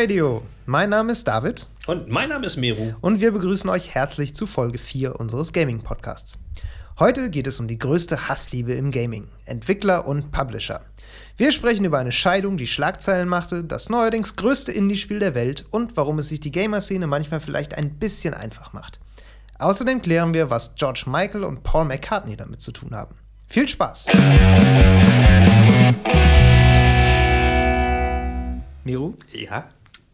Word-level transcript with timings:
Radio. 0.00 0.40
Mein 0.64 0.88
Name 0.88 1.12
ist 1.12 1.28
David. 1.28 1.66
Und 1.86 2.08
mein 2.08 2.30
Name 2.30 2.46
ist 2.46 2.56
Meru. 2.56 2.94
Und 3.02 3.20
wir 3.20 3.32
begrüßen 3.32 3.68
euch 3.68 3.94
herzlich 3.94 4.34
zu 4.34 4.46
Folge 4.46 4.78
4 4.78 5.20
unseres 5.20 5.52
Gaming-Podcasts. 5.52 6.38
Heute 6.98 7.28
geht 7.28 7.46
es 7.46 7.60
um 7.60 7.68
die 7.68 7.76
größte 7.76 8.26
Hassliebe 8.26 8.72
im 8.72 8.92
Gaming: 8.92 9.28
Entwickler 9.44 10.06
und 10.06 10.32
Publisher. 10.32 10.80
Wir 11.36 11.52
sprechen 11.52 11.84
über 11.84 11.98
eine 11.98 12.12
Scheidung, 12.12 12.56
die 12.56 12.66
Schlagzeilen 12.66 13.28
machte, 13.28 13.62
das 13.62 13.90
neuerdings 13.90 14.36
größte 14.36 14.72
Indie-Spiel 14.72 15.18
der 15.18 15.34
Welt 15.34 15.66
und 15.68 15.98
warum 15.98 16.18
es 16.18 16.28
sich 16.28 16.40
die 16.40 16.50
Gamer-Szene 16.50 17.06
manchmal 17.06 17.40
vielleicht 17.40 17.74
ein 17.74 17.98
bisschen 17.98 18.32
einfach 18.32 18.72
macht. 18.72 19.00
Außerdem 19.58 20.00
klären 20.00 20.32
wir, 20.32 20.48
was 20.48 20.76
George 20.76 21.04
Michael 21.08 21.44
und 21.44 21.62
Paul 21.62 21.84
McCartney 21.84 22.36
damit 22.36 22.62
zu 22.62 22.72
tun 22.72 22.94
haben. 22.94 23.16
Viel 23.48 23.68
Spaß! 23.68 24.06
Miru? 28.82 29.14
Ja. 29.32 29.68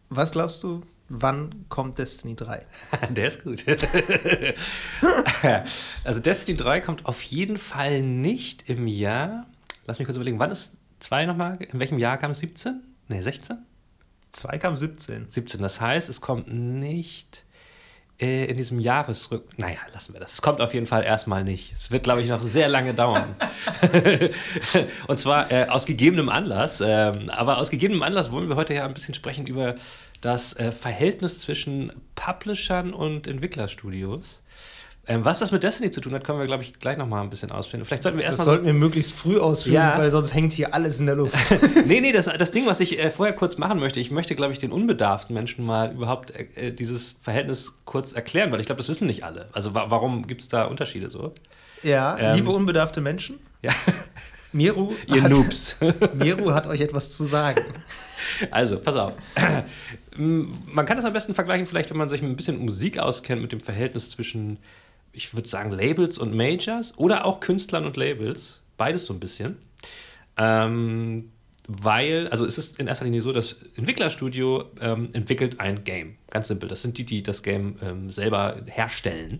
Was 0.09 0.31
glaubst 0.31 0.63
du, 0.63 0.83
wann 1.09 1.65
kommt 1.69 1.97
Destiny 1.97 2.35
3? 2.35 2.65
Der 3.09 3.27
ist 3.27 3.43
gut. 3.43 3.65
also 6.03 6.19
Destiny 6.19 6.57
3 6.57 6.81
kommt 6.81 7.05
auf 7.05 7.21
jeden 7.23 7.57
Fall 7.57 8.01
nicht 8.01 8.69
im 8.69 8.87
Jahr. 8.87 9.47
Lass 9.85 9.99
mich 9.99 10.05
kurz 10.05 10.15
überlegen, 10.17 10.39
wann 10.39 10.51
ist 10.51 10.77
2 10.99 11.25
nochmal? 11.25 11.57
In 11.61 11.79
welchem 11.79 11.99
Jahr 11.99 12.17
kam 12.17 12.31
es? 12.31 12.39
17? 12.39 12.81
Ne, 13.09 13.21
16? 13.21 13.57
2 14.31 14.57
kam 14.57 14.75
17. 14.75 15.29
17. 15.29 15.61
Das 15.61 15.81
heißt, 15.81 16.09
es 16.09 16.21
kommt 16.21 16.51
nicht 16.53 17.43
äh, 18.19 18.45
in 18.45 18.57
diesem 18.57 18.79
Jahresrück. 18.79 19.57
Naja, 19.57 19.77
lassen 19.93 20.13
wir 20.13 20.19
das. 20.19 20.33
Es 20.33 20.41
kommt 20.41 20.61
auf 20.61 20.73
jeden 20.73 20.87
Fall 20.87 21.03
erstmal 21.03 21.43
nicht. 21.43 21.73
Es 21.75 21.91
wird, 21.91 22.03
glaube 22.03 22.21
ich, 22.21 22.29
noch 22.29 22.41
sehr 22.41 22.67
lange 22.67 22.93
dauern. 22.93 23.35
Und 25.07 25.19
zwar 25.19 25.51
äh, 25.51 25.67
aus 25.67 25.85
gegebenem 25.85 26.29
Anlass. 26.29 26.81
Ähm, 26.81 27.29
aber 27.29 27.57
aus 27.59 27.69
gegebenem 27.69 28.03
Anlass 28.03 28.31
wollen 28.31 28.49
wir 28.49 28.55
heute 28.55 28.73
ja 28.73 28.85
ein 28.85 28.93
bisschen 28.93 29.13
sprechen 29.13 29.45
über 29.45 29.75
das 30.21 30.57
äh, 30.57 30.71
Verhältnis 30.71 31.39
zwischen 31.39 31.91
Publishern 32.15 32.93
und 32.93 33.27
Entwicklerstudios. 33.27 34.41
Ähm, 35.09 35.23
was 35.23 35.39
das 35.39 35.53
mit 35.53 35.63
Destiny 35.63 35.89
zu 35.89 36.01
tun 36.01 36.13
hat, 36.13 36.25
können 36.25 36.37
wir, 36.37 36.45
glaube 36.45 36.63
ich, 36.63 36.79
gleich 36.79 36.97
nochmal 36.97 37.23
ein 37.23 37.29
bisschen 37.29 37.49
ausführen. 37.51 37.85
Vielleicht 37.85 38.03
sollten 38.03 38.17
wir 38.17 38.25
erstmal. 38.25 38.37
Das 38.37 38.45
sollten 38.45 38.65
wir 38.65 38.73
möglichst 38.73 39.13
früh 39.13 39.39
ausführen, 39.39 39.75
ja. 39.75 39.97
weil 39.97 40.11
sonst 40.11 40.33
hängt 40.33 40.51
hier 40.51 40.73
alles 40.73 40.99
in 40.99 41.05
der 41.05 41.15
Luft. 41.15 41.37
nee, 41.85 42.01
nee, 42.01 42.11
das, 42.11 42.25
das 42.25 42.51
Ding, 42.51 42.65
was 42.65 42.81
ich 42.81 42.99
äh, 42.99 43.09
vorher 43.09 43.33
kurz 43.33 43.57
machen 43.57 43.79
möchte, 43.79 44.01
ich 44.01 44.11
möchte, 44.11 44.35
glaube 44.35 44.51
ich, 44.51 44.59
den 44.59 44.71
unbedarften 44.71 45.33
Menschen 45.33 45.65
mal 45.65 45.93
überhaupt 45.93 46.31
äh, 46.31 46.73
dieses 46.73 47.15
Verhältnis 47.21 47.79
kurz 47.85 48.13
erklären, 48.13 48.51
weil 48.51 48.59
ich 48.59 48.65
glaube, 48.65 48.79
das 48.79 48.89
wissen 48.89 49.07
nicht 49.07 49.23
alle. 49.23 49.47
Also 49.53 49.73
wa 49.73 49.85
warum 49.89 50.27
gibt 50.27 50.41
es 50.41 50.49
da 50.49 50.65
Unterschiede 50.65 51.09
so? 51.09 51.33
Ja, 51.83 52.17
ähm, 52.17 52.35
liebe 52.35 52.51
unbedarfte 52.51 52.99
Menschen. 52.99 53.39
Ja. 53.61 53.71
Miru. 54.51 54.93
Ihr 55.07 55.23
hat, 55.23 55.31
Noobs. 55.31 55.77
Miru 56.15 56.53
hat 56.53 56.67
euch 56.67 56.81
etwas 56.81 57.15
zu 57.15 57.23
sagen. 57.23 57.61
Also, 58.51 58.79
pass 58.79 58.95
auf. 58.95 59.13
Man 60.17 60.85
kann 60.85 60.97
das 60.97 61.05
am 61.05 61.13
besten 61.13 61.33
vergleichen, 61.33 61.67
vielleicht, 61.67 61.91
wenn 61.91 61.97
man 61.97 62.09
sich 62.09 62.23
ein 62.23 62.35
bisschen 62.35 62.57
Musik 62.57 62.97
auskennt, 62.97 63.41
mit 63.41 63.51
dem 63.51 63.61
Verhältnis 63.61 64.09
zwischen 64.09 64.57
ich 65.17 65.33
würde 65.33 65.49
sagen, 65.49 65.71
Labels 65.71 66.17
und 66.17 66.33
Majors 66.33 66.97
oder 66.97 67.25
auch 67.25 67.39
Künstlern 67.39 67.85
und 67.85 67.97
Labels. 67.97 68.61
Beides 68.77 69.05
so 69.05 69.13
ein 69.13 69.19
bisschen. 69.19 69.57
Ähm, 70.37 71.31
weil, 71.67 72.29
also 72.29 72.45
es 72.45 72.57
ist 72.57 72.79
in 72.79 72.87
erster 72.87 73.05
Linie 73.05 73.21
so, 73.21 73.33
das 73.33 73.53
Entwicklerstudio 73.75 74.65
ähm, 74.79 75.09
entwickelt 75.13 75.59
ein 75.59 75.83
Game. 75.83 76.17
Ganz 76.29 76.47
simpel. 76.47 76.69
Das 76.69 76.81
sind 76.81 76.97
die, 76.97 77.05
die 77.05 77.23
das 77.23 77.43
Game 77.43 77.75
ähm, 77.81 78.09
selber 78.09 78.61
herstellen. 78.67 79.39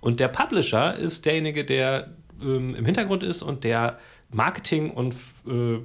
Und 0.00 0.20
der 0.20 0.28
Publisher 0.28 0.94
ist 0.94 1.26
derjenige, 1.26 1.64
der 1.64 2.14
ähm, 2.40 2.74
im 2.74 2.84
Hintergrund 2.86 3.22
ist 3.22 3.42
und 3.42 3.64
der 3.64 3.98
Marketing 4.30 4.90
und 4.90 5.14
äh, 5.46 5.78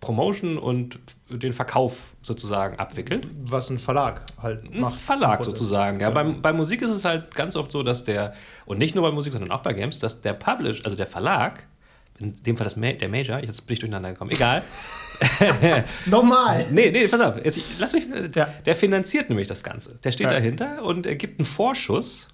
Promotion 0.00 0.56
und 0.56 0.98
den 1.28 1.52
Verkauf 1.52 2.14
sozusagen 2.22 2.78
abwickelt. 2.78 3.28
Was 3.42 3.68
ein 3.68 3.78
Verlag 3.78 4.22
halt 4.40 4.74
macht. 4.74 4.94
Ein 4.94 4.98
Verlag 4.98 5.44
sozusagen, 5.44 6.00
ja. 6.00 6.08
ja. 6.08 6.14
Beim, 6.14 6.40
bei 6.40 6.52
Musik 6.52 6.80
ist 6.82 6.90
es 6.90 7.04
halt 7.04 7.34
ganz 7.34 7.54
oft 7.54 7.70
so, 7.70 7.82
dass 7.82 8.04
der, 8.04 8.32
und 8.64 8.78
nicht 8.78 8.94
nur 8.94 9.04
bei 9.04 9.14
Musik, 9.14 9.32
sondern 9.32 9.50
auch 9.50 9.60
bei 9.60 9.74
Games, 9.74 9.98
dass 9.98 10.22
der 10.22 10.32
Publish, 10.32 10.84
also 10.84 10.96
der 10.96 11.06
Verlag, 11.06 11.66
in 12.18 12.34
dem 12.42 12.56
Fall 12.56 12.64
das 12.64 12.76
Ma 12.76 12.92
der 12.92 13.08
Major, 13.10 13.38
jetzt 13.38 13.66
bin 13.66 13.74
ich 13.74 13.80
durcheinander 13.80 14.12
gekommen, 14.12 14.30
egal. 14.30 14.62
Nochmal. 16.06 16.66
Nee, 16.70 16.90
nee, 16.90 17.06
pass 17.06 17.20
auf, 17.20 17.44
jetzt, 17.44 17.60
lass 17.78 17.92
mich, 17.92 18.06
ja. 18.34 18.46
der 18.64 18.74
finanziert 18.74 19.28
nämlich 19.28 19.48
das 19.48 19.62
Ganze. 19.62 19.98
Der 20.02 20.12
steht 20.12 20.28
ja. 20.28 20.32
dahinter 20.32 20.82
und 20.82 21.06
er 21.06 21.16
gibt 21.16 21.38
einen 21.38 21.46
Vorschuss 21.46 22.28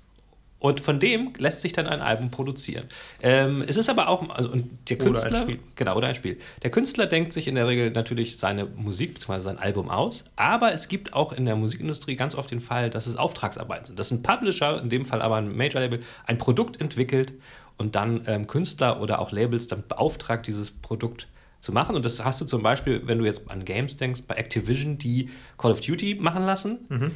und 0.59 0.81
von 0.81 0.99
dem 0.99 1.33
lässt 1.39 1.61
sich 1.61 1.72
dann 1.72 1.87
ein 1.87 2.00
Album 2.00 2.31
produzieren. 2.31 2.87
Ähm, 3.21 3.62
es 3.67 3.77
ist 3.77 3.91
aber 3.91 4.09
auch, 4.09 4.28
also 4.31 4.50
und 4.50 4.71
der 4.89 4.97
Künstler, 4.97 5.31
oder 5.31 5.39
ein 5.39 5.43
Spiel. 5.43 5.59
genau, 5.75 5.97
oder 5.97 6.09
ein 6.09 6.15
Spiel. 6.15 6.39
Der 6.62 6.71
Künstler 6.71 7.06
denkt 7.06 7.33
sich 7.33 7.47
in 7.47 7.56
der 7.56 7.67
Regel 7.67 7.91
natürlich 7.91 8.39
seine 8.39 8.65
Musik 8.65 9.15
bzw. 9.15 9.41
sein 9.41 9.59
Album 9.59 9.91
aus, 9.91 10.25
aber 10.34 10.72
es 10.72 10.89
gibt 10.89 11.12
auch 11.12 11.33
in 11.33 11.45
der 11.45 11.56
Musikindustrie 11.56 12.16
ganz 12.16 12.34
oft 12.34 12.50
den 12.50 12.61
Fall, 12.61 12.89
dass 12.91 13.06
es 13.06 13.16
Auftragsarbeiten 13.16 13.87
sind. 13.87 13.99
Dass 13.99 14.11
ein 14.11 14.22
Publisher, 14.22 14.81
in 14.81 14.89
dem 14.89 15.05
Fall 15.05 15.21
aber 15.21 15.37
ein 15.37 15.55
Major-Label, 15.55 16.00
ein 16.27 16.39
Produkt 16.39 16.81
entwickelt 16.81 17.34
und 17.77 17.95
dann 17.95 18.22
ähm, 18.27 18.47
Künstler 18.47 19.03
oder 19.03 19.19
auch 19.21 19.33
Labels 19.33 19.66
dann 19.66 19.84
beauftragt, 19.87 20.47
dieses 20.47 20.71
Produkt 20.71 21.28
zu 21.61 21.72
machen. 21.72 21.95
Und 21.97 22.05
das 22.05 22.25
hast 22.25 22.41
du 22.41 22.47
zum 22.47 22.62
Beispiel, 22.62 23.03
wenn 23.05 23.19
du 23.19 23.25
jetzt 23.27 23.50
an 23.50 23.65
Games 23.65 23.97
denkst, 23.97 24.22
bei 24.27 24.37
Activision, 24.37 24.97
die 24.97 25.31
Call 25.59 25.72
of 25.72 25.81
Duty 25.81 26.15
machen 26.15 26.45
lassen. 26.45 26.87
Mhm 26.89 27.12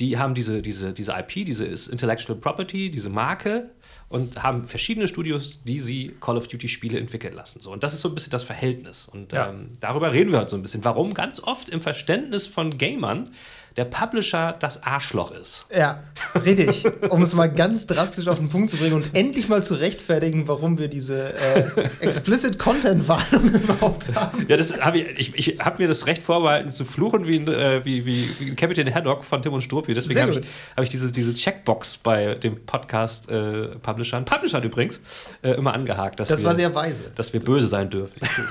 die 0.00 0.18
haben 0.18 0.34
diese, 0.34 0.62
diese, 0.62 0.92
diese 0.92 1.12
IP, 1.12 1.46
diese 1.46 1.66
Intellectual 1.66 2.38
Property, 2.38 2.90
diese 2.90 3.10
Marke 3.10 3.70
und 4.08 4.42
haben 4.42 4.64
verschiedene 4.64 5.06
Studios, 5.06 5.62
die 5.62 5.78
sie 5.78 6.16
Call 6.20 6.36
of 6.36 6.48
Duty-Spiele 6.48 6.98
entwickeln 6.98 7.34
lassen. 7.34 7.60
So, 7.60 7.70
und 7.70 7.84
das 7.84 7.92
ist 7.94 8.00
so 8.00 8.08
ein 8.08 8.14
bisschen 8.14 8.30
das 8.30 8.42
Verhältnis. 8.42 9.06
Und 9.06 9.32
ja. 9.32 9.50
ähm, 9.50 9.72
darüber 9.78 10.12
reden 10.12 10.32
wir 10.32 10.40
heute 10.40 10.50
so 10.50 10.56
ein 10.56 10.62
bisschen. 10.62 10.84
Warum 10.84 11.12
ganz 11.12 11.40
oft 11.40 11.68
im 11.68 11.80
Verständnis 11.80 12.46
von 12.46 12.78
Gamern 12.78 13.30
der 13.76 13.84
Publisher 13.84 14.56
das 14.58 14.82
Arschloch 14.82 15.30
ist. 15.32 15.66
Ja, 15.74 16.02
richtig. 16.44 16.84
um 17.08 17.22
es 17.22 17.34
mal 17.34 17.50
ganz 17.50 17.86
drastisch 17.86 18.28
auf 18.28 18.38
den 18.38 18.48
Punkt 18.48 18.68
zu 18.68 18.76
bringen 18.76 18.94
und 18.94 19.14
endlich 19.14 19.48
mal 19.48 19.62
zu 19.62 19.74
rechtfertigen, 19.74 20.48
warum 20.48 20.78
wir 20.78 20.88
diese 20.88 21.32
äh, 21.34 21.88
Explicit 22.00 22.58
Content 22.58 23.06
Warnung 23.08 23.54
überhaupt 23.54 24.14
haben. 24.14 24.46
Ja, 24.48 24.56
das 24.56 24.78
habe 24.80 24.98
ich, 24.98 25.36
ich, 25.36 25.48
ich 25.50 25.58
habe 25.60 25.82
mir 25.82 25.88
das 25.88 26.06
Recht 26.06 26.22
vorbehalten 26.22 26.70
zu 26.70 26.84
fluchen 26.84 27.26
wie, 27.26 27.36
äh, 27.36 27.84
wie, 27.84 28.06
wie, 28.06 28.54
Captain 28.56 28.92
Haddock 28.92 29.24
von 29.24 29.42
Tim 29.42 29.52
und 29.52 29.62
Struppi. 29.62 29.94
Deswegen 29.94 30.20
habe 30.20 30.32
ich, 30.32 30.50
hab 30.76 30.84
ich 30.84 30.90
diese, 30.90 31.12
diese 31.12 31.34
Checkbox 31.34 31.98
bei 31.98 32.34
dem 32.34 32.64
Podcast 32.66 33.30
äh, 33.30 33.68
Publishern, 33.78 34.24
übrigens, 34.62 35.00
äh, 35.42 35.52
immer 35.52 35.74
angehakt. 35.74 36.20
das 36.20 36.30
wir, 36.30 36.44
war 36.44 36.54
sehr 36.54 36.74
weise. 36.74 37.12
Dass 37.14 37.32
wir 37.32 37.40
das 37.40 37.46
böse 37.46 37.68
sein 37.68 37.90
dürfen. 37.90 38.20
Richtig. 38.20 38.44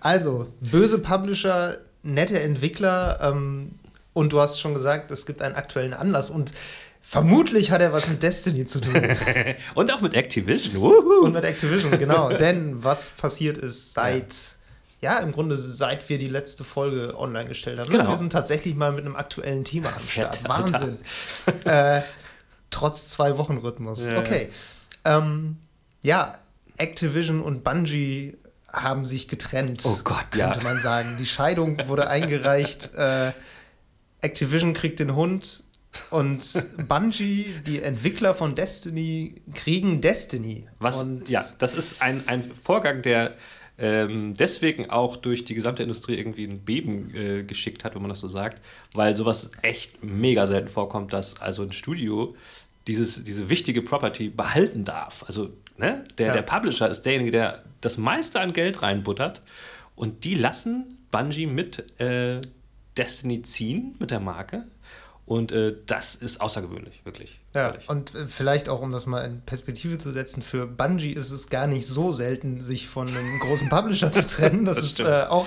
Also, 0.00 0.48
böse 0.60 0.98
Publisher, 0.98 1.78
nette 2.02 2.40
Entwickler, 2.40 3.18
ähm, 3.22 3.72
und 4.14 4.32
du 4.32 4.40
hast 4.40 4.58
schon 4.58 4.72
gesagt, 4.72 5.10
es 5.10 5.26
gibt 5.26 5.42
einen 5.42 5.56
aktuellen 5.56 5.92
Anlass 5.92 6.30
und 6.30 6.52
vermutlich 7.02 7.70
hat 7.70 7.82
er 7.82 7.92
was 7.92 8.08
mit 8.08 8.22
Destiny 8.22 8.64
zu 8.64 8.80
tun. 8.80 8.94
und 9.74 9.92
auch 9.92 10.00
mit 10.00 10.14
Activision. 10.14 10.76
Uhuhu. 10.76 11.26
Und 11.26 11.32
mit 11.32 11.44
Activision, 11.44 11.98
genau. 11.98 12.28
Denn 12.38 12.82
was 12.82 13.10
passiert 13.10 13.58
ist 13.58 13.92
seit, 13.92 14.34
ja. 15.02 15.14
ja. 15.14 15.18
im 15.18 15.32
Grunde 15.32 15.58
seit 15.58 16.08
wir 16.08 16.16
die 16.16 16.28
letzte 16.28 16.64
Folge 16.64 17.18
online 17.18 17.46
gestellt 17.46 17.78
haben. 17.78 17.90
Genau. 17.90 18.08
Wir 18.08 18.16
sind 18.16 18.32
tatsächlich 18.32 18.74
mal 18.74 18.92
mit 18.92 19.04
einem 19.04 19.16
aktuellen 19.16 19.64
Thema 19.64 19.88
am 19.88 20.08
Start. 20.08 20.36
Fett, 20.36 20.48
Wahnsinn. 20.48 20.98
äh, 21.64 22.00
trotz 22.70 23.10
zwei 23.10 23.36
Wochen 23.36 23.58
Rhythmus. 23.58 24.08
Ja. 24.08 24.18
Okay. 24.18 24.48
Ähm, 25.04 25.58
ja, 26.02 26.38
Activision 26.78 27.42
und 27.42 27.64
Bungie 27.64 28.36
haben 28.72 29.06
sich 29.06 29.28
getrennt. 29.28 29.82
Oh 29.84 29.98
Gott, 30.04 30.30
könnte 30.30 30.60
ja. 30.60 30.64
man 30.64 30.80
sagen. 30.80 31.16
Die 31.18 31.26
Scheidung 31.26 31.78
wurde 31.88 32.08
eingereicht. 32.08 32.94
Äh, 32.94 33.32
Activision 34.24 34.72
kriegt 34.72 35.00
den 35.00 35.14
Hund 35.14 35.64
und 36.10 36.42
Bungie, 36.88 37.54
die 37.66 37.82
Entwickler 37.82 38.34
von 38.34 38.54
Destiny, 38.54 39.42
kriegen 39.54 40.00
Destiny. 40.00 40.66
Was, 40.78 41.02
und 41.02 41.28
ja, 41.28 41.44
das 41.58 41.74
ist 41.74 42.02
ein, 42.02 42.26
ein 42.26 42.42
Vorgang, 42.42 43.02
der 43.02 43.36
ähm, 43.76 44.34
deswegen 44.34 44.90
auch 44.90 45.16
durch 45.16 45.44
die 45.44 45.54
gesamte 45.54 45.82
Industrie 45.82 46.16
irgendwie 46.16 46.44
ein 46.44 46.60
Beben 46.60 47.12
äh, 47.14 47.42
geschickt 47.42 47.84
hat, 47.84 47.94
wenn 47.94 48.02
man 48.02 48.08
das 48.08 48.20
so 48.20 48.28
sagt, 48.28 48.62
weil 48.92 49.16
sowas 49.16 49.50
echt 49.62 50.04
mega 50.04 50.46
selten 50.46 50.68
vorkommt, 50.68 51.12
dass 51.12 51.40
also 51.40 51.62
ein 51.62 51.72
Studio 51.72 52.36
dieses, 52.86 53.22
diese 53.24 53.50
wichtige 53.50 53.82
Property 53.82 54.28
behalten 54.28 54.84
darf. 54.84 55.24
Also 55.26 55.50
ne, 55.76 56.04
der, 56.18 56.28
ja. 56.28 56.32
der 56.34 56.42
Publisher 56.42 56.88
ist 56.88 57.02
derjenige, 57.02 57.30
der 57.32 57.64
das 57.80 57.98
meiste 57.98 58.40
an 58.40 58.52
Geld 58.52 58.82
reinbuttert 58.82 59.42
und 59.96 60.24
die 60.24 60.34
lassen 60.34 60.98
Bungie 61.10 61.46
mit 61.46 62.00
äh, 62.00 62.42
Destiny 62.96 63.42
ziehen 63.42 63.94
mit 63.98 64.10
der 64.10 64.20
Marke. 64.20 64.64
Und 65.26 65.52
äh, 65.52 65.74
das 65.86 66.14
ist 66.14 66.42
außergewöhnlich, 66.42 67.00
wirklich. 67.04 67.40
Ja, 67.54 67.70
völlig. 67.70 67.88
und 67.88 68.14
äh, 68.14 68.26
vielleicht 68.26 68.68
auch, 68.68 68.82
um 68.82 68.90
das 68.90 69.06
mal 69.06 69.22
in 69.22 69.40
Perspektive 69.40 69.96
zu 69.96 70.12
setzen, 70.12 70.42
für 70.42 70.66
Bungie 70.66 71.12
ist 71.12 71.30
es 71.30 71.48
gar 71.48 71.66
nicht 71.66 71.86
so 71.86 72.12
selten, 72.12 72.60
sich 72.60 72.88
von 72.88 73.08
einem 73.08 73.38
großen 73.40 73.70
Publisher 73.70 74.12
zu 74.12 74.26
trennen. 74.26 74.64
Das, 74.74 74.76
das 74.76 74.84
ist 74.84 75.00
äh, 75.00 75.24
auch 75.28 75.46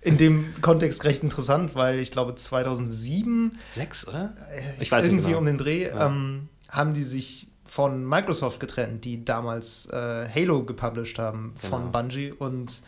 in 0.00 0.16
dem 0.16 0.52
Kontext 0.62 1.04
recht 1.04 1.22
interessant, 1.22 1.74
weil 1.74 1.98
ich 1.98 2.10
glaube 2.10 2.34
2007. 2.34 3.58
Sechs, 3.74 4.08
oder? 4.08 4.34
Äh, 4.50 4.82
ich 4.82 4.90
weiß 4.90 5.04
Irgendwie 5.04 5.16
nicht 5.16 5.26
genau. 5.26 5.38
um 5.38 5.46
den 5.46 5.58
Dreh 5.58 5.88
ja. 5.88 6.06
ähm, 6.06 6.48
haben 6.68 6.94
die 6.94 7.04
sich 7.04 7.48
von 7.66 8.06
Microsoft 8.06 8.60
getrennt, 8.60 9.04
die 9.04 9.24
damals 9.24 9.86
äh, 9.92 10.28
Halo 10.34 10.64
gepublished 10.64 11.18
haben 11.18 11.52
von 11.56 11.80
genau. 11.80 11.92
Bungie 11.92 12.32
und 12.32 12.82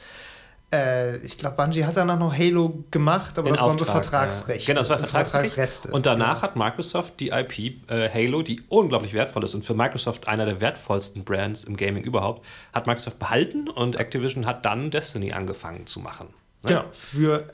Äh, 0.72 1.16
ich 1.18 1.36
glaube, 1.36 1.56
Bungie 1.56 1.84
hat 1.84 1.96
danach 1.96 2.18
noch 2.18 2.36
Halo 2.36 2.84
gemacht, 2.90 3.38
aber 3.38 3.48
In 3.48 3.54
das 3.54 3.62
Auftrag, 3.62 3.88
war 3.88 3.94
Vertragsrecht. 4.02 4.62
Ja. 4.62 4.66
Genau, 4.72 4.80
das 4.80 4.90
war 4.90 4.98
Vertragsreste. 4.98 5.90
Und 5.90 6.06
danach 6.06 6.40
genau. 6.40 6.42
hat 6.42 6.56
Microsoft 6.56 7.18
die 7.18 7.30
IP 7.30 7.90
äh, 7.90 8.08
Halo, 8.08 8.42
die 8.42 8.62
unglaublich 8.68 9.12
wertvoll 9.12 9.42
ist 9.44 9.54
und 9.54 9.64
für 9.64 9.74
Microsoft 9.74 10.28
einer 10.28 10.46
der 10.46 10.60
wertvollsten 10.60 11.24
Brands 11.24 11.64
im 11.64 11.76
Gaming 11.76 12.04
überhaupt, 12.04 12.46
hat 12.72 12.86
Microsoft 12.86 13.18
behalten 13.18 13.68
und 13.68 13.96
Activision 13.96 14.46
hat 14.46 14.64
dann 14.64 14.92
Destiny 14.92 15.32
angefangen 15.32 15.86
zu 15.86 15.98
machen. 15.98 16.28
Ne? 16.62 16.68
Genau, 16.68 16.84
für 16.92 17.50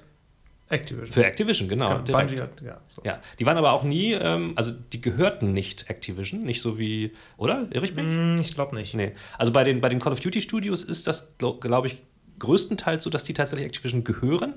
Activision. 0.68 1.12
Für 1.12 1.24
Activision, 1.24 1.68
genau. 1.68 2.02
genau 2.04 2.18
Bungie 2.18 2.40
hat, 2.40 2.60
ja, 2.60 2.80
so. 2.94 3.00
ja. 3.04 3.20
Die 3.38 3.46
waren 3.46 3.56
aber 3.56 3.72
auch 3.72 3.84
nie, 3.84 4.12
ähm, 4.12 4.52
also 4.56 4.72
die 4.92 5.00
gehörten 5.00 5.52
nicht 5.52 5.88
Activision, 5.88 6.42
nicht 6.42 6.60
so 6.60 6.76
wie, 6.76 7.12
oder? 7.36 7.68
Irre 7.70 7.86
ich 7.86 7.94
mich? 7.94 8.04
Mm, 8.04 8.36
ich 8.40 8.54
glaube 8.54 8.74
nicht. 8.74 8.94
Nee. 8.94 9.12
Also 9.38 9.52
bei 9.52 9.64
den, 9.64 9.80
bei 9.80 9.88
den 9.88 10.00
Call 10.00 10.12
of 10.12 10.20
Duty 10.20 10.42
Studios 10.42 10.82
ist 10.82 11.06
das, 11.06 11.38
glaube 11.38 11.60
glaub 11.60 11.86
ich, 11.86 12.02
größtenteils 12.38 13.04
so, 13.04 13.10
dass 13.10 13.24
die 13.24 13.34
tatsächlich 13.34 13.66
Activision 13.66 14.04
gehören. 14.04 14.54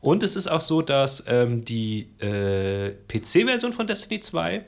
Und 0.00 0.22
es 0.22 0.36
ist 0.36 0.46
auch 0.46 0.60
so, 0.60 0.82
dass 0.82 1.24
ähm, 1.26 1.64
die 1.64 2.08
äh, 2.20 2.92
PC-Version 3.08 3.72
von 3.72 3.86
Destiny 3.86 4.20
2, 4.20 4.64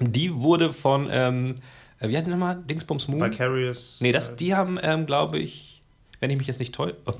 die 0.00 0.34
wurde 0.34 0.72
von, 0.72 1.08
ähm, 1.10 1.54
äh, 2.00 2.08
wie 2.08 2.16
heißt 2.16 2.26
die 2.26 2.30
nochmal? 2.30 2.62
Dingsbums 2.68 3.08
Moon? 3.08 3.20
Vicarious. 3.20 4.00
Nee, 4.00 4.12
das, 4.12 4.30
äh, 4.30 4.36
die 4.36 4.54
haben, 4.54 4.78
ähm, 4.82 5.06
glaube 5.06 5.38
ich, 5.38 5.72
wenn 6.22 6.30
ich 6.30 6.38
mich 6.38 6.46
jetzt 6.46 6.60
nicht 6.60 6.72
täusche. 6.72 6.96
Oh, 7.04 7.14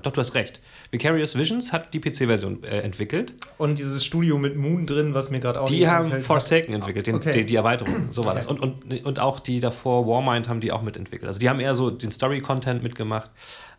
doch, 0.00 0.12
du 0.12 0.20
hast 0.20 0.36
recht. 0.36 0.60
Vicarious 0.92 1.36
Visions 1.36 1.72
hat 1.72 1.92
die 1.92 1.98
PC-Version 1.98 2.62
äh, 2.62 2.78
entwickelt. 2.78 3.34
Und 3.58 3.76
dieses 3.76 4.04
Studio 4.04 4.38
mit 4.38 4.56
Moon 4.56 4.86
drin, 4.86 5.14
was 5.14 5.30
mir 5.30 5.40
gerade 5.40 5.60
auch 5.60 5.66
Die 5.66 5.88
haben 5.88 6.12
Forsaken 6.22 6.74
hat. 6.74 6.82
entwickelt, 6.82 7.08
den, 7.08 7.16
okay. 7.16 7.32
die, 7.32 7.44
die, 7.44 7.56
Erweiterung. 7.56 8.12
So 8.12 8.24
war 8.24 8.36
okay. 8.36 8.42
das. 8.42 8.46
Und, 8.46 8.60
und, 8.60 9.04
und 9.04 9.18
auch 9.18 9.40
die 9.40 9.58
davor, 9.58 10.06
Warmind, 10.06 10.48
haben 10.48 10.60
die 10.60 10.70
auch 10.70 10.82
mitentwickelt. 10.82 11.26
Also 11.26 11.40
die 11.40 11.48
haben 11.48 11.58
eher 11.58 11.74
so 11.74 11.90
den 11.90 12.12
Story-Content 12.12 12.84
mitgemacht. 12.84 13.32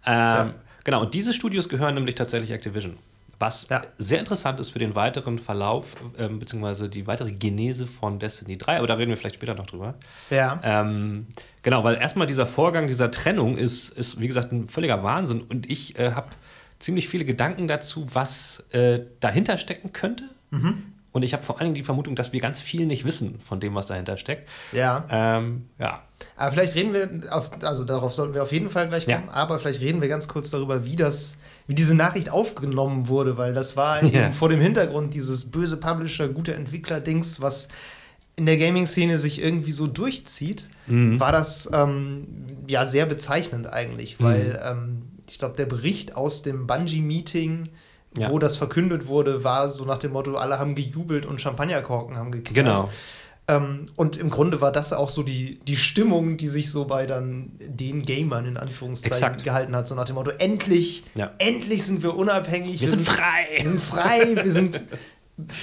Ähm, 0.07 0.13
ja. 0.13 0.53
Genau, 0.83 1.01
und 1.01 1.13
diese 1.13 1.33
Studios 1.33 1.67
gehören 1.67 1.95
nämlich 1.95 2.15
tatsächlich 2.15 2.51
Activision. 2.51 2.93
Was 3.39 3.69
ja. 3.69 3.81
sehr 3.97 4.19
interessant 4.19 4.59
ist 4.59 4.69
für 4.69 4.79
den 4.79 4.95
weiteren 4.95 5.37
Verlauf, 5.37 5.95
ähm, 6.17 6.39
beziehungsweise 6.39 6.89
die 6.89 7.05
weitere 7.05 7.33
Genese 7.33 7.85
von 7.85 8.17
Destiny 8.17 8.57
3, 8.57 8.77
aber 8.77 8.87
da 8.87 8.95
reden 8.95 9.09
wir 9.09 9.17
vielleicht 9.17 9.35
später 9.35 9.53
noch 9.53 9.67
drüber. 9.67 9.93
Ja. 10.31 10.59
Ähm, 10.63 11.27
genau, 11.61 11.83
weil 11.83 11.97
erstmal 11.97 12.25
dieser 12.25 12.47
Vorgang 12.47 12.87
dieser 12.87 13.11
Trennung 13.11 13.57
ist, 13.57 13.89
ist 13.89 14.19
wie 14.19 14.27
gesagt, 14.27 14.51
ein 14.51 14.67
völliger 14.67 15.03
Wahnsinn 15.03 15.41
und 15.41 15.69
ich 15.69 15.99
äh, 15.99 16.13
habe 16.13 16.29
ziemlich 16.79 17.09
viele 17.09 17.25
Gedanken 17.25 17.67
dazu, 17.67 18.07
was 18.15 18.65
äh, 18.71 19.01
dahinter 19.19 19.57
stecken 19.57 19.93
könnte. 19.93 20.23
Mhm. 20.49 20.93
Und 21.11 21.23
ich 21.23 21.33
habe 21.33 21.43
vor 21.43 21.57
allen 21.57 21.65
Dingen 21.65 21.75
die 21.75 21.83
Vermutung, 21.83 22.15
dass 22.15 22.33
wir 22.33 22.39
ganz 22.39 22.61
viel 22.61 22.85
nicht 22.85 23.05
wissen 23.05 23.39
von 23.39 23.59
dem, 23.59 23.75
was 23.75 23.87
dahinter 23.87 24.17
steckt. 24.17 24.49
Ja. 24.71 25.05
Ähm, 25.09 25.67
ja. 25.79 26.03
Aber 26.35 26.51
vielleicht 26.51 26.75
reden 26.75 26.93
wir, 26.93 27.33
auf, 27.33 27.51
also 27.63 27.83
darauf 27.83 28.13
sollten 28.13 28.33
wir 28.33 28.43
auf 28.43 28.51
jeden 28.51 28.69
Fall 28.69 28.87
gleich 28.87 29.05
kommen, 29.05 29.27
ja. 29.27 29.33
aber 29.33 29.59
vielleicht 29.59 29.81
reden 29.81 30.01
wir 30.01 30.09
ganz 30.09 30.27
kurz 30.27 30.49
darüber, 30.49 30.85
wie 30.85 30.95
das, 30.95 31.39
wie 31.67 31.75
diese 31.75 31.95
Nachricht 31.95 32.29
aufgenommen 32.29 33.07
wurde, 33.07 33.37
weil 33.37 33.53
das 33.53 33.77
war 33.77 34.03
ja. 34.13 34.31
vor 34.31 34.49
dem 34.49 34.59
Hintergrund 34.59 35.13
dieses 35.13 35.49
böse 35.49 35.77
Publisher, 35.77 36.27
gute 36.27 36.53
Entwickler-Dings, 36.53 37.41
was 37.41 37.69
in 38.35 38.45
der 38.45 38.57
Gaming-Szene 38.57 39.17
sich 39.17 39.41
irgendwie 39.41 39.71
so 39.71 39.87
durchzieht, 39.87 40.69
mhm. 40.85 41.19
war 41.19 41.31
das 41.31 41.69
ähm, 41.73 42.27
ja 42.67 42.85
sehr 42.85 43.07
bezeichnend 43.07 43.67
eigentlich, 43.67 44.21
weil 44.21 44.49
mhm. 44.49 44.59
ähm, 44.63 45.01
ich 45.27 45.39
glaube, 45.39 45.57
der 45.57 45.65
Bericht 45.65 46.15
aus 46.15 46.43
dem 46.43 46.67
Bungie-Meeting 46.67 47.63
ja. 48.17 48.31
wo 48.31 48.39
das 48.39 48.57
verkündet 48.57 49.07
wurde, 49.07 49.43
war 49.43 49.69
so 49.69 49.85
nach 49.85 49.97
dem 49.97 50.13
Motto, 50.13 50.35
alle 50.35 50.59
haben 50.59 50.75
gejubelt 50.75 51.25
und 51.25 51.41
Champagnerkorken 51.41 52.17
haben 52.17 52.31
geknallt. 52.31 52.55
Genau. 52.55 52.89
Ähm, 53.49 53.87
und 53.95 54.17
im 54.17 54.29
Grunde 54.29 54.59
war 54.59 54.73
das 54.73 54.91
auch 54.91 55.09
so 55.09 55.23
die, 55.23 55.59
die 55.59 55.77
Stimmung, 55.77 56.35
die 56.35 56.49
sich 56.49 56.69
so 56.69 56.85
bei 56.85 57.05
dann 57.05 57.51
den 57.59 58.01
Gamern 58.01 58.45
in 58.45 58.57
Anführungszeichen 58.57 59.15
Exakt. 59.15 59.43
gehalten 59.43 59.75
hat. 59.75 59.87
So 59.87 59.95
nach 59.95 60.05
dem 60.05 60.15
Motto, 60.15 60.31
endlich, 60.31 61.03
ja. 61.15 61.31
endlich 61.37 61.85
sind 61.85 62.03
wir 62.03 62.15
unabhängig. 62.15 62.73
Wir, 62.73 62.81
wir 62.81 62.87
sind, 62.89 63.05
sind, 63.05 63.15
frei. 63.15 63.47
Wir 63.57 63.69
sind 63.69 63.81
frei, 63.81 64.35
wir 64.43 64.51
sind 64.51 64.83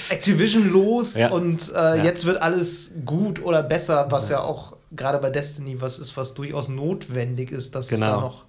Activision 0.08 0.70
los 0.70 1.16
ja. 1.16 1.28
und 1.30 1.70
äh, 1.72 1.74
ja. 1.74 2.04
jetzt 2.04 2.24
wird 2.24 2.40
alles 2.40 3.00
gut 3.04 3.42
oder 3.42 3.62
besser, 3.62 4.06
was 4.10 4.30
ja, 4.30 4.40
auch 4.40 4.76
gerade 4.92 5.18
bei 5.18 5.30
Destiny 5.30 5.80
was 5.80 5.98
ist, 5.98 6.16
was 6.16 6.32
durchaus 6.34 6.68
notwendig 6.68 7.50
ist, 7.50 7.74
dass 7.74 7.88
genau. 7.88 8.06
es 8.06 8.12
da 8.12 8.20
noch 8.20 8.44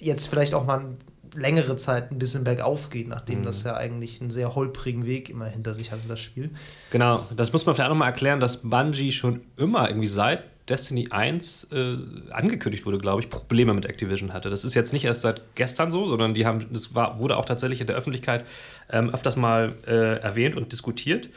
jetzt 0.00 0.28
vielleicht 0.28 0.54
auch 0.54 0.64
mal 0.64 0.84
längere 1.34 1.76
Zeit 1.76 2.10
ein 2.10 2.18
bisschen 2.18 2.44
bergauf 2.44 2.90
geht, 2.90 3.08
nachdem 3.08 3.40
mhm. 3.40 3.44
das 3.44 3.64
ja 3.64 3.76
eigentlich 3.76 4.20
einen 4.20 4.30
sehr 4.30 4.54
holprigen 4.54 5.06
Weg 5.06 5.30
immer 5.30 5.46
hinter 5.46 5.74
sich 5.74 5.92
hatte, 5.92 6.08
das 6.08 6.20
Spiel. 6.20 6.50
Genau, 6.90 7.26
das 7.36 7.52
muss 7.52 7.66
man 7.66 7.74
vielleicht 7.74 7.88
auch 7.88 7.94
nochmal 7.94 8.10
erklären, 8.10 8.40
dass 8.40 8.58
Bungie 8.58 9.12
schon 9.12 9.40
immer 9.56 9.88
irgendwie 9.88 10.08
seit 10.08 10.44
Destiny 10.68 11.08
1 11.10 11.72
äh, 11.72 11.96
angekündigt 12.30 12.84
wurde, 12.84 12.98
glaube 12.98 13.22
ich, 13.22 13.28
Probleme 13.28 13.72
mit 13.72 13.86
Activision 13.86 14.32
hatte. 14.32 14.50
Das 14.50 14.64
ist 14.64 14.74
jetzt 14.74 14.92
nicht 14.92 15.04
erst 15.04 15.22
seit 15.22 15.42
gestern 15.54 15.90
so, 15.90 16.06
sondern 16.06 16.34
die 16.34 16.44
haben, 16.44 16.66
das 16.70 16.94
war, 16.94 17.18
wurde 17.18 17.36
auch 17.36 17.46
tatsächlich 17.46 17.80
in 17.80 17.86
der 17.86 17.96
Öffentlichkeit 17.96 18.44
ähm, 18.90 19.08
öfters 19.10 19.36
mal 19.36 19.72
äh, 19.86 20.18
erwähnt 20.20 20.56
und 20.56 20.72
diskutiert 20.72 21.30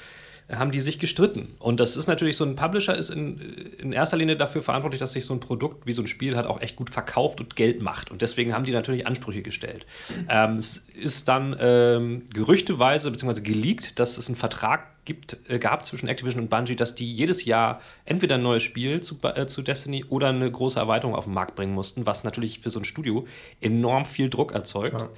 haben 0.54 0.72
die 0.72 0.80
sich 0.80 1.00
gestritten. 1.00 1.56
Und 1.60 1.80
das 1.80 1.96
ist 1.96 2.08
natürlich 2.08 2.38
so 2.38 2.44
ein 2.44 2.56
Publisher 2.56 2.96
ist 2.96 3.10
in, 3.10 3.40
in 3.80 3.92
erster 3.94 4.18
Linie 4.18 4.36
dafür 4.36 4.62
verantwortlich, 4.62 5.00
dass 5.00 5.14
sich 5.14 5.26
so 5.26 5.34
ein 5.34 5.40
Produkt 5.40 5.86
wie 5.86 5.94
so 5.94 6.02
ein 6.02 6.08
Spiel 6.08 6.36
hat 6.36 6.46
auch 6.46 6.62
echt 6.62 6.76
gut 6.76 6.90
verkauft 6.90 7.40
und 7.40 7.56
Geld 7.56 7.82
macht. 7.82 8.12
Und 8.12 8.22
deswegen 8.22 8.54
haben 8.54 8.64
die 8.64 8.72
natürlich 8.72 9.08
Ansprüche 9.08 9.42
gestellt. 9.42 9.86
Ähm, 10.30 10.58
es 10.58 10.78
ist 10.96 11.28
dann 11.28 11.56
ähm, 11.60 12.24
gerüchteweise 12.34 13.12
bzw. 13.12 13.42
geleakt, 13.42 14.00
dass 14.00 14.18
es 14.18 14.28
einen 14.28 14.36
Vertrag 14.36 15.06
gibt, 15.06 15.38
äh, 15.50 15.60
gab 15.60 15.86
zwischen 15.86 16.08
Activision 16.08 16.44
und 16.44 16.50
Bungie, 16.50 16.76
dass 16.76 16.96
die 16.96 17.12
jedes 17.12 17.46
Jahr 17.46 17.82
entweder 18.06 18.36
ein 18.36 18.44
neues 18.44 18.64
Spiel 18.64 19.02
zu, 19.02 19.18
äh, 19.24 19.48
zu 19.48 19.62
Destiny 19.62 20.06
oder 20.10 20.30
eine 20.30 20.50
große 20.50 20.80
Erweiterung 20.80 21.16
auf 21.16 21.26
den 21.26 21.34
Markt 21.34 21.56
bringen 21.56 21.74
mussten, 21.74 22.06
was 22.06 22.24
natürlich 22.24 22.60
für 22.60 22.70
so 22.70 22.80
ein 22.80 22.86
Studio 22.86 23.26
enorm 23.62 24.06
viel 24.06 24.30
Druck 24.30 24.54
erzeugt. 24.54 24.94
Ja. 24.94 25.10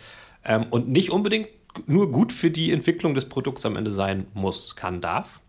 Ähm, 0.46 0.68
und 0.70 0.90
nicht 0.90 1.12
unbedingt 1.12 1.48
nur 1.88 2.12
gut 2.12 2.32
für 2.32 2.52
die 2.52 2.72
Entwicklung 2.72 3.16
des 3.16 3.26
Produkts 3.26 3.66
am 3.66 3.76
Ende 3.76 3.92
sein 3.92 4.28
muss, 4.34 4.76
kann, 4.76 5.02
darf. 5.02 5.42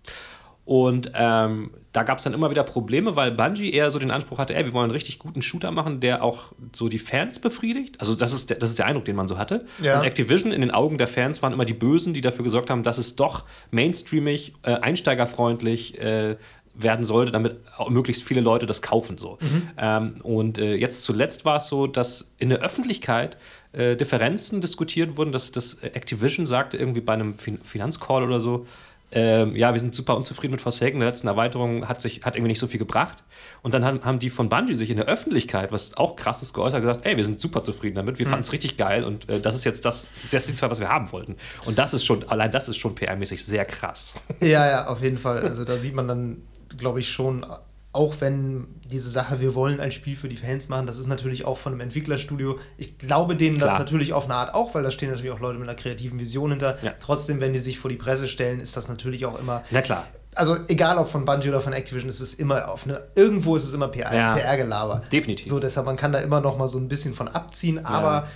Und 0.65 1.13
ähm, 1.15 1.73
da 1.93 2.05
gab 2.05 2.19
es 2.19 2.25
dann 2.25 2.33
immer 2.33 2.51
wieder 2.51 2.63
Probleme, 2.63 3.17
weil 3.17 3.31
Bungie 3.31 3.71
eher 3.71 3.91
so 3.91 3.99
den 3.99 4.11
Anspruch 4.11 4.39
hatte, 4.39 4.55
ey, 4.55 4.65
wir 4.65 4.73
wollen 4.73 4.85
einen 4.85 4.93
richtig 4.93 5.19
guten 5.19 5.43
Shooter 5.43 5.71
machen, 5.71 6.01
der 6.01 6.25
auch 6.25 6.53
so 6.75 6.89
die 6.89 6.99
Fans 6.99 7.39
befriedigt. 7.39 8.01
Also 8.01 8.15
das 8.15 8.33
ist 8.33 8.49
der, 8.49 8.59
das 8.59 8.71
ist 8.71 8.79
der 8.79 8.87
Eindruck, 8.87 9.05
den 9.05 9.15
man 9.15 9.29
so 9.29 9.37
hatte. 9.37 9.67
Ja. 9.83 9.99
Und 9.99 10.07
Activision 10.07 10.53
in 10.53 10.63
den 10.63 10.71
Augen 10.71 10.97
der 10.97 11.07
Fans 11.07 11.43
waren 11.43 11.53
immer 11.53 11.67
die 11.67 11.75
Bösen, 11.75 12.15
die 12.15 12.23
dafür 12.23 12.45
gesorgt 12.45 12.71
haben, 12.71 12.83
dass 12.83 12.97
es 12.97 13.15
doch 13.15 13.45
mainstreamig, 13.71 14.55
äh, 14.63 14.73
einsteigerfreundlich 14.73 16.01
äh, 16.01 16.37
werden 16.75 17.05
sollte, 17.05 17.31
damit 17.31 17.59
möglichst 17.89 18.25
viele 18.25 18.41
Leute 18.41 18.67
das 18.67 18.83
kaufen. 18.83 19.19
So. 19.19 19.39
Mhm. 19.41 19.69
Ähm, 19.77 20.15
und 20.23 20.59
äh, 20.59 20.75
jetzt 20.75 21.05
zuletzt 21.05 21.45
war 21.45 21.59
es 21.59 21.69
so, 21.69 21.87
dass 21.87 22.35
in 22.39 22.49
der 22.49 22.61
Öffentlichkeit 22.61 23.37
äh, 23.75 23.97
Differenzen 23.97 24.61
diskutiert 24.61 25.17
wurden, 25.17 25.33
dass 25.33 25.53
das 25.53 25.83
Activision 25.83 26.47
sagte 26.47 26.77
irgendwie 26.77 27.01
bei 27.01 27.15
einem 27.15 27.35
fin 27.35 27.59
Finanzcall 27.63 28.23
oder 28.23 28.41
so, 28.41 28.67
ähm, 29.15 29.55
ja, 29.55 29.73
wir 29.73 29.79
sind 29.79 29.95
super 29.95 30.17
unzufrieden 30.17 30.53
mit 30.53 30.61
Forsaken, 30.61 30.99
der 30.99 31.09
letzten 31.09 31.29
Erweiterung 31.29 31.89
hat, 31.89 32.01
sich, 32.01 32.23
hat 32.25 32.35
irgendwie 32.35 32.49
nicht 32.49 32.59
so 32.59 32.67
viel 32.67 32.81
gebracht. 32.81 33.23
Und 33.63 33.73
dann 33.73 33.85
haben, 33.85 34.05
haben 34.05 34.19
die 34.19 34.29
von 34.29 34.49
Bungie 34.49 34.75
sich 34.75 34.91
in 34.91 34.97
der 34.97 35.07
Öffentlichkeit, 35.07 35.71
was 35.71 35.97
auch 35.97 36.17
krass 36.17 36.43
ist, 36.43 36.53
geäußert, 36.53 36.81
gesagt, 36.81 37.07
ey, 37.07 37.17
wir 37.17 37.25
sind 37.25 37.41
super 37.41 37.63
zufrieden 37.63 37.95
damit, 37.95 38.19
wir 38.19 38.27
mhm. 38.27 38.31
fanden 38.31 38.43
es 38.43 38.53
richtig 38.53 38.77
geil 38.77 39.05
und 39.05 39.29
äh, 39.29 39.41
das 39.41 39.55
ist 39.55 39.65
jetzt 39.65 39.85
das 39.85 40.09
Destiny 40.33 40.57
2, 40.57 40.71
was 40.71 40.81
wir 40.81 40.89
haben 40.89 41.13
wollten. 41.13 41.37
Und 41.65 41.79
das 41.79 41.95
ist 41.95 42.05
schon, 42.05 42.29
allein 42.29 42.51
das 42.51 42.69
ist 42.69 42.77
schon 42.77 42.97
PR-mäßig 42.97 43.45
sehr 43.45 43.65
krass. 43.65 44.15
Ja, 44.41 44.67
ja, 44.69 44.87
auf 44.89 45.01
jeden 45.01 45.19
Fall. 45.19 45.43
Also 45.47 45.65
da 45.65 45.77
sieht 45.77 45.95
man 45.95 46.09
dann, 46.09 46.43
glaube 46.77 47.01
ich, 47.01 47.09
schon 47.09 47.47
auch 47.95 48.17
wenn 48.21 48.67
diese 48.85 49.09
Sache, 49.09 49.41
wir 49.41 49.55
wollen 49.55 49.79
ein 49.79 49.93
Spiel 49.93 50.17
für 50.17 50.29
die 50.29 50.37
Fans 50.37 50.69
machen, 50.69 50.87
das 50.87 50.99
ist 50.99 51.07
natürlich 51.07 51.45
auch 51.45 51.59
von 51.59 51.73
einem 51.73 51.81
Entwicklerstudio. 51.81 52.59
Ich 52.77 52.99
glaube 52.99 53.37
denen 53.37 53.57
Klar. 53.57 53.71
das 53.71 53.79
natürlich 53.79 54.13
auf 54.13 54.25
eine 54.25 54.35
Art 54.35 54.53
auch, 54.53 54.75
weil 54.75 54.83
da 54.83 54.91
stehen 54.91 55.11
natürlich 55.11 55.31
auch 55.31 55.39
Leute 55.39 55.61
mit 55.61 55.69
einer 55.69 55.77
kreativen 55.77 56.19
Vision 56.19 56.51
hinter. 56.51 56.77
Ja. 56.83 56.93
Trotzdem, 56.99 57.41
wenn 57.41 57.53
die 57.53 57.61
sich 57.61 57.79
vor 57.79 57.89
die 57.89 57.97
Presse 57.97 58.27
stellen, 58.27 58.59
ist 58.59 58.77
das 58.77 58.89
natürlich 58.89 59.25
auch 59.27 59.39
immer. 59.39 59.63
Na 59.71 59.81
klar. 59.81 60.09
Also 60.35 60.57
egal 60.67 60.99
ob 60.99 61.09
von 61.09 61.25
Bungie 61.25 61.49
oder 61.49 61.61
von 61.61 61.73
Activision, 61.73 62.11
ist 62.11 62.19
es 62.19 62.35
immer 62.35 62.69
auf 62.69 62.85
eine, 62.85 63.01
irgendwo 63.15 63.55
ist 63.55 63.63
es 63.63 63.73
immer 63.73 63.87
PR-Gelaber. 63.87 64.97
PR 64.97 65.11
Definitiv. 65.11 65.47
So, 65.47 65.61
deshalb, 65.61 65.87
man 65.87 65.97
kann 65.97 66.11
da 66.11 66.19
immer 66.19 66.41
noch 66.41 66.59
mal 66.59 66.69
so 66.69 66.79
ein 66.79 66.89
bisschen 66.89 67.15
von 67.15 67.29
abziehen, 67.29 67.87
aber 67.87 68.27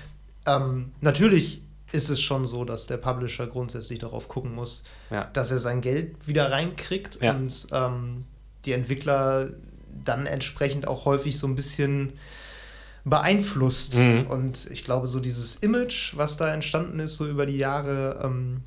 ja. 0.46 0.56
ähm, 0.56 0.92
natürlich 1.00 1.62
ist 1.90 2.10
es 2.10 2.20
schon 2.20 2.46
so, 2.46 2.64
dass 2.64 2.86
der 2.86 2.98
Publisher 2.98 3.48
grundsätzlich 3.48 3.98
darauf 3.98 4.28
gucken 4.28 4.54
muss, 4.54 4.84
ja. 5.10 5.24
dass 5.32 5.50
er 5.50 5.58
sein 5.58 5.80
Geld 5.80 6.28
wieder 6.28 6.52
reinkriegt 6.52 7.20
ja. 7.20 7.32
und 7.32 7.66
ähm, 7.72 8.24
die 8.68 8.74
Entwickler 8.74 9.48
dann 10.04 10.26
entsprechend 10.26 10.86
auch 10.86 11.06
häufig 11.06 11.38
so 11.38 11.46
ein 11.46 11.54
bisschen 11.54 12.12
beeinflusst. 13.04 13.96
Mhm. 13.96 14.26
Und 14.28 14.70
ich 14.70 14.84
glaube, 14.84 15.06
so 15.06 15.20
dieses 15.20 15.56
Image, 15.56 16.16
was 16.16 16.36
da 16.36 16.52
entstanden 16.52 17.00
ist, 17.00 17.16
so 17.16 17.26
über 17.26 17.46
die 17.46 17.56
Jahre, 17.56 18.20
ähm, 18.22 18.62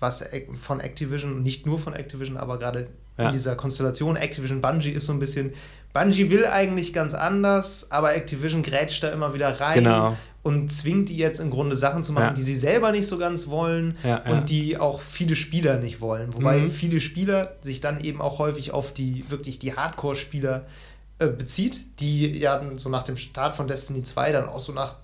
was 0.00 0.28
von 0.56 0.80
Activision, 0.80 1.42
nicht 1.42 1.66
nur 1.66 1.78
von 1.78 1.94
Activision, 1.94 2.36
aber 2.36 2.58
gerade 2.58 2.88
ja. 3.16 3.26
in 3.26 3.32
dieser 3.32 3.54
Konstellation 3.54 4.16
Activision 4.16 4.60
Bungie 4.60 4.90
ist 4.90 5.06
so 5.06 5.12
ein 5.12 5.20
bisschen, 5.20 5.52
Bungie 5.92 6.30
will 6.30 6.46
eigentlich 6.46 6.92
ganz 6.92 7.14
anders, 7.14 7.92
aber 7.92 8.16
Activision 8.16 8.62
grätscht 8.62 9.04
da 9.04 9.10
immer 9.10 9.34
wieder 9.34 9.60
rein 9.60 9.84
genau 9.84 10.16
und 10.44 10.70
zwingt 10.70 11.08
die 11.08 11.16
jetzt 11.16 11.40
im 11.40 11.50
Grunde 11.50 11.74
Sachen 11.74 12.04
zu 12.04 12.12
machen, 12.12 12.26
ja. 12.26 12.32
die 12.34 12.42
sie 12.42 12.54
selber 12.54 12.92
nicht 12.92 13.06
so 13.06 13.16
ganz 13.16 13.48
wollen 13.48 13.96
ja, 14.04 14.18
und 14.18 14.30
ja. 14.30 14.40
die 14.42 14.76
auch 14.76 15.00
viele 15.00 15.36
Spieler 15.36 15.78
nicht 15.78 16.02
wollen. 16.02 16.34
Wobei 16.34 16.60
mhm. 16.60 16.70
viele 16.70 17.00
Spieler 17.00 17.56
sich 17.62 17.80
dann 17.80 17.98
eben 18.04 18.20
auch 18.20 18.38
häufig 18.38 18.70
auf 18.70 18.92
die 18.92 19.24
wirklich 19.30 19.58
die 19.58 19.74
Hardcore-Spieler 19.74 20.66
äh, 21.18 21.28
bezieht, 21.28 21.98
die 22.00 22.38
ja 22.38 22.62
so 22.74 22.90
nach 22.90 23.04
dem 23.04 23.16
Start 23.16 23.56
von 23.56 23.66
Destiny 23.66 24.02
2 24.02 24.32
dann 24.32 24.46
auch 24.46 24.60
so 24.60 24.72
nach 24.72 24.96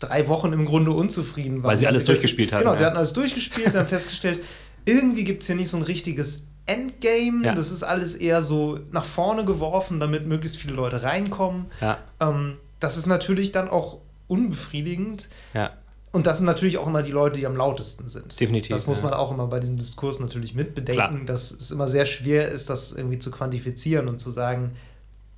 drei 0.00 0.26
Wochen 0.26 0.52
im 0.52 0.66
Grunde 0.66 0.90
unzufrieden 0.90 1.62
waren. 1.62 1.70
Weil 1.70 1.76
sie 1.76 1.86
alles 1.86 2.04
durchgespielt 2.04 2.52
haben. 2.52 2.64
Genau, 2.64 2.74
sie 2.74 2.84
hatten 2.84 2.96
alles 2.96 3.12
durchgespielt, 3.12 3.72
sie 3.72 3.78
haben 3.78 3.88
festgestellt, 3.88 4.40
irgendwie 4.84 5.22
gibt 5.22 5.42
es 5.42 5.46
hier 5.46 5.56
nicht 5.56 5.70
so 5.70 5.76
ein 5.76 5.84
richtiges 5.84 6.48
Endgame. 6.66 7.46
Ja. 7.46 7.54
Das 7.54 7.70
ist 7.70 7.84
alles 7.84 8.16
eher 8.16 8.42
so 8.42 8.80
nach 8.90 9.04
vorne 9.04 9.44
geworfen, 9.44 10.00
damit 10.00 10.26
möglichst 10.26 10.58
viele 10.58 10.74
Leute 10.74 11.04
reinkommen. 11.04 11.66
Ja. 11.80 11.98
Ähm, 12.18 12.56
das 12.80 12.96
ist 12.96 13.06
natürlich 13.06 13.52
dann 13.52 13.68
auch 13.68 13.98
unbefriedigend. 14.28 15.28
Ja. 15.54 15.72
Und 16.10 16.26
das 16.26 16.38
sind 16.38 16.46
natürlich 16.46 16.78
auch 16.78 16.86
immer 16.86 17.02
die 17.02 17.10
Leute, 17.10 17.38
die 17.38 17.46
am 17.46 17.56
lautesten 17.56 18.08
sind. 18.08 18.40
Definitiv. 18.40 18.70
Das 18.70 18.86
muss 18.86 19.02
man 19.02 19.12
auch 19.12 19.30
immer 19.30 19.46
bei 19.46 19.60
diesem 19.60 19.76
Diskurs 19.76 20.20
natürlich 20.20 20.54
mitbedenken, 20.54 21.26
dass 21.26 21.50
es 21.50 21.70
immer 21.70 21.88
sehr 21.88 22.06
schwer 22.06 22.48
ist, 22.48 22.70
das 22.70 22.92
irgendwie 22.92 23.18
zu 23.18 23.30
quantifizieren 23.30 24.08
und 24.08 24.18
zu 24.18 24.30
sagen, 24.30 24.72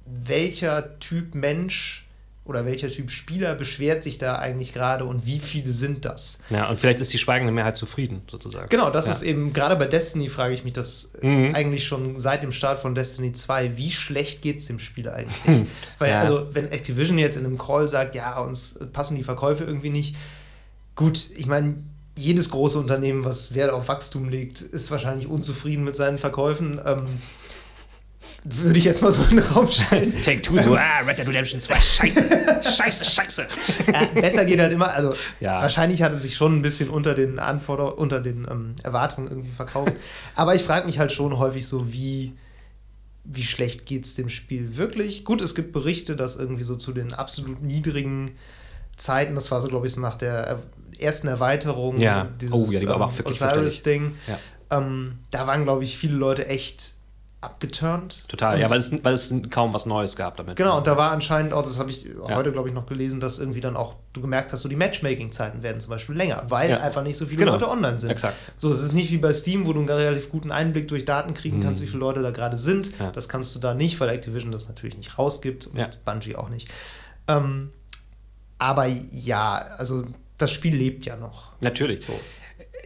welcher 0.06 0.98
Typ 1.00 1.34
Mensch 1.34 2.06
oder 2.50 2.66
welcher 2.66 2.88
Typ 2.88 3.12
Spieler 3.12 3.54
beschwert 3.54 4.02
sich 4.02 4.18
da 4.18 4.36
eigentlich 4.36 4.74
gerade 4.74 5.04
und 5.04 5.24
wie 5.24 5.38
viele 5.38 5.72
sind 5.72 6.04
das? 6.04 6.40
Ja, 6.50 6.68
und 6.68 6.80
vielleicht 6.80 7.00
ist 7.00 7.12
die 7.12 7.18
schweigende 7.18 7.52
Mehrheit 7.52 7.76
zufrieden, 7.76 8.22
sozusagen. 8.28 8.68
Genau, 8.68 8.90
das 8.90 9.06
ja. 9.06 9.12
ist 9.12 9.22
eben, 9.22 9.52
gerade 9.52 9.76
bei 9.76 9.86
Destiny 9.86 10.28
frage 10.28 10.52
ich 10.52 10.64
mich 10.64 10.72
das 10.72 11.12
mhm. 11.22 11.54
eigentlich 11.54 11.86
schon 11.86 12.18
seit 12.18 12.42
dem 12.42 12.50
Start 12.50 12.80
von 12.80 12.96
Destiny 12.96 13.32
2, 13.32 13.76
wie 13.76 13.92
schlecht 13.92 14.42
geht 14.42 14.58
es 14.58 14.66
dem 14.66 14.80
Spieler 14.80 15.14
eigentlich? 15.14 15.68
Weil, 15.98 16.10
ja. 16.10 16.20
also, 16.20 16.48
wenn 16.52 16.70
Activision 16.70 17.18
jetzt 17.18 17.36
in 17.36 17.46
einem 17.46 17.56
Call 17.56 17.86
sagt, 17.86 18.16
ja, 18.16 18.40
uns 18.40 18.78
passen 18.92 19.16
die 19.16 19.22
Verkäufe 19.22 19.62
irgendwie 19.62 19.90
nicht, 19.90 20.16
gut, 20.96 21.30
ich 21.36 21.46
meine, 21.46 21.76
jedes 22.16 22.50
große 22.50 22.78
Unternehmen, 22.78 23.24
was 23.24 23.54
Wert 23.54 23.70
auf 23.70 23.86
Wachstum 23.86 24.28
legt, 24.28 24.60
ist 24.60 24.90
wahrscheinlich 24.90 25.28
unzufrieden 25.28 25.84
mit 25.84 25.94
seinen 25.94 26.18
Verkäufen. 26.18 26.80
Ähm, 26.84 27.06
würde 28.44 28.78
ich 28.78 28.84
jetzt 28.84 29.02
mal 29.02 29.12
so 29.12 29.22
in 29.24 29.36
den 29.36 29.38
Raum 29.40 29.70
stellen. 29.70 30.14
Take 30.22 30.40
Two 30.42 30.56
so, 30.56 30.74
ah, 30.74 31.00
Red 31.06 31.18
Dead 31.18 31.28
Redemption 31.28 31.60
2, 31.60 31.74
scheiße, 31.74 32.62
scheiße, 32.62 33.04
scheiße. 33.04 33.46
Ja, 33.92 34.06
besser 34.06 34.44
geht 34.44 34.60
halt 34.60 34.72
immer, 34.72 34.92
also 34.92 35.14
ja. 35.40 35.60
wahrscheinlich 35.60 36.02
hat 36.02 36.12
es 36.12 36.22
sich 36.22 36.36
schon 36.36 36.56
ein 36.56 36.62
bisschen 36.62 36.88
unter 36.88 37.14
den 37.14 37.38
Anforderungen, 37.38 37.98
unter 37.98 38.20
den 38.20 38.46
ähm, 38.50 38.74
Erwartungen 38.82 39.28
irgendwie 39.28 39.50
verkauft. 39.50 39.92
Aber 40.36 40.54
ich 40.54 40.62
frage 40.62 40.86
mich 40.86 40.98
halt 40.98 41.12
schon 41.12 41.38
häufig 41.38 41.66
so, 41.66 41.92
wie, 41.92 42.32
wie 43.24 43.42
schlecht 43.42 43.84
geht 43.84 44.06
es 44.06 44.14
dem 44.14 44.30
Spiel 44.30 44.76
wirklich? 44.76 45.24
Gut, 45.24 45.42
es 45.42 45.54
gibt 45.54 45.72
Berichte, 45.72 46.16
dass 46.16 46.36
irgendwie 46.36 46.62
so 46.62 46.76
zu 46.76 46.92
den 46.92 47.12
absolut 47.12 47.62
niedrigen 47.62 48.30
Zeiten, 48.96 49.34
das 49.34 49.50
war 49.50 49.60
so, 49.60 49.68
glaube 49.68 49.86
ich, 49.86 49.92
so 49.94 50.00
nach 50.00 50.16
der 50.16 50.62
ersten 50.98 51.28
Erweiterung, 51.28 51.98
ja. 51.98 52.28
dieses 52.40 52.54
oh, 52.54 52.72
ja, 52.72 52.80
die 52.80 52.88
war 52.88 52.94
aber 52.96 53.06
auch 53.06 53.18
ähm, 53.18 53.26
Osiris-Ding, 53.26 54.14
ja. 54.26 54.38
ähm, 54.78 55.18
da 55.30 55.46
waren, 55.46 55.64
glaube 55.64 55.84
ich, 55.84 55.96
viele 55.96 56.14
Leute 56.14 56.46
echt 56.46 56.94
abgeturnt. 57.42 58.28
Total, 58.28 58.56
und 58.56 58.60
ja, 58.60 58.70
weil 58.70 58.78
es, 58.78 59.02
weil 59.02 59.14
es 59.14 59.34
kaum 59.48 59.72
was 59.72 59.86
Neues 59.86 60.14
gab 60.14 60.36
damit. 60.36 60.56
Genau, 60.56 60.76
und 60.78 60.86
da 60.86 60.96
war 60.98 61.10
anscheinend 61.10 61.54
auch, 61.54 61.62
das 61.62 61.78
habe 61.78 61.90
ich 61.90 62.04
ja. 62.04 62.36
heute, 62.36 62.52
glaube 62.52 62.68
ich, 62.68 62.74
noch 62.74 62.84
gelesen, 62.84 63.18
dass 63.18 63.38
irgendwie 63.38 63.60
dann 63.60 63.76
auch 63.76 63.94
du 64.12 64.20
gemerkt 64.20 64.52
hast, 64.52 64.62
so 64.62 64.68
die 64.68 64.76
Matchmaking-Zeiten 64.76 65.62
werden 65.62 65.80
zum 65.80 65.90
Beispiel 65.90 66.16
länger, 66.16 66.44
weil 66.48 66.70
ja. 66.70 66.80
einfach 66.80 67.02
nicht 67.02 67.16
so 67.16 67.24
viele 67.24 67.38
genau. 67.38 67.52
Leute 67.52 67.70
online 67.70 67.98
sind. 67.98 68.10
Exakt. 68.10 68.36
So, 68.56 68.70
es 68.70 68.82
ist 68.82 68.92
nicht 68.92 69.10
wie 69.10 69.16
bei 69.16 69.32
Steam, 69.32 69.66
wo 69.66 69.72
du 69.72 69.80
einen 69.80 69.88
relativ 69.88 70.28
guten 70.28 70.52
Einblick 70.52 70.88
durch 70.88 71.06
Daten 71.06 71.32
kriegen 71.32 71.58
mhm. 71.58 71.62
kannst, 71.62 71.80
wie 71.80 71.86
viele 71.86 72.00
Leute 72.00 72.20
da 72.20 72.30
gerade 72.30 72.58
sind. 72.58 72.98
Ja. 72.98 73.10
Das 73.10 73.28
kannst 73.28 73.54
du 73.56 73.60
da 73.60 73.72
nicht, 73.72 73.98
weil 74.00 74.10
Activision 74.10 74.52
das 74.52 74.68
natürlich 74.68 74.98
nicht 74.98 75.18
rausgibt 75.18 75.68
und 75.68 76.04
Bungie 76.04 76.36
auch 76.36 76.50
nicht. 76.50 76.68
Ähm, 77.26 77.70
aber 78.58 78.86
ja, 78.86 79.54
also 79.78 80.04
das 80.36 80.50
Spiel 80.50 80.76
lebt 80.76 81.06
ja 81.06 81.16
noch. 81.16 81.52
Natürlich. 81.60 82.04
So 82.04 82.12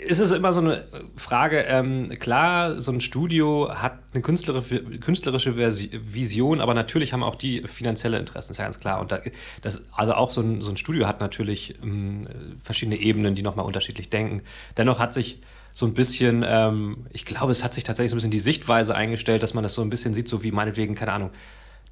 ist 0.05 0.19
es 0.19 0.31
immer 0.31 0.53
so 0.53 0.61
eine 0.61 0.85
Frage, 1.17 1.61
ähm, 1.61 2.11
klar, 2.19 2.81
so 2.81 2.93
ein 2.93 3.01
Studio 3.01 3.71
hat 3.75 3.99
eine 4.13 4.23
künstlerische, 4.23 5.57
Vision, 6.13 6.61
aber 6.61 6.75
natürlich 6.75 7.13
haben 7.13 7.23
auch 7.23 7.37
die 7.37 7.63
finanzielle 7.67 8.19
Interessen, 8.19 8.53
ist 8.53 8.59
ja 8.59 8.65
ganz 8.65 8.79
klar. 8.79 9.01
Und 9.01 9.13
da, 9.13 9.19
das, 9.63 9.85
also 9.93 10.15
auch 10.15 10.31
so 10.31 10.41
ein, 10.41 10.63
so 10.63 10.71
ein 10.71 10.77
Studio 10.77 11.07
hat 11.07 11.21
natürlich 11.21 11.83
ähm, 11.83 12.27
verschiedene 12.63 12.97
Ebenen, 12.97 13.35
die 13.35 13.43
nochmal 13.43 13.67
unterschiedlich 13.67 14.11
denken. 14.11 14.43
Dennoch 14.77 14.99
hat 14.99 15.15
sich 15.15 15.41
so 15.73 15.87
ein 15.87 15.95
bisschen, 15.95 16.45
ähm, 16.47 17.07
ich 17.13 17.25
glaube, 17.25 17.51
es 17.51 17.65
hat 17.65 17.75
sich 17.75 17.85
tatsächlich 17.85 18.11
so 18.11 18.15
ein 18.15 18.19
bisschen 18.19 18.31
die 18.31 18.39
Sichtweise 18.39 18.95
eingestellt, 18.95 19.43
dass 19.43 19.55
man 19.55 19.65
das 19.65 19.75
so 19.75 19.83
ein 19.83 19.91
bisschen 19.91 20.15
sieht, 20.15 20.29
so 20.29 20.43
wie 20.43 20.53
meinetwegen, 20.53 20.95
keine 20.95 21.13
Ahnung, 21.13 21.31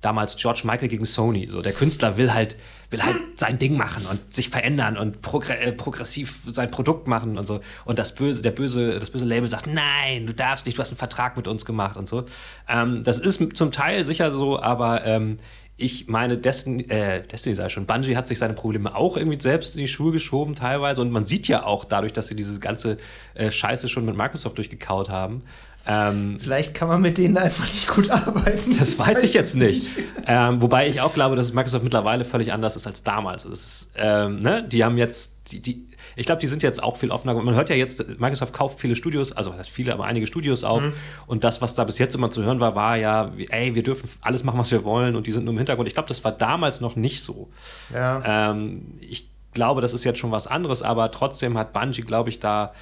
damals 0.03 0.37
George 0.37 0.63
Michael 0.65 0.89
gegen 0.89 1.05
Sony. 1.05 1.49
So, 1.49 1.63
der 1.63 1.73
Künstler 1.73 2.19
will 2.19 2.35
halt, 2.35 2.57
will 2.91 3.03
halt 3.03 3.17
sein 3.37 3.59
Ding 3.59 3.77
machen 3.77 4.05
und 4.05 4.33
sich 4.33 4.51
verändern 4.51 4.99
und 4.99 5.23
progr 5.23 5.55
äh, 5.55 5.73
progressiv 5.73 6.41
sein 6.51 6.71
Produkt 6.71 7.07
machen 7.09 7.39
und 7.39 7.47
so. 7.47 7.61
Und 7.85 7.99
das 7.99 8.15
böse, 8.15 8.43
der 8.43 8.51
böse, 8.51 8.99
das 8.99 9.11
böse 9.11 9.25
Label 9.25 9.49
sagt, 9.49 9.67
nein, 9.67 10.27
du 10.27 10.35
darfst 10.35 10.67
nicht, 10.67 10.77
du 10.77 10.83
hast 10.83 10.91
einen 10.91 10.99
Vertrag 10.99 11.37
mit 11.37 11.49
uns 11.49 11.65
gemacht 11.65 11.97
und 11.97 12.09
so. 12.09 12.27
Ähm, 12.69 13.03
das 13.05 13.19
ist 13.19 13.57
zum 13.57 13.73
Teil 13.73 14.05
sicher 14.05 14.33
so, 14.33 14.61
aber 14.61 15.07
ähm, 15.07 15.39
ich 15.77 16.07
meine, 16.07 16.37
Destiny, 16.37 16.85
äh, 16.85 17.23
Destiny 17.23 17.55
sei 17.55 17.69
schon, 17.69 17.87
Bungie 17.87 18.17
hat 18.17 18.27
sich 18.27 18.39
seine 18.39 18.55
Probleme 18.55 18.95
auch 18.95 19.17
irgendwie 19.17 19.41
selbst 19.41 19.75
in 19.75 19.81
die 19.81 19.89
Schuhe 19.89 20.13
geschoben 20.13 20.55
teilweise 20.55 21.01
und 21.01 21.11
man 21.11 21.25
sieht 21.25 21.49
ja 21.49 21.65
auch 21.65 21.85
dadurch, 21.85 22.13
dass 22.13 22.29
sie 22.29 22.37
diese 22.37 22.61
ganze 22.61 22.99
äh, 23.35 23.51
Scheiße 23.51 23.89
schon 23.89 24.05
mit 24.05 24.17
Microsoft 24.17 24.59
durchgekaut 24.59 25.09
haben, 25.09 25.43
ähm, 25.87 26.39
Vielleicht 26.39 26.75
kann 26.75 26.89
man 26.89 27.01
mit 27.01 27.19
denen 27.19 27.37
einfach 27.37 27.65
nicht 27.65 27.89
gut 27.89 28.11
arbeiten. 28.11 28.77
Das 28.79 28.99
weiß, 28.99 29.09
weiß 29.09 29.23
ich 29.25 29.35
jetzt 29.35 29.57
nicht. 29.57 29.97
Ähm, 30.27 30.61
wobei 30.61 30.89
ich 30.89 31.01
auch 31.01 31.13
glaube, 31.13 31.35
dass 31.35 31.53
Microsoft 31.53 31.83
mittlerweile 31.83 32.25
völlig 32.25 32.53
anders 32.53 32.77
ist 32.77 32.87
als 32.87 33.03
damals. 33.03 33.45
Ist, 33.45 33.91
ähm, 33.97 34.39
ne? 34.39 34.67
Die 34.67 34.85
haben 34.85 34.97
jetzt, 34.97 35.51
die, 35.51 35.61
die, 35.61 35.87
ich 36.15 36.27
glaube, 36.27 36.41
die 36.41 36.47
sind 36.47 36.63
jetzt 36.63 36.83
auch 36.83 36.97
viel 36.97 37.11
offener. 37.11 37.35
Man 37.35 37.55
hört 37.55 37.69
ja 37.69 37.75
jetzt, 37.75 38.21
Microsoft 38.21 38.53
kauft 38.53 38.79
viele 38.79 38.95
Studios, 38.95 39.33
also 39.33 39.55
heißt 39.55 39.71
viele, 39.71 39.93
aber 39.93 40.05
einige 40.05 40.27
Studios 40.27 40.63
auf. 40.63 40.83
Mhm. 40.83 40.93
Und 41.27 41.43
das, 41.43 41.61
was 41.61 41.75
da 41.75 41.83
bis 41.83 41.99
jetzt 41.99 42.15
immer 42.15 42.31
zu 42.31 42.45
hören 42.45 42.61
war, 42.61 42.77
war 42.77 42.97
ja, 42.97 43.33
ey, 43.51 43.75
wir 43.75 43.83
dürfen 43.83 44.09
alles 44.21 44.45
machen, 44.45 44.59
was 44.59 44.71
wir 44.71 44.85
wollen 44.85 45.17
und 45.17 45.27
die 45.27 45.33
sind 45.33 45.45
nur 45.45 45.53
im 45.53 45.59
Hintergrund. 45.59 45.89
Ich 45.89 45.95
glaube, 45.95 46.09
das 46.09 46.23
war 46.23 46.33
damals 46.33 46.81
noch 46.81 46.95
nicht 46.95 47.23
so. 47.23 47.51
Ja. 47.93 48.51
Ähm, 48.51 48.95
ich 49.01 49.29
glaube, 49.53 49.81
das 49.81 49.95
ist 49.95 50.05
jetzt 50.05 50.21
schon 50.21 50.31
was 50.31 50.47
anderes, 50.47 50.83
aber 50.83 51.11
trotzdem 51.11 51.59
hat 51.59 51.73
Bungie, 51.73 52.03
glaube 52.03 52.31
ich, 52.31 52.39
da 52.39 52.73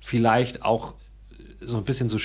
vielleicht 0.00 0.62
auch 0.64 0.94
so 1.60 1.76
ein 1.76 1.84
bisschen 1.84 2.08
so 2.08 2.18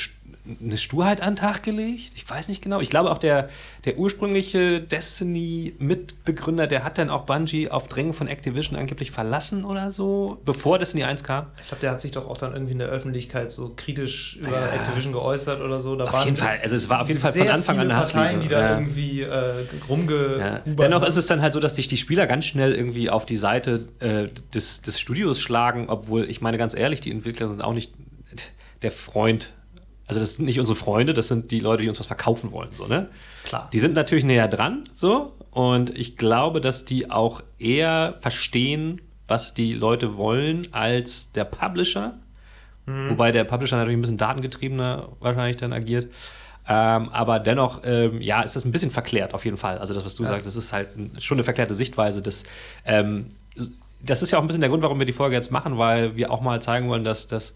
eine 0.62 0.78
Sturheit 0.78 1.22
an 1.22 1.32
den 1.32 1.36
Tag 1.38 1.64
gelegt. 1.64 2.12
Ich 2.16 2.30
weiß 2.30 2.48
nicht 2.50 2.62
genau. 2.62 2.80
Ich 2.80 2.90
glaube 2.90 3.12
auch 3.12 3.18
der, 3.18 3.50
der 3.84 3.98
ursprüngliche 3.98 4.80
Destiny-Mitbegründer, 4.80 6.68
der 6.68 6.84
hat 6.84 6.98
dann 6.98 7.10
auch 7.10 7.24
Bungie 7.24 7.70
auf 7.70 7.88
Drängen 7.88 8.14
von 8.14 8.28
Activision 8.28 8.78
angeblich 8.78 9.12
verlassen 9.12 9.66
oder 9.66 9.92
so, 9.92 10.42
bevor 10.46 10.78
Destiny 10.78 11.04
1 11.04 11.24
kam. 11.24 11.48
Ich 11.62 11.70
glaube, 11.70 11.82
der 11.82 11.92
hat 11.92 12.02
sich 12.02 12.12
doch 12.12 12.28
auch 12.28 12.38
dann 12.38 12.54
irgendwie 12.54 12.74
in 12.74 12.80
der 12.80 12.90
Öffentlichkeit 12.90 13.52
so 13.52 13.74
kritisch 13.76 14.38
über 14.38 14.52
ja. 14.52 14.68
Activision 14.68 15.14
geäußert 15.14 15.62
oder 15.62 15.80
so. 15.82 15.96
Da 15.96 16.06
auf 16.06 16.26
jeden 16.26 16.38
Fall. 16.38 16.60
Also 16.62 16.76
es 16.76 16.90
war 16.90 17.02
auf 17.02 17.08
jeden 17.08 17.20
Fall 17.20 17.32
von 17.32 17.48
Anfang 17.48 17.80
an 17.80 17.90
eine 17.90 18.00
Parteien, 18.00 18.40
die 18.40 18.48
da 18.48 18.62
ja. 18.62 18.74
irgendwie 18.78 19.22
äh, 19.22 19.66
rumge 19.90 20.38
ja. 20.40 20.62
Dennoch 20.66 21.04
ist 21.04 21.16
es 21.16 21.28
dann 21.28 21.42
halt 21.42 21.54
so, 21.54 21.60
dass 21.60 21.76
sich 21.76 21.88
die 21.88 21.98
Spieler 21.98 22.28
ganz 22.28 22.46
schnell 22.46 22.74
irgendwie 22.74 23.10
auf 23.10 23.26
die 23.26 23.38
Seite 23.38 23.88
äh, 24.00 24.28
des, 24.54 24.82
des 24.82 25.00
Studios 25.00 25.40
schlagen, 25.40 25.90
obwohl 25.90 26.30
ich 26.30 26.42
meine 26.42 26.58
ganz 26.58 26.76
ehrlich, 26.76 27.02
die 27.02 27.12
Entwickler 27.12 27.48
sind 27.48 27.62
auch 27.62 27.74
nicht 27.74 27.94
der 28.82 28.92
Freund 28.92 29.54
also 30.08 30.20
das 30.20 30.36
sind 30.36 30.46
nicht 30.46 30.60
unsere 30.60 30.76
Freunde, 30.76 31.14
das 31.14 31.28
sind 31.28 31.52
die 31.52 31.60
Leute, 31.60 31.84
die 31.84 31.90
uns 31.90 32.00
was 32.00 32.08
verkaufen 32.08 32.52
wollen, 32.52 32.70
so, 32.72 32.86
ne? 32.88 33.10
Klar. 33.44 33.70
Die 33.74 33.80
sind 33.80 33.96
natürlich 33.96 34.24
näher 34.24 34.48
dran, 34.48 34.84
so. 34.94 35.34
Und 35.52 35.98
ich 35.98 36.18
glaube, 36.18 36.62
dass 36.62 36.86
die 36.86 37.10
auch 37.10 37.42
eher 37.58 38.16
verstehen, 38.20 39.02
was 39.28 39.54
die 39.54 39.74
Leute 39.74 40.18
wollen, 40.18 40.68
als 40.72 41.32
der 41.32 41.46
Publisher. 41.46 42.20
Mhm. 42.86 43.12
Wobei 43.12 43.32
der 43.32 43.46
Publisher 43.46 43.78
natürlich 43.78 43.98
ein 43.98 44.02
bisschen 44.02 44.18
datengetriebener 44.18 45.10
wahrscheinlich 45.20 45.58
dann 45.58 45.74
agiert. 45.74 46.14
Ähm, 46.68 47.10
aber 47.10 47.40
dennoch, 47.40 47.82
ähm, 47.84 48.22
ja, 48.22 48.42
ist 48.42 48.56
das 48.56 48.66
ein 48.66 48.72
bisschen 48.72 48.92
verklärt, 48.92 49.34
auf 49.34 49.46
jeden 49.46 49.58
Fall. 49.58 49.78
Also 49.78 49.94
das, 49.94 50.04
was 50.04 50.16
du 50.16 50.24
ja. 50.24 50.30
sagst, 50.30 50.48
das 50.48 50.56
ist 50.56 50.74
halt 50.74 50.90
schon 51.20 51.38
eine 51.38 51.44
verklärte 51.44 51.76
Sichtweise 51.76 52.22
des, 52.22 52.44
ähm, 52.86 53.32
das 54.04 54.22
ist 54.22 54.32
ja 54.32 54.38
auch 54.38 54.44
ein 54.44 54.48
bisschen 54.48 54.62
der 54.62 54.70
Grund, 54.70 54.84
warum 54.84 55.00
wir 55.00 55.06
die 55.06 55.14
Folge 55.14 55.36
jetzt 55.36 55.52
machen, 55.52 55.78
weil 55.78 56.16
wir 56.16 56.32
auch 56.32 56.42
mal 56.42 56.62
zeigen 56.62 56.90
wollen, 56.90 57.04
dass 57.04 57.28
das 57.28 57.56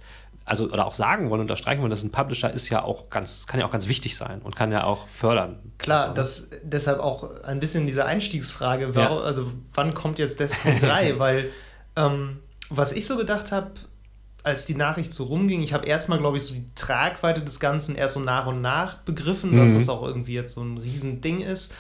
also 0.50 0.66
oder 0.66 0.86
auch 0.86 0.96
sagen 0.96 1.30
wollen, 1.30 1.42
unterstreichen 1.42 1.82
wollen, 1.82 1.92
dass 1.92 2.04
ein 2.04 2.12
Publisher 2.12 2.52
ist 2.52 2.70
ja 2.70 2.84
auch 2.84 3.10
ganz, 3.10 3.46
kann 3.46 3.60
ja 3.60 3.68
auch 3.68 3.72
ganz 3.72 3.88
wichtig 3.88 4.18
sein 4.18 4.42
und 4.42 4.56
kann 4.56 4.72
ja 4.72 4.84
auch 4.84 5.08
fördern. 5.08 5.60
Klar, 5.78 6.10
also, 6.10 6.14
das 6.16 6.50
deshalb 6.64 7.00
auch 7.00 7.42
ein 7.44 7.60
bisschen 7.60 7.86
diese 7.86 8.06
Einstiegsfrage, 8.06 8.96
warum, 8.96 9.18
ja. 9.20 9.24
also 9.24 9.52
wann 9.74 9.94
kommt 9.94 10.20
jetzt 10.20 10.40
Destiny 10.40 10.80
3? 10.82 11.20
Weil 11.20 11.52
ähm, 11.96 12.40
was 12.70 12.92
ich 12.94 13.06
so 13.06 13.16
gedacht 13.16 13.52
habe, 13.52 13.72
als 14.44 14.66
die 14.66 14.76
Nachricht 14.76 15.14
so 15.14 15.26
rumging, 15.26 15.62
ich 15.62 15.74
habe 15.74 15.86
erstmal, 15.86 16.18
glaube 16.18 16.38
ich, 16.38 16.44
so 16.44 16.54
die 16.54 16.66
Tragweite 16.74 17.42
des 17.42 17.60
Ganzen 17.60 17.96
erst 17.96 18.16
so 18.16 18.20
nach 18.20 18.48
und 18.48 18.62
nach 18.62 18.96
begriffen, 18.96 19.52
mhm. 19.52 19.58
dass 19.58 19.74
das 19.74 19.90
auch 19.90 20.04
irgendwie 20.04 20.34
jetzt 20.34 20.56
so 20.56 20.62
ein 20.62 20.78
Riesending 20.78 21.42
ist. 21.42 21.76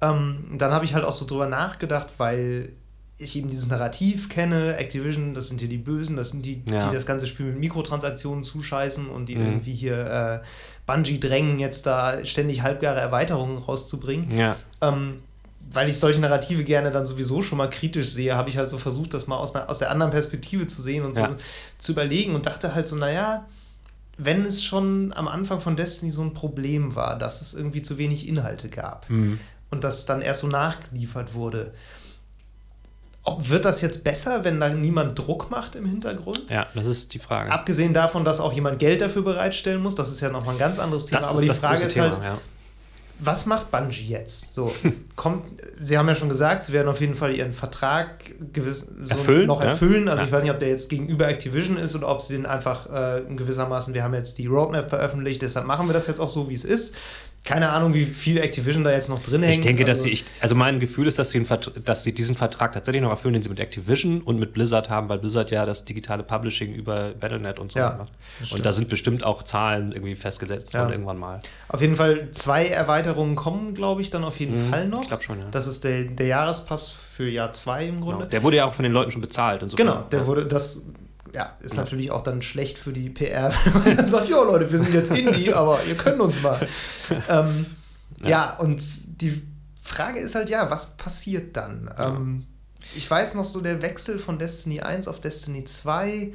Ähm, 0.00 0.56
dann 0.56 0.72
habe 0.72 0.84
ich 0.84 0.94
halt 0.94 1.04
auch 1.04 1.12
so 1.12 1.26
drüber 1.26 1.46
nachgedacht, 1.46 2.08
weil 2.18 2.72
ich 3.18 3.36
eben 3.36 3.50
dieses 3.50 3.68
Narrativ 3.68 4.28
kenne, 4.28 4.76
Activision, 4.76 5.34
das 5.34 5.48
sind 5.48 5.58
hier 5.58 5.68
die 5.68 5.78
Bösen, 5.78 6.16
das 6.16 6.30
sind 6.30 6.46
die, 6.46 6.62
ja. 6.70 6.88
die 6.88 6.94
das 6.94 7.04
ganze 7.04 7.26
Spiel 7.26 7.46
mit 7.46 7.58
Mikrotransaktionen 7.58 8.44
zuscheißen 8.44 9.08
und 9.08 9.28
die 9.28 9.34
mhm. 9.34 9.46
irgendwie 9.46 9.72
hier 9.72 10.42
äh, 10.42 10.46
Bungie 10.86 11.18
drängen, 11.18 11.58
jetzt 11.58 11.86
da 11.86 12.24
ständig 12.24 12.62
halbgare 12.62 13.00
Erweiterungen 13.00 13.58
rauszubringen. 13.58 14.36
Ja. 14.36 14.56
Ähm, 14.80 15.20
weil 15.70 15.88
ich 15.88 15.98
solche 15.98 16.20
Narrative 16.20 16.64
gerne 16.64 16.90
dann 16.90 17.06
sowieso 17.06 17.42
schon 17.42 17.58
mal 17.58 17.68
kritisch 17.68 18.08
sehe, 18.10 18.34
habe 18.34 18.48
ich 18.48 18.56
halt 18.56 18.70
so 18.70 18.78
versucht, 18.78 19.12
das 19.12 19.26
mal 19.26 19.36
aus, 19.36 19.54
einer, 19.54 19.68
aus 19.68 19.80
der 19.80 19.90
anderen 19.90 20.12
Perspektive 20.12 20.66
zu 20.66 20.80
sehen 20.80 21.04
und 21.04 21.16
ja. 21.16 21.28
so, 21.28 21.36
zu 21.76 21.92
überlegen 21.92 22.34
und 22.34 22.46
dachte 22.46 22.74
halt 22.74 22.86
so, 22.86 22.96
naja, 22.96 23.46
wenn 24.16 24.46
es 24.46 24.64
schon 24.64 25.12
am 25.12 25.28
Anfang 25.28 25.60
von 25.60 25.76
Destiny 25.76 26.10
so 26.10 26.22
ein 26.22 26.32
Problem 26.32 26.94
war, 26.94 27.18
dass 27.18 27.40
es 27.40 27.54
irgendwie 27.54 27.82
zu 27.82 27.98
wenig 27.98 28.26
Inhalte 28.26 28.68
gab 28.68 29.10
mhm. 29.10 29.38
und 29.70 29.84
das 29.84 30.06
dann 30.06 30.22
erst 30.22 30.40
so 30.40 30.46
nachgeliefert 30.46 31.34
wurde, 31.34 31.72
wird 33.40 33.64
das 33.64 33.82
jetzt 33.82 34.04
besser, 34.04 34.44
wenn 34.44 34.58
da 34.58 34.70
niemand 34.70 35.18
Druck 35.18 35.50
macht 35.50 35.74
im 35.74 35.86
Hintergrund? 35.86 36.50
Ja, 36.50 36.66
das 36.74 36.86
ist 36.86 37.12
die 37.14 37.18
Frage. 37.18 37.52
Abgesehen 37.52 37.92
davon, 37.92 38.24
dass 38.24 38.40
auch 38.40 38.52
jemand 38.52 38.78
Geld 38.78 39.00
dafür 39.00 39.22
bereitstellen 39.22 39.82
muss, 39.82 39.94
das 39.94 40.10
ist 40.10 40.20
ja 40.20 40.30
nochmal 40.30 40.54
ein 40.54 40.58
ganz 40.58 40.78
anderes 40.78 41.06
Thema. 41.06 41.20
Das 41.20 41.30
Aber 41.30 41.38
ist 41.38 41.42
die 41.42 41.48
das 41.48 41.60
Frage 41.60 41.74
große 41.74 41.86
ist 41.86 41.94
Thema, 41.94 42.04
halt, 42.06 42.22
ja. 42.22 42.38
was 43.18 43.46
macht 43.46 43.70
Bungie 43.70 44.06
jetzt? 44.08 44.54
So, 44.54 44.72
kommt, 45.18 45.44
Sie 45.82 45.98
haben 45.98 46.08
ja 46.08 46.14
schon 46.14 46.30
gesagt, 46.30 46.64
Sie 46.64 46.72
werden 46.72 46.88
auf 46.88 47.00
jeden 47.00 47.14
Fall 47.14 47.34
Ihren 47.34 47.52
Vertrag 47.52 48.24
gewiss, 48.54 48.88
so 49.04 49.14
Erfüllen, 49.14 49.46
noch 49.46 49.60
erfüllen. 49.60 50.08
Also 50.08 50.22
Ja. 50.22 50.26
ich 50.28 50.32
weiß 50.32 50.42
nicht, 50.44 50.52
ob 50.52 50.58
der 50.58 50.68
jetzt 50.68 50.88
gegenüber 50.88 51.28
Activision 51.28 51.76
ist 51.76 51.94
oder 51.94 52.08
ob 52.08 52.22
Sie 52.22 52.34
den 52.36 52.46
einfach 52.46 52.86
äh, 52.90 53.22
gewissermaßen, 53.36 53.92
wir 53.92 54.02
haben 54.02 54.14
jetzt 54.14 54.38
die 54.38 54.46
Roadmap 54.46 54.88
veröffentlicht, 54.88 55.42
deshalb 55.42 55.66
machen 55.66 55.86
wir 55.88 55.92
das 55.92 56.06
jetzt 56.06 56.20
auch 56.20 56.30
so, 56.30 56.48
wie 56.48 56.54
es 56.54 56.64
ist. 56.64 56.96
Keine 57.44 57.70
Ahnung, 57.70 57.94
wie 57.94 58.04
viel 58.04 58.38
Activision 58.38 58.82
da 58.82 58.90
jetzt 58.90 59.08
noch 59.08 59.22
drin 59.22 59.44
hängt. 59.44 59.58
Ich 59.58 59.60
denke, 59.64 59.84
dass 59.84 59.98
also, 60.00 60.02
sie, 60.04 60.10
ich, 60.10 60.24
also 60.40 60.56
mein 60.56 60.80
Gefühl 60.80 61.06
ist, 61.06 61.20
dass 61.20 61.30
sie, 61.30 61.46
dass 61.84 62.02
sie 62.02 62.12
diesen 62.12 62.34
Vertrag 62.34 62.72
tatsächlich 62.72 63.00
noch 63.00 63.10
erfüllen, 63.10 63.34
den 63.34 63.42
sie 63.42 63.48
mit 63.48 63.60
Activision 63.60 64.20
und 64.22 64.40
mit 64.40 64.52
Blizzard 64.52 64.90
haben, 64.90 65.08
weil 65.08 65.20
Blizzard 65.20 65.52
ja 65.52 65.64
das 65.64 65.84
digitale 65.84 66.24
Publishing 66.24 66.74
über 66.74 67.10
Battle.net 67.18 67.60
und 67.60 67.70
so 67.70 67.78
Ja, 67.78 67.94
macht. 67.96 68.10
Und 68.40 68.46
stimmt. 68.48 68.66
da 68.66 68.72
sind 68.72 68.88
bestimmt 68.88 69.22
auch 69.24 69.44
Zahlen 69.44 69.92
irgendwie 69.92 70.16
festgesetzt 70.16 70.74
Ja. 70.74 70.80
worden 70.80 70.92
irgendwann 70.92 71.16
mal. 71.18 71.40
Auf 71.68 71.80
jeden 71.80 71.94
Fall 71.94 72.28
zwei 72.32 72.66
Erweiterungen 72.66 73.36
kommen, 73.36 73.72
glaube 73.72 74.02
ich, 74.02 74.10
dann 74.10 74.24
auf 74.24 74.38
jeden 74.40 74.66
Mhm, 74.66 74.70
Fall 74.70 74.88
noch. 74.88 75.07
Ich 75.08 75.10
glaub 75.10 75.22
schon, 75.22 75.38
ja. 75.38 75.46
Das 75.50 75.66
ist 75.66 75.84
der, 75.84 76.04
der 76.04 76.26
Jahrespass 76.26 76.92
für 77.16 77.28
Jahr 77.30 77.52
2 77.52 77.86
im 77.86 78.00
Grunde. 78.02 78.18
Genau. 78.18 78.30
Der 78.30 78.42
wurde 78.42 78.56
ja 78.58 78.66
auch 78.66 78.74
von 78.74 78.82
den 78.82 78.92
Leuten 78.92 79.10
schon 79.10 79.22
bezahlt 79.22 79.62
und 79.62 79.70
so. 79.70 79.76
Genau, 79.76 80.02
der 80.02 80.26
wurde, 80.26 80.44
das 80.44 80.90
ja, 81.32 81.56
ist 81.60 81.76
natürlich 81.76 82.10
auch 82.10 82.22
dann 82.22 82.42
schlecht 82.42 82.78
für 82.78 82.92
die 82.92 83.08
PR, 83.08 83.50
wenn 83.64 83.82
man 83.82 83.96
dann 83.96 84.08
sagt, 84.08 84.28
ja 84.28 84.42
Leute, 84.42 84.70
wir 84.70 84.78
sind 84.78 84.92
jetzt 84.92 85.10
Indie, 85.10 85.52
aber 85.54 85.82
ihr 85.84 85.94
könnt 85.94 86.20
uns 86.20 86.42
mal. 86.42 86.60
ähm, 87.30 87.64
ja. 88.22 88.56
und 88.58 88.82
die 89.22 89.42
Frage 89.82 90.20
ist 90.20 90.34
halt, 90.34 90.50
ja, 90.50 90.70
was 90.70 90.98
passiert 90.98 91.56
dann? 91.56 91.90
Ähm, 91.98 92.46
ich 92.94 93.10
weiß 93.10 93.34
noch 93.34 93.46
so, 93.46 93.62
der 93.62 93.80
Wechsel 93.80 94.18
von 94.18 94.38
Destiny 94.38 94.80
1 94.80 95.08
auf 95.08 95.20
Destiny 95.20 95.64
2, 95.64 96.34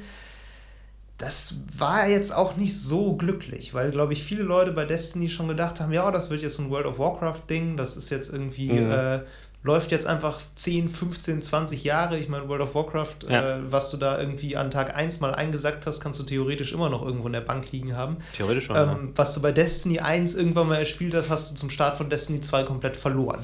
das 1.18 1.60
war 1.76 2.08
jetzt 2.08 2.34
auch 2.34 2.56
nicht 2.56 2.78
so 2.78 3.14
glücklich, 3.14 3.72
weil, 3.72 3.90
glaube 3.90 4.12
ich, 4.12 4.24
viele 4.24 4.42
Leute 4.42 4.72
bei 4.72 4.84
Destiny 4.84 5.28
schon 5.28 5.48
gedacht 5.48 5.80
haben, 5.80 5.92
ja, 5.92 6.10
das 6.10 6.28
wird 6.30 6.42
jetzt 6.42 6.56
so 6.56 6.62
ein 6.62 6.70
World 6.70 6.86
of 6.86 6.98
Warcraft-Ding, 6.98 7.76
das 7.76 7.96
ist 7.96 8.10
jetzt 8.10 8.32
irgendwie, 8.32 8.72
Mhm. 8.72 8.90
äh, 8.90 9.20
läuft 9.62 9.92
jetzt 9.92 10.06
einfach 10.06 10.40
10, 10.56 10.90
15, 10.90 11.40
20 11.40 11.84
Jahre. 11.84 12.18
Ich 12.18 12.28
meine, 12.28 12.46
World 12.48 12.60
of 12.60 12.74
Warcraft, 12.74 13.14
Ja. 13.30 13.56
äh, 13.56 13.60
was 13.72 13.90
du 13.90 13.96
da 13.96 14.18
irgendwie 14.20 14.58
an 14.58 14.70
Tag 14.70 14.94
1 14.94 15.20
mal 15.20 15.34
eingesackt 15.34 15.86
hast, 15.86 16.00
kannst 16.00 16.20
du 16.20 16.24
theoretisch 16.24 16.72
immer 16.72 16.90
noch 16.90 17.02
irgendwo 17.02 17.28
in 17.28 17.32
der 17.32 17.40
Bank 17.40 17.72
liegen 17.72 17.96
haben. 17.96 18.18
Theoretisch 18.36 18.66
schon. 18.66 18.76
ja. 18.76 18.92
Ähm, 18.92 19.12
was 19.16 19.32
du 19.34 19.40
bei 19.40 19.52
Destiny 19.52 20.00
1 20.00 20.34
irgendwann 20.36 20.68
mal 20.68 20.76
erspielt 20.76 21.14
hast, 21.14 21.30
hast 21.30 21.52
du 21.52 21.56
zum 21.56 21.70
Start 21.70 21.96
von 21.96 22.10
Destiny 22.10 22.42
2 22.42 22.64
komplett 22.64 22.94
verloren. 22.96 23.38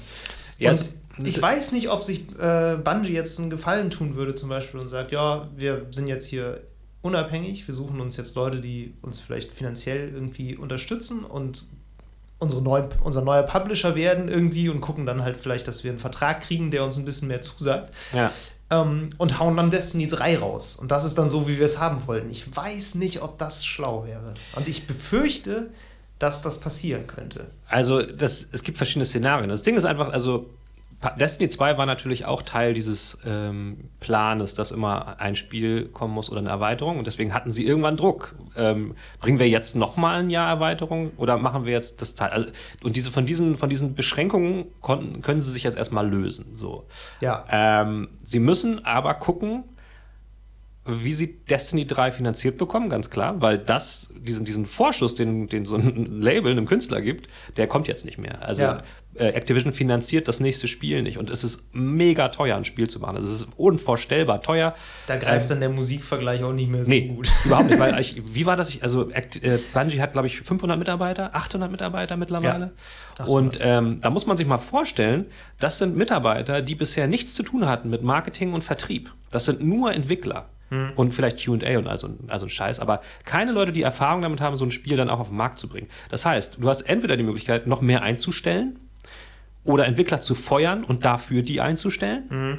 Ja, 0.58 0.70
und 0.72 0.74
es- 0.80 0.92
ich 1.24 1.40
weiß 1.40 1.72
nicht, 1.72 1.88
ob 1.88 2.02
sich 2.02 2.24
äh, 2.38 2.76
Bungie 2.76 3.12
jetzt 3.14 3.40
einen 3.40 3.48
Gefallen 3.48 3.88
tun 3.90 4.14
würde, 4.14 4.34
zum 4.34 4.50
Beispiel, 4.50 4.78
und 4.80 4.88
sagt, 4.88 5.12
ja, 5.12 5.48
wir 5.56 5.86
sind 5.90 6.06
jetzt 6.06 6.26
hier 6.26 6.60
unabhängig, 7.02 7.66
wir 7.66 7.74
suchen 7.74 8.00
uns 8.00 8.16
jetzt 8.16 8.34
Leute, 8.36 8.60
die 8.60 8.94
uns 9.02 9.18
vielleicht 9.20 9.52
finanziell 9.52 10.12
irgendwie 10.12 10.56
unterstützen 10.56 11.24
und 11.24 11.64
unsere 12.38 12.62
neuen, 12.62 12.88
unser 13.02 13.22
neuer 13.22 13.42
Publisher 13.42 13.94
werden 13.94 14.28
irgendwie 14.28 14.68
und 14.68 14.80
gucken 14.80 15.06
dann 15.06 15.22
halt 15.22 15.36
vielleicht, 15.36 15.68
dass 15.68 15.84
wir 15.84 15.90
einen 15.90 16.00
Vertrag 16.00 16.40
kriegen, 16.40 16.70
der 16.70 16.84
uns 16.84 16.98
ein 16.98 17.04
bisschen 17.04 17.28
mehr 17.28 17.42
zusagt. 17.42 17.92
ja. 18.12 18.32
Ähm, 18.72 19.10
und 19.18 19.40
hauen 19.40 19.56
dann 19.56 19.68
Destiny 19.68 20.06
3 20.06 20.38
raus. 20.38 20.76
Und 20.76 20.92
das 20.92 21.04
ist 21.04 21.18
dann 21.18 21.28
so, 21.28 21.48
wie 21.48 21.58
wir 21.58 21.66
es 21.66 21.80
haben 21.80 22.06
wollten. 22.06 22.30
Ich 22.30 22.54
weiß 22.54 22.94
nicht, 22.94 23.20
ob 23.20 23.36
das 23.36 23.66
schlau 23.66 24.06
wäre. 24.06 24.34
Und 24.54 24.68
ich 24.68 24.86
befürchte, 24.86 25.70
dass 26.20 26.42
das 26.42 26.60
passieren 26.60 27.08
könnte. 27.08 27.48
Also, 27.66 28.00
das, 28.00 28.46
es 28.52 28.62
gibt 28.62 28.76
verschiedene 28.76 29.06
Szenarien. 29.06 29.48
Das 29.48 29.64
Ding 29.64 29.76
ist 29.76 29.86
einfach, 29.86 30.10
also 30.10 30.50
Destiny 31.18 31.48
2 31.48 31.78
war 31.78 31.86
natürlich 31.86 32.26
auch 32.26 32.42
Teil 32.42 32.74
dieses 32.74 33.18
ähm, 33.24 33.88
Planes, 34.00 34.54
dass 34.54 34.70
immer 34.70 35.18
ein 35.18 35.34
Spiel 35.34 35.86
kommen 35.88 36.12
muss 36.12 36.30
oder 36.30 36.40
eine 36.40 36.50
Erweiterung. 36.50 36.98
Und 36.98 37.06
deswegen 37.06 37.32
hatten 37.32 37.50
sie 37.50 37.66
irgendwann 37.66 37.96
Druck. 37.96 38.36
Ähm, 38.54 38.94
bringen 39.18 39.38
wir 39.38 39.48
jetzt 39.48 39.76
nochmal 39.76 40.20
ein 40.20 40.28
Jahr 40.28 40.48
Erweiterung 40.48 41.12
oder 41.16 41.38
machen 41.38 41.64
wir 41.64 41.72
jetzt 41.72 42.02
das 42.02 42.14
Teil? 42.14 42.30
Also, 42.30 42.50
und 42.82 42.96
diese, 42.96 43.10
von, 43.10 43.24
diesen, 43.24 43.56
von 43.56 43.70
diesen 43.70 43.94
Beschränkungen 43.94 44.66
konnten, 44.80 45.22
können 45.22 45.40
sie 45.40 45.50
sich 45.52 45.62
jetzt 45.62 45.78
erstmal 45.78 46.06
lösen. 46.06 46.56
So. 46.56 46.86
Ja. 47.20 47.46
Ähm, 47.50 48.08
sie 48.22 48.38
müssen 48.38 48.84
aber 48.84 49.14
gucken, 49.14 49.64
wie 51.04 51.12
sie 51.12 51.38
Destiny 51.44 51.84
3 51.86 52.12
finanziert 52.12 52.58
bekommen, 52.58 52.88
ganz 52.88 53.10
klar, 53.10 53.40
weil 53.40 53.58
das, 53.58 54.12
diesen, 54.18 54.44
diesen 54.44 54.66
Vorschuss, 54.66 55.14
den, 55.14 55.48
den 55.48 55.64
so 55.64 55.76
ein 55.76 56.20
Label 56.20 56.52
einem 56.52 56.66
Künstler 56.66 57.00
gibt, 57.00 57.28
der 57.56 57.66
kommt 57.66 57.88
jetzt 57.88 58.04
nicht 58.04 58.18
mehr. 58.18 58.42
Also 58.42 58.62
Ja. 58.62 58.82
äh, 59.16 59.28
Activision 59.28 59.72
finanziert 59.72 60.28
das 60.28 60.38
nächste 60.40 60.68
Spiel 60.68 61.02
nicht 61.02 61.18
und 61.18 61.30
es 61.30 61.42
ist 61.44 61.74
mega 61.74 62.28
teuer, 62.28 62.56
ein 62.56 62.64
Spiel 62.64 62.88
zu 62.88 63.00
machen. 63.00 63.16
Es 63.16 63.24
ist 63.24 63.48
unvorstellbar 63.56 64.42
teuer. 64.42 64.74
Da 65.06 65.16
greift 65.16 65.50
dann 65.50 65.60
der 65.60 65.68
Musikvergleich 65.70 66.42
auch 66.44 66.52
nicht 66.52 66.70
mehr 66.70 66.84
so 66.84 66.90
Nee, 66.90 67.08
gut. 67.08 67.28
überhaupt 67.44 67.70
nicht, 67.70 67.78
weil 67.80 67.98
ich, 68.00 68.22
wie 68.34 68.46
war 68.46 68.56
das? 68.56 68.68
Ich, 68.70 68.82
also 68.82 69.10
Act, 69.10 69.42
äh, 69.42 69.58
Bungie 69.74 70.00
hat, 70.00 70.12
glaube 70.12 70.26
ich, 70.28 70.40
500 70.40 70.78
Mitarbeiter, 70.78 71.34
800 71.34 71.70
Mitarbeiter 71.70 72.16
mittlerweile. 72.16 72.72
Ja, 73.18 73.24
800. 73.24 73.28
Und 73.28 73.58
ähm, 73.60 73.98
da 74.00 74.10
muss 74.10 74.26
man 74.26 74.36
sich 74.36 74.46
mal 74.46 74.58
vorstellen, 74.58 75.26
das 75.58 75.78
sind 75.78 75.96
Mitarbeiter, 75.96 76.62
die 76.62 76.74
bisher 76.74 77.06
nichts 77.06 77.34
zu 77.34 77.42
tun 77.42 77.66
hatten 77.66 77.90
mit 77.90 78.02
Marketing 78.02 78.52
und 78.52 78.62
Vertrieb. 78.64 79.12
Das 79.30 79.44
sind 79.44 79.60
nur 79.62 79.92
Entwickler. 79.92 80.48
Hm. 80.70 80.92
Und 80.94 81.12
vielleicht 81.14 81.44
QA 81.44 81.78
und 81.78 81.86
also, 81.88 82.16
also 82.28 82.46
ein 82.46 82.50
Scheiß, 82.50 82.80
aber 82.80 83.02
keine 83.24 83.52
Leute, 83.52 83.72
die 83.72 83.82
Erfahrung 83.82 84.22
damit 84.22 84.40
haben, 84.40 84.56
so 84.56 84.64
ein 84.64 84.70
Spiel 84.70 84.96
dann 84.96 85.10
auch 85.10 85.18
auf 85.20 85.28
den 85.28 85.36
Markt 85.36 85.58
zu 85.58 85.68
bringen. 85.68 85.88
Das 86.10 86.24
heißt, 86.24 86.58
du 86.60 86.68
hast 86.68 86.82
entweder 86.82 87.16
die 87.16 87.24
Möglichkeit, 87.24 87.66
noch 87.66 87.80
mehr 87.80 88.02
einzustellen 88.02 88.78
oder 89.64 89.86
Entwickler 89.86 90.20
zu 90.20 90.34
feuern 90.34 90.84
und 90.84 91.04
dafür 91.04 91.42
die 91.42 91.60
einzustellen. 91.60 92.24
Hm. 92.30 92.58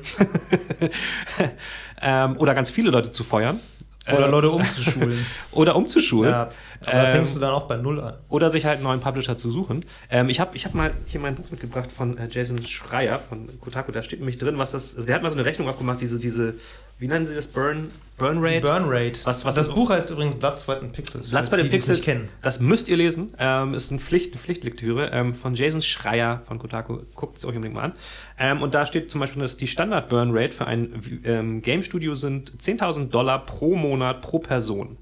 ähm, 2.01 2.37
oder 2.37 2.53
ganz 2.53 2.69
viele 2.69 2.91
Leute 2.91 3.11
zu 3.11 3.23
feuern. 3.23 3.59
Oder 4.07 4.27
Äh, 4.27 4.31
Leute 4.31 4.49
umzuschulen. 4.51 5.25
oder 5.51 5.75
umzuschulen. 5.75 6.31
ja. 6.31 6.51
Aber 6.85 6.91
da 6.93 7.05
Ähm, 7.07 7.11
fängst 7.13 7.35
du 7.35 7.39
dann 7.39 7.51
auch 7.53 7.67
bei 7.67 7.77
Null 7.77 7.99
an. 8.01 8.15
Oder 8.29 8.49
sich 8.49 8.65
halt 8.65 8.75
einen 8.75 8.83
neuen 8.85 8.99
Publisher 9.01 9.37
zu 9.37 9.51
suchen. 9.51 9.85
Ähm, 10.09 10.29
ich 10.29 10.39
habe 10.39 10.55
ich 10.55 10.65
hab 10.65 10.73
mal 10.73 10.91
hier 11.07 11.19
mein 11.19 11.35
Buch 11.35 11.49
mitgebracht 11.51 11.91
von 11.91 12.17
äh, 12.17 12.27
Jason 12.31 12.65
Schreier 12.65 13.19
von 13.19 13.47
Kotaku. 13.59 13.91
Da 13.91 14.01
steht 14.03 14.19
nämlich 14.19 14.37
drin, 14.37 14.57
was 14.57 14.71
das. 14.71 14.95
Also 14.95 15.05
der 15.05 15.15
hat 15.15 15.23
mal 15.23 15.29
so 15.29 15.35
eine 15.37 15.45
Rechnung 15.45 15.69
aufgemacht, 15.69 16.01
diese, 16.01 16.19
diese 16.19 16.55
wie 16.99 17.07
nennen 17.07 17.25
sie 17.25 17.33
das? 17.33 17.47
Burn, 17.47 17.89
Burn 18.19 18.37
Die 18.41 18.45
Rate? 18.47 18.61
Burn 18.61 18.83
Rate. 18.85 19.19
Was- 19.23 19.43
was 19.43 19.55
das 19.55 19.67
ist- 19.69 19.73
Buch 19.73 19.89
heißt 19.89 20.11
übrigens 20.11 20.35
Blood, 20.35 20.55
Sweat 20.57 20.81
and 20.83 20.93
Pixels. 20.93 21.27
für 21.29 21.31
Platz 21.31 21.49
bei 21.49 21.57
den 21.57 21.65
die, 21.65 21.69
die 21.71 21.77
es 21.77 21.85
Pixels. 21.87 22.05
kennen. 22.05 22.29
Das 22.43 22.59
müsst 22.59 22.89
ihr 22.89 22.97
lesen. 22.97 23.33
Ähm, 23.39 23.73
ist 23.73 23.91
eine, 23.91 23.99
Pflicht, 23.99 24.33
eine 24.33 24.39
Pflichtlektüre 24.41 25.09
ähm, 25.11 25.33
von 25.33 25.55
Jason 25.55 25.81
Schreier 25.81 26.43
von 26.47 26.59
Kotaku. 26.59 26.99
Guckt 27.15 27.37
es 27.37 27.45
euch 27.45 27.55
unbedingt 27.55 27.73
mal 27.75 27.83
an. 27.85 27.93
Ähm, 28.37 28.61
und 28.61 28.75
da 28.75 28.85
steht 28.85 29.09
zum 29.09 29.19
Beispiel, 29.19 29.41
dass 29.41 29.57
die 29.57 29.65
Standard-Burn-Rate 29.67 30.53
für 30.55 30.65
ein 30.67 31.21
ähm, 31.23 31.61
Game-Studio 31.63 32.13
sind 32.15 32.51
10.000 32.59 33.09
Dollar 33.09 33.45
pro 33.47 33.75
Monat 33.75 34.21
pro 34.21 34.37
Person. 34.39 34.97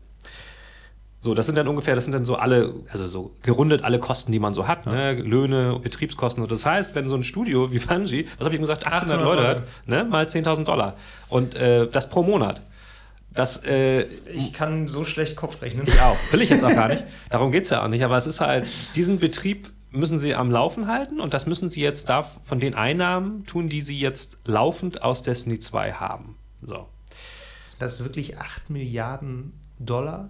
So, 1.21 1.33
das 1.33 1.47
sind 1.47 1.57
dann 1.57 1.67
ungefähr, 1.67 1.95
das 1.95 2.05
sind 2.05 2.13
dann 2.13 2.23
so 2.23 2.37
alle, 2.37 2.73
also 2.89 3.07
so 3.09 3.35
gerundet 3.43 3.83
alle 3.83 3.99
Kosten, 3.99 4.31
die 4.31 4.39
man 4.39 4.53
so 4.53 4.67
hat, 4.69 4.85
ne? 4.85 5.13
Löhne, 5.13 5.77
Betriebskosten. 5.83 6.41
Und 6.41 6.49
das 6.51 6.65
heißt, 6.65 6.95
wenn 6.95 7.09
so 7.09 7.15
ein 7.15 7.23
Studio 7.23 7.71
wie 7.71 7.79
Bungie, 7.79 8.25
was 8.37 8.45
habe 8.45 8.49
ich 8.49 8.55
eben 8.55 8.63
gesagt, 8.63 8.87
800, 8.87 9.19
800 9.19 9.25
Leute 9.25 9.47
hat, 9.47 9.63
ne? 9.85 10.05
mal 10.05 10.25
10.000 10.25 10.63
Dollar. 10.63 10.95
Und 11.27 11.55
äh, 11.55 11.87
das 11.87 12.09
pro 12.09 12.23
Monat. 12.23 12.61
Das 13.33 13.63
äh, 13.65 14.03
Ich 14.33 14.53
kann 14.53 14.87
so 14.87 15.03
schlecht 15.03 15.35
Kopf 15.35 15.61
rechnen. 15.61 15.85
ich 15.85 16.01
auch. 16.01 16.15
Will 16.31 16.41
ich 16.41 16.49
jetzt 16.49 16.63
auch 16.63 16.73
gar 16.73 16.87
nicht. 16.87 17.03
Darum 17.29 17.51
geht 17.51 17.63
es 17.63 17.69
ja 17.69 17.83
auch 17.83 17.89
nicht. 17.89 18.03
Aber 18.03 18.17
es 18.17 18.25
ist 18.25 18.39
halt, 18.39 18.65
diesen 18.95 19.19
Betrieb 19.19 19.69
müssen 19.91 20.17
sie 20.17 20.35
am 20.35 20.49
Laufen 20.51 20.87
halten 20.87 21.19
und 21.19 21.33
das 21.33 21.45
müssen 21.45 21.67
sie 21.67 21.81
jetzt 21.81 22.09
da 22.09 22.23
von 22.23 22.59
den 22.59 22.75
Einnahmen 22.75 23.45
tun, 23.45 23.69
die 23.69 23.81
sie 23.81 23.99
jetzt 23.99 24.39
laufend 24.45 25.01
aus 25.01 25.21
Destiny 25.21 25.59
2 25.59 25.93
haben. 25.93 26.37
So. 26.61 26.87
Sind 27.65 27.81
das 27.81 28.03
wirklich 28.03 28.37
8 28.37 28.69
Milliarden 28.69 29.53
Dollar? 29.79 30.29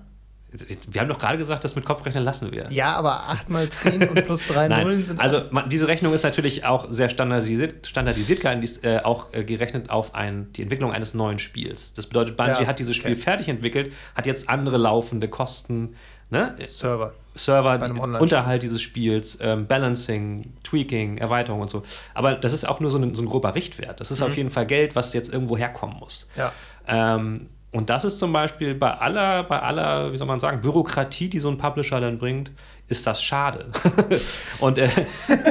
Wir 0.92 1.02
haben 1.02 1.08
doch 1.10 1.20
gerade 1.20 1.38
gesagt, 1.38 1.64
das 1.64 1.76
mit 1.76 1.86
Kopfrechnen 1.86 2.24
lassen 2.24 2.52
wir. 2.52 2.72
Ja, 2.72 2.94
aber 2.96 3.30
8 3.30 3.50
mal 3.50 3.70
10 3.70 4.10
und 4.10 4.26
plus 4.26 4.48
3 4.48 4.68
Nullen 4.84 5.04
sind. 5.04 5.20
also 5.20 5.42
man, 5.52 5.70
diese 5.70 5.88
Rechnung 5.88 6.14
ist 6.14 6.24
natürlich 6.24 6.66
auch 6.66 6.88
sehr 6.90 7.10
standardisiert, 7.10 7.86
standardisiert 7.86 8.42
gehalten, 8.42 8.62
die 8.62 8.66
ist 8.66 8.84
äh, 8.84 9.02
auch 9.04 9.28
äh, 9.34 9.44
gerechnet 9.44 9.90
auf 9.92 10.16
ein, 10.16 10.52
die 10.54 10.64
Entwicklung 10.64 10.92
eines 10.92 11.14
neuen 11.14 11.38
Spiels. 11.38 11.94
Das 11.94 12.08
bedeutet, 12.08 12.36
Bungie 12.36 12.52
Ja, 12.62 12.66
hat 12.68 12.80
dieses 12.80 12.96
Spiel 12.96 13.12
okay. 13.12 13.22
fertig 13.22 13.48
entwickelt, 13.48 13.94
hat 14.16 14.26
jetzt 14.26 14.50
andere 14.50 14.78
laufende 14.78 15.28
Kosten, 15.28 15.96
ne? 16.32 16.56
Server. 16.66 17.14
Server. 17.36 18.20
Unterhalt 18.20 18.64
dieses 18.64 18.82
Spiels, 18.82 19.38
ähm, 19.42 19.68
Balancing, 19.68 20.52
Tweaking, 20.64 21.20
Erweiterung 21.20 21.62
und 21.62 21.70
so. 21.70 21.84
Aber 22.16 22.34
das 22.34 22.54
ist 22.54 22.68
auch 22.68 22.80
nur 22.80 22.90
so 22.92 22.98
ein, 22.98 23.14
so 23.14 23.22
ein 23.22 23.28
grober 23.28 23.54
Richtwert. 23.56 24.00
Das 24.02 24.10
ist 24.12 24.20
Mhm. 24.20 24.26
auf 24.26 24.36
jeden 24.38 24.50
Fall 24.50 24.66
Geld, 24.66 24.96
was 24.96 25.14
jetzt 25.14 25.32
irgendwo 25.32 25.56
herkommen 25.58 25.98
muss. 26.00 26.28
Ja. 26.36 26.52
Ähm, 26.88 27.48
und 27.72 27.90
das 27.90 28.04
ist 28.04 28.18
zum 28.18 28.34
Beispiel 28.34 28.74
bei 28.74 28.92
aller, 28.94 29.44
bei 29.44 29.60
aller, 29.60 30.12
wie 30.12 30.18
soll 30.18 30.26
man 30.26 30.40
sagen, 30.40 30.62
Bürokratie, 30.62 31.30
die 31.30 31.40
so 31.40 31.50
ein 31.50 31.58
Publisher 31.58 32.02
dann 32.02 32.18
bringt, 32.18 32.52
ist 32.88 33.06
das 33.06 33.22
schade. 33.22 33.72
und 34.60 34.80
äh, 34.80 34.90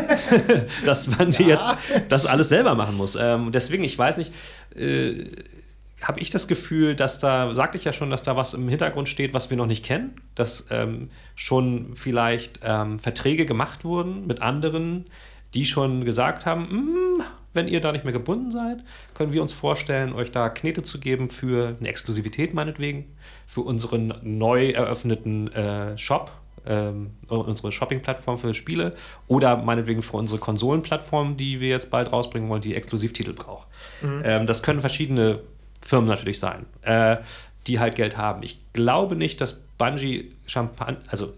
dass 0.84 1.06
man 1.16 1.30
die 1.30 1.44
jetzt 1.44 1.76
das 2.08 2.26
alles 2.26 2.48
selber 2.48 2.74
machen 2.74 2.96
muss. 2.96 3.14
Ähm, 3.14 3.52
deswegen, 3.52 3.84
ich 3.84 3.96
weiß 3.96 4.18
nicht, 4.18 4.32
äh, 4.74 5.26
habe 6.02 6.20
ich 6.20 6.30
das 6.30 6.48
Gefühl, 6.48 6.96
dass 6.96 7.20
da, 7.20 7.54
sagte 7.54 7.78
ich 7.78 7.84
ja 7.84 7.92
schon, 7.92 8.10
dass 8.10 8.22
da 8.22 8.36
was 8.36 8.54
im 8.54 8.68
Hintergrund 8.68 9.08
steht, 9.08 9.32
was 9.34 9.50
wir 9.50 9.56
noch 9.56 9.66
nicht 9.66 9.84
kennen, 9.84 10.20
dass 10.34 10.66
ähm, 10.70 11.10
schon 11.36 11.94
vielleicht 11.94 12.60
ähm, 12.62 12.98
Verträge 12.98 13.46
gemacht 13.46 13.84
wurden 13.84 14.26
mit 14.26 14.42
anderen, 14.42 15.04
die 15.54 15.64
schon 15.64 16.04
gesagt 16.04 16.46
haben, 16.46 16.62
"Mm, 16.68 17.07
wenn 17.58 17.66
ihr 17.66 17.80
da 17.80 17.90
nicht 17.90 18.04
mehr 18.04 18.12
gebunden 18.12 18.52
seid, 18.52 18.84
können 19.14 19.32
wir 19.32 19.42
uns 19.42 19.52
vorstellen, 19.52 20.12
euch 20.12 20.30
da 20.30 20.48
Knete 20.48 20.84
zu 20.84 21.00
geben 21.00 21.28
für 21.28 21.76
eine 21.80 21.88
Exklusivität 21.88 22.54
meinetwegen, 22.54 23.16
für 23.48 23.62
unseren 23.62 24.14
neu 24.22 24.70
eröffneten 24.70 25.52
äh, 25.52 25.98
Shop, 25.98 26.30
ähm, 26.64 27.10
unsere 27.26 27.72
Shopping-Plattform 27.72 28.38
für 28.38 28.54
Spiele 28.54 28.94
oder 29.26 29.56
meinetwegen 29.56 30.02
für 30.02 30.16
unsere 30.16 30.38
Konsolenplattform, 30.38 31.36
die 31.36 31.58
wir 31.58 31.70
jetzt 31.70 31.90
bald 31.90 32.12
rausbringen 32.12 32.48
wollen, 32.48 32.62
die 32.62 32.76
Exklusivtitel 32.76 33.32
braucht. 33.32 33.66
Mhm. 34.02 34.22
Ähm, 34.24 34.46
das 34.46 34.62
können 34.62 34.78
verschiedene 34.78 35.40
Firmen 35.84 36.08
natürlich 36.08 36.38
sein, 36.38 36.64
äh, 36.82 37.16
die 37.66 37.80
halt 37.80 37.96
Geld 37.96 38.16
haben. 38.16 38.44
Ich 38.44 38.60
glaube 38.72 39.16
nicht, 39.16 39.40
dass 39.40 39.58
Bungie 39.78 40.30
Champagne, 40.46 40.98
also 41.08 41.32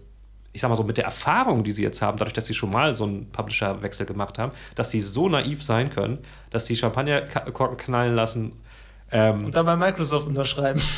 ich 0.53 0.61
sag 0.61 0.69
mal 0.69 0.75
so, 0.75 0.83
mit 0.83 0.97
der 0.97 1.05
Erfahrung, 1.05 1.63
die 1.63 1.71
sie 1.71 1.83
jetzt 1.83 2.01
haben, 2.01 2.17
dadurch, 2.17 2.33
dass 2.33 2.45
sie 2.45 2.53
schon 2.53 2.71
mal 2.71 2.93
so 2.93 3.05
einen 3.05 3.31
Publisher-Wechsel 3.31 4.05
gemacht 4.05 4.37
haben, 4.37 4.51
dass 4.75 4.91
sie 4.91 4.99
so 4.99 5.29
naiv 5.29 5.63
sein 5.63 5.89
können, 5.89 6.19
dass 6.49 6.65
sie 6.65 6.75
Champagnerkorken 6.75 7.77
knallen 7.77 8.15
lassen. 8.15 8.51
Ähm, 9.11 9.45
und 9.45 9.55
dann 9.55 9.65
bei 9.65 9.75
Microsoft 9.75 10.27
unterschreiben. 10.27 10.81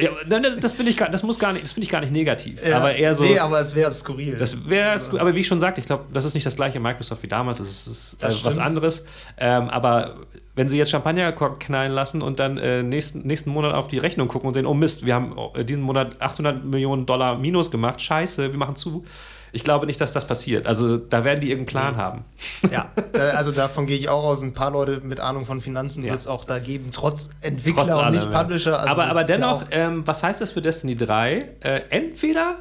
Ja, 0.00 0.40
das, 0.40 0.56
das 0.58 0.72
finde 0.72 0.90
ich, 0.90 0.96
das 0.96 1.22
muss 1.22 1.38
gar 1.38 1.52
nicht, 1.52 1.64
das 1.64 1.72
finde 1.72 1.84
ich 1.84 1.90
gar 1.90 2.00
nicht 2.00 2.12
negativ. 2.12 2.64
Ja, 2.66 2.78
aber 2.78 2.94
eher 2.94 3.14
so. 3.14 3.24
Nee, 3.24 3.38
aber 3.38 3.60
es 3.60 3.74
wäre 3.74 3.90
skurril. 3.90 4.36
Das 4.36 4.68
wäre, 4.68 4.90
also. 4.90 5.18
aber 5.18 5.34
wie 5.34 5.40
ich 5.40 5.46
schon 5.46 5.58
sagte, 5.58 5.80
ich 5.80 5.86
glaube, 5.86 6.04
das 6.12 6.24
ist 6.24 6.34
nicht 6.34 6.46
das 6.46 6.56
gleiche 6.56 6.80
Microsoft 6.80 7.22
wie 7.22 7.28
damals. 7.28 7.58
Das 7.58 7.86
ist 7.86 8.22
äh, 8.22 8.44
was 8.44 8.58
anderes. 8.58 9.04
Ähm, 9.38 9.68
aber 9.68 10.16
wenn 10.54 10.68
sie 10.68 10.76
jetzt 10.76 10.90
Champagner 10.90 11.32
knallen 11.32 11.92
lassen 11.92 12.20
und 12.22 12.38
dann 12.40 12.58
äh, 12.58 12.82
nächsten, 12.82 13.26
nächsten 13.26 13.50
Monat 13.50 13.74
auf 13.74 13.88
die 13.88 13.98
Rechnung 13.98 14.28
gucken 14.28 14.48
und 14.48 14.54
sehen, 14.54 14.66
oh 14.66 14.74
Mist, 14.74 15.06
wir 15.06 15.14
haben 15.14 15.34
äh, 15.54 15.64
diesen 15.64 15.82
Monat 15.82 16.20
800 16.20 16.64
Millionen 16.64 17.06
Dollar 17.06 17.38
Minus 17.38 17.70
gemacht. 17.70 18.00
Scheiße, 18.00 18.50
wir 18.50 18.58
machen 18.58 18.76
zu 18.76 19.04
ich 19.52 19.64
glaube 19.64 19.86
nicht, 19.86 20.00
dass 20.00 20.12
das 20.12 20.26
passiert. 20.26 20.66
Also 20.66 20.96
da 20.96 21.24
werden 21.24 21.40
die 21.40 21.50
irgendeinen 21.50 21.94
Plan 21.94 21.96
haben. 21.96 22.24
Ja, 22.70 22.90
also 23.34 23.52
davon 23.52 23.86
gehe 23.86 23.96
ich 23.96 24.08
auch 24.08 24.24
aus. 24.24 24.42
Ein 24.42 24.52
paar 24.52 24.72
Leute 24.72 25.00
mit 25.00 25.20
Ahnung 25.20 25.46
von 25.46 25.60
Finanzen 25.60 26.02
ja. 26.02 26.10
wird 26.10 26.20
es 26.20 26.26
auch 26.26 26.44
da 26.44 26.58
geben, 26.58 26.90
trotz 26.92 27.30
Entwickler 27.40 27.84
trotz 27.84 27.94
und 27.94 28.00
allem, 28.00 28.14
nicht 28.14 28.30
Publisher. 28.30 28.80
Also 28.80 28.90
aber 28.90 29.06
aber 29.06 29.24
dennoch, 29.24 29.70
ja 29.70 29.88
ähm, 29.88 30.06
was 30.06 30.22
heißt 30.22 30.40
das 30.40 30.50
für 30.50 30.60
Destiny 30.60 30.96
3? 30.96 31.54
Äh, 31.60 31.82
entweder 31.90 32.56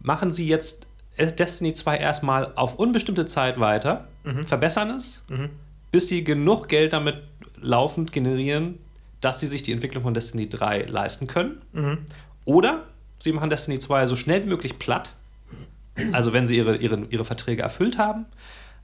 machen 0.00 0.32
sie 0.32 0.48
jetzt 0.48 0.86
Destiny 1.16 1.74
2 1.74 1.96
erstmal 1.98 2.52
auf 2.54 2.76
unbestimmte 2.76 3.26
Zeit 3.26 3.60
weiter, 3.60 4.08
mhm. 4.24 4.44
verbessern 4.44 4.90
es, 4.90 5.24
mhm. 5.28 5.50
bis 5.90 6.08
sie 6.08 6.24
genug 6.24 6.68
Geld 6.68 6.92
damit 6.92 7.22
laufend 7.60 8.12
generieren, 8.12 8.78
dass 9.20 9.40
sie 9.40 9.46
sich 9.46 9.62
die 9.62 9.72
Entwicklung 9.72 10.02
von 10.02 10.14
Destiny 10.14 10.48
3 10.48 10.82
leisten 10.82 11.26
können. 11.26 11.60
Mhm. 11.72 11.98
Oder 12.44 12.84
sie 13.18 13.32
machen 13.32 13.50
Destiny 13.50 13.78
2 13.78 14.06
so 14.06 14.16
schnell 14.16 14.42
wie 14.44 14.48
möglich 14.48 14.78
platt 14.78 15.12
also 16.12 16.32
wenn 16.32 16.46
sie 16.46 16.56
ihre, 16.56 16.76
ihre, 16.76 17.06
ihre 17.10 17.24
Verträge 17.24 17.62
erfüllt 17.62 17.98
haben, 17.98 18.26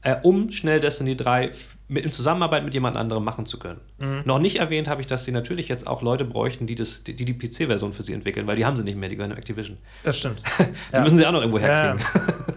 äh, 0.03 0.17
um 0.23 0.53
schnell 0.53 0.81
Destiny 0.81 1.17
3 1.17 1.51
mit, 1.89 2.05
in 2.05 2.13
Zusammenarbeit 2.13 2.65
mit 2.65 2.75
jemand 2.75 2.97
anderem 2.97 3.25
machen 3.25 3.47
zu 3.47 3.59
können. 3.59 3.81
Mhm. 3.99 4.23
Noch 4.25 4.39
nicht 4.39 4.57
erwähnt 4.57 4.89
habe 4.89 5.01
ich, 5.01 5.07
dass 5.07 5.25
sie 5.25 5.33
natürlich 5.33 5.69
jetzt 5.69 5.87
auch 5.87 6.03
Leute 6.03 6.25
bräuchten, 6.25 6.67
die 6.67 6.75
das, 6.75 7.03
die, 7.05 7.15
die 7.15 7.35
PC-Version 7.35 7.93
für 7.93 8.03
sie 8.03 8.13
entwickeln, 8.13 8.47
weil 8.47 8.57
die 8.57 8.65
haben 8.65 8.77
sie 8.77 8.85
nicht 8.85 8.97
mehr, 8.97 9.09
die 9.09 9.17
gehören 9.17 9.37
Activision. 9.37 9.79
Das 10.03 10.19
stimmt. 10.19 10.43
die 10.59 10.97
ja. 10.97 11.03
müssen 11.03 11.17
sie 11.17 11.27
auch 11.27 11.33
noch 11.33 11.41
irgendwo 11.41 11.59
herkriegen. 11.59 12.07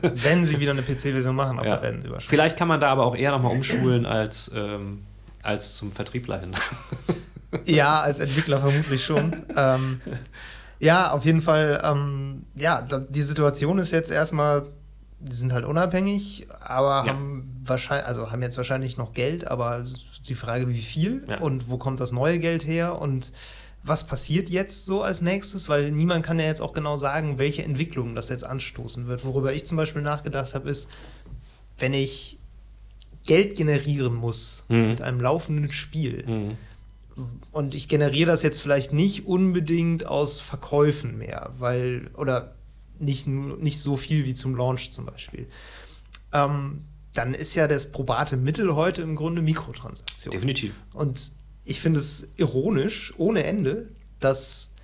Ja, 0.03 0.11
wenn 0.23 0.45
sie 0.45 0.59
wieder 0.59 0.71
eine 0.71 0.81
PC-Version 0.81 1.35
machen, 1.35 1.59
aber 1.59 1.67
ja. 1.67 1.81
werden 1.81 2.01
sie 2.01 2.09
wahrscheinlich. 2.09 2.29
Vielleicht 2.29 2.57
kann 2.57 2.67
man 2.67 2.79
da 2.79 2.89
aber 2.89 3.05
auch 3.05 3.15
eher 3.15 3.31
nochmal 3.31 3.53
umschulen 3.53 4.05
als, 4.05 4.51
ähm, 4.55 5.03
als 5.41 5.75
zum 5.75 5.91
Vertriebler 5.91 6.39
hin. 6.39 6.53
ja, 7.65 8.01
als 8.01 8.19
Entwickler 8.19 8.59
vermutlich 8.59 9.03
schon. 9.03 9.35
ähm, 9.55 10.01
ja, 10.79 11.11
auf 11.11 11.25
jeden 11.25 11.41
Fall. 11.41 11.81
Ähm, 11.83 12.45
ja, 12.55 12.81
die 12.81 13.21
Situation 13.21 13.79
ist 13.79 13.91
jetzt 13.91 14.11
erstmal, 14.11 14.67
die 15.19 15.35
sind 15.35 15.51
halt 15.51 15.65
unabhängig, 15.65 16.47
aber 16.61 17.05
ja. 17.05 17.13
haben 17.13 17.61
wahrscheinlich, 17.63 18.07
also 18.07 18.31
haben 18.31 18.41
jetzt 18.41 18.57
wahrscheinlich 18.57 18.97
noch 18.97 19.13
Geld, 19.13 19.47
aber 19.47 19.85
die 20.27 20.35
Frage, 20.35 20.69
wie 20.69 20.81
viel 20.81 21.25
ja. 21.27 21.39
und 21.39 21.69
wo 21.69 21.77
kommt 21.77 21.99
das 21.99 22.11
neue 22.11 22.39
Geld 22.39 22.65
her 22.65 23.01
und 23.01 23.31
was 23.83 24.07
passiert 24.07 24.49
jetzt 24.49 24.85
so 24.85 25.03
als 25.03 25.21
nächstes, 25.21 25.69
weil 25.69 25.91
niemand 25.91 26.25
kann 26.25 26.37
ja 26.39 26.45
jetzt 26.45 26.61
auch 26.61 26.73
genau 26.73 26.97
sagen, 26.97 27.39
welche 27.39 27.63
Entwicklung 27.63 28.13
das 28.13 28.29
jetzt 28.29 28.43
anstoßen 28.43 29.07
wird. 29.07 29.25
Worüber 29.25 29.53
ich 29.53 29.65
zum 29.65 29.77
Beispiel 29.77 30.01
nachgedacht 30.01 30.53
habe, 30.53 30.69
ist, 30.69 30.89
wenn 31.77 31.93
ich 31.93 32.39
Geld 33.25 33.55
generieren 33.55 34.15
muss 34.15 34.65
mhm. 34.67 34.89
mit 34.89 35.01
einem 35.01 35.21
laufenden 35.21 35.71
Spiel, 35.71 36.25
mhm 36.27 36.57
und 37.51 37.75
ich 37.75 37.87
generiere 37.87 38.27
das 38.27 38.43
jetzt 38.43 38.61
vielleicht 38.61 38.93
nicht 38.93 39.25
unbedingt 39.25 40.05
aus 40.05 40.39
Verkäufen 40.39 41.17
mehr, 41.17 41.53
weil, 41.57 42.09
oder 42.15 42.55
nicht, 42.99 43.27
nicht 43.27 43.79
so 43.79 43.97
viel 43.97 44.25
wie 44.25 44.33
zum 44.33 44.55
Launch 44.55 44.91
zum 44.91 45.05
Beispiel. 45.05 45.47
Ähm, 46.33 46.85
dann 47.13 47.33
ist 47.33 47.55
ja 47.55 47.67
das 47.67 47.91
probate 47.91 48.37
Mittel 48.37 48.75
heute 48.75 49.01
im 49.01 49.15
Grunde 49.15 49.41
Mikrotransaktion. 49.41 50.31
Definitiv. 50.31 50.73
Und 50.93 51.31
ich 51.63 51.81
finde 51.81 51.99
es 51.99 52.33
ironisch, 52.37 53.13
ohne 53.17 53.43
Ende, 53.43 53.91
dass 54.19 54.75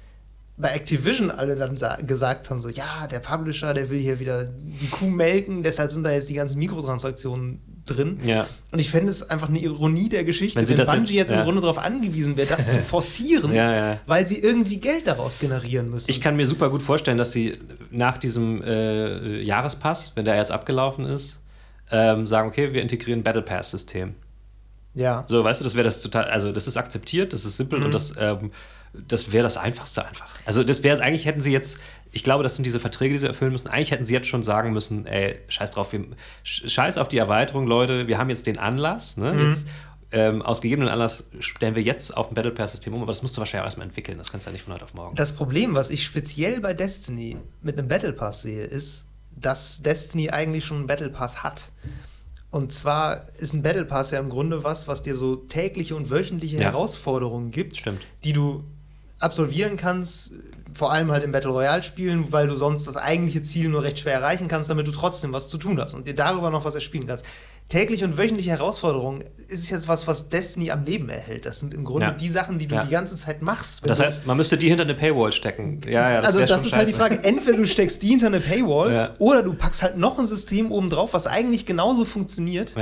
bei 0.57 0.69
Activision 0.69 1.31
alle 1.31 1.55
dann 1.55 1.75
gesagt 2.07 2.49
haben, 2.49 2.61
so, 2.61 2.69
ja, 2.69 3.07
der 3.07 3.19
Publisher, 3.19 3.73
der 3.73 3.89
will 3.89 3.99
hier 3.99 4.19
wieder 4.19 4.45
die 4.45 4.87
Kuh 4.87 5.09
melken, 5.09 5.63
deshalb 5.63 5.91
sind 5.91 6.03
da 6.03 6.11
jetzt 6.11 6.29
die 6.29 6.33
ganzen 6.33 6.59
Mikrotransaktionen 6.59 7.74
drin. 7.85 8.19
Ja. 8.25 8.47
Und 8.71 8.79
ich 8.79 8.89
fände 8.89 9.09
es 9.09 9.29
einfach 9.29 9.49
eine 9.49 9.59
Ironie 9.59 10.09
der 10.09 10.23
Geschichte, 10.23 10.59
wenn, 10.59 10.67
sie 10.67 10.77
wenn 10.77 10.85
Bungie 10.85 10.99
jetzt, 10.99 11.11
jetzt 11.11 11.31
ja. 11.31 11.39
im 11.39 11.43
Grunde 11.43 11.61
darauf 11.61 11.77
angewiesen 11.77 12.37
wäre, 12.37 12.47
das 12.47 12.71
zu 12.71 12.77
forcieren, 12.81 13.53
ja, 13.53 13.99
weil 14.05 14.25
sie 14.25 14.39
irgendwie 14.39 14.77
Geld 14.77 15.07
daraus 15.07 15.39
generieren 15.39 15.89
müssen. 15.89 16.09
Ich 16.09 16.21
kann 16.21 16.35
mir 16.35 16.45
super 16.45 16.69
gut 16.69 16.81
vorstellen, 16.81 17.17
dass 17.17 17.31
sie 17.31 17.57
nach 17.91 18.17
diesem 18.17 18.61
äh, 18.63 19.41
Jahrespass, 19.41 20.11
wenn 20.15 20.25
der 20.25 20.35
jetzt 20.35 20.51
abgelaufen 20.51 21.05
ist, 21.05 21.39
ähm, 21.91 22.27
sagen, 22.27 22.49
okay, 22.49 22.73
wir 22.73 22.81
integrieren 22.81 23.19
ein 23.19 23.23
Battle 23.23 23.43
Pass-System. 23.43 24.15
Ja. 24.95 25.25
So, 25.27 25.43
weißt 25.43 25.61
du, 25.61 25.63
das 25.63 25.75
wäre 25.75 25.83
das 25.83 26.01
total, 26.01 26.25
also 26.25 26.51
das 26.51 26.67
ist 26.67 26.77
akzeptiert, 26.77 27.33
das 27.33 27.45
ist 27.45 27.57
simpel 27.57 27.79
mhm. 27.79 27.85
und 27.85 27.93
das 27.93 28.15
ähm, 28.17 28.51
das 29.07 29.31
wäre 29.31 29.43
das 29.43 29.57
Einfachste 29.57 30.05
einfach. 30.05 30.29
Also 30.45 30.63
das 30.63 30.83
wäre 30.83 31.01
eigentlich 31.01 31.25
hätten 31.25 31.41
sie 31.41 31.51
jetzt, 31.51 31.79
ich 32.15 32.23
glaube, 32.23 32.43
das 32.43 32.55
sind 32.55 32.63
diese 32.63 32.79
Verträge, 32.79 33.13
die 33.13 33.19
sie 33.19 33.27
erfüllen 33.27 33.51
müssen. 33.51 33.67
Eigentlich 33.67 33.91
hätten 33.91 34.05
sie 34.05 34.13
jetzt 34.13 34.27
schon 34.27 34.41
sagen 34.41 34.71
müssen, 34.71 35.05
ey, 35.05 35.37
scheiß 35.49 35.71
drauf, 35.71 35.91
wir, 35.91 36.05
scheiß 36.43 36.97
auf 36.97 37.09
die 37.09 37.17
Erweiterung, 37.17 37.67
Leute, 37.67 38.07
wir 38.07 38.17
haben 38.17 38.29
jetzt 38.29 38.47
den 38.47 38.57
Anlass, 38.57 39.17
ne? 39.17 39.33
Mhm. 39.33 39.47
Jetzt, 39.47 39.67
ähm, 40.13 40.41
aus 40.41 40.61
gegebenen 40.61 40.87
Anlass 40.87 41.27
stellen 41.41 41.75
wir 41.75 41.83
jetzt 41.83 42.15
auf 42.15 42.31
ein 42.31 42.35
Battle 42.35 42.51
Pass-System 42.51 42.93
um, 42.93 43.01
aber 43.01 43.11
das 43.11 43.21
musst 43.21 43.35
du 43.35 43.39
wahrscheinlich 43.39 43.63
auch 43.63 43.65
erstmal 43.65 43.87
entwickeln. 43.87 44.17
Das 44.17 44.31
kannst 44.31 44.47
du 44.47 44.49
ja 44.49 44.53
nicht 44.53 44.61
von 44.61 44.73
heute 44.73 44.85
auf 44.85 44.93
morgen. 44.93 45.13
Das 45.17 45.33
Problem, 45.33 45.75
was 45.75 45.89
ich 45.89 46.05
speziell 46.05 46.61
bei 46.61 46.73
Destiny 46.73 47.35
mit 47.61 47.77
einem 47.77 47.89
Battle 47.89 48.13
Pass 48.13 48.43
sehe, 48.43 48.63
ist, 48.63 49.07
dass 49.35 49.81
Destiny 49.81 50.29
eigentlich 50.29 50.63
schon 50.63 50.77
einen 50.77 50.87
Battle 50.87 51.09
Pass 51.09 51.43
hat. 51.43 51.73
Und 52.49 52.71
zwar 52.71 53.27
ist 53.39 53.53
ein 53.53 53.61
Battle 53.61 53.83
Pass 53.83 54.11
ja 54.11 54.19
im 54.19 54.29
Grunde 54.29 54.63
was, 54.63 54.87
was 54.87 55.03
dir 55.03 55.15
so 55.15 55.35
tägliche 55.35 55.97
und 55.97 56.09
wöchentliche 56.09 56.55
ja. 56.55 56.63
Herausforderungen 56.63 57.51
gibt, 57.51 57.77
Stimmt. 57.77 57.99
die 58.23 58.31
du 58.31 58.63
absolvieren 59.19 59.75
kannst, 59.75 60.35
vor 60.75 60.91
allem 60.91 61.09
halt 61.11 61.23
im 61.23 61.31
Battle 61.31 61.51
Royale 61.51 61.81
spielen, 61.83 62.31
weil 62.31 62.47
du 62.47 62.55
sonst 62.55 62.85
das 62.85 62.97
eigentliche 62.97 63.41
Ziel 63.41 63.69
nur 63.69 63.83
recht 63.83 63.97
schwer 63.97 64.13
erreichen 64.13 64.49
kannst, 64.49 64.69
damit 64.69 64.85
du 64.85 64.91
trotzdem 64.91 65.31
was 65.31 65.47
zu 65.47 65.57
tun 65.57 65.79
hast 65.79 65.93
und 65.93 66.05
dir 66.05 66.13
darüber 66.13 66.49
noch 66.49 66.65
was 66.65 66.75
erspielen 66.75 67.07
kannst. 67.07 67.25
Tägliche 67.69 68.05
und 68.05 68.17
wöchentliche 68.17 68.51
Herausforderungen 68.51 69.23
ist 69.47 69.71
jetzt 69.71 69.87
was, 69.87 70.05
was 70.05 70.29
Destiny 70.29 70.69
am 70.69 70.83
Leben 70.83 71.09
erhält. 71.09 71.47
Das 71.47 71.59
sind 71.61 71.73
im 71.73 71.83
Grunde 71.83 72.07
ja. 72.07 72.11
die 72.11 72.29
Sachen, 72.29 72.59
die 72.59 72.67
du 72.67 72.75
ja. 72.75 72.83
die 72.83 72.91
ganze 72.91 73.15
Zeit 73.15 73.41
machst. 73.41 73.87
Das 73.87 73.99
heißt, 73.99 74.27
man 74.27 74.37
müsste 74.37 74.57
die 74.57 74.67
hinter 74.67 74.83
eine 74.83 74.93
Paywall 74.93 75.31
stecken. 75.31 75.79
Ja, 75.87 76.11
ja, 76.11 76.17
das 76.17 76.27
also 76.27 76.41
das 76.41 76.63
ist 76.63 76.71
scheiße. 76.71 76.77
halt 76.77 76.87
die 76.89 76.93
Frage, 76.93 77.23
entweder 77.23 77.57
du 77.57 77.65
steckst 77.65 78.03
die 78.03 78.09
hinter 78.09 78.27
eine 78.27 78.39
Paywall 78.39 78.93
ja. 78.93 79.15
oder 79.17 79.41
du 79.41 79.53
packst 79.53 79.81
halt 79.81 79.97
noch 79.97 80.19
ein 80.19 80.27
System 80.27 80.71
oben 80.71 80.91
drauf, 80.91 81.13
was 81.13 81.25
eigentlich 81.25 81.65
genauso 81.65 82.05
funktioniert, 82.05 82.75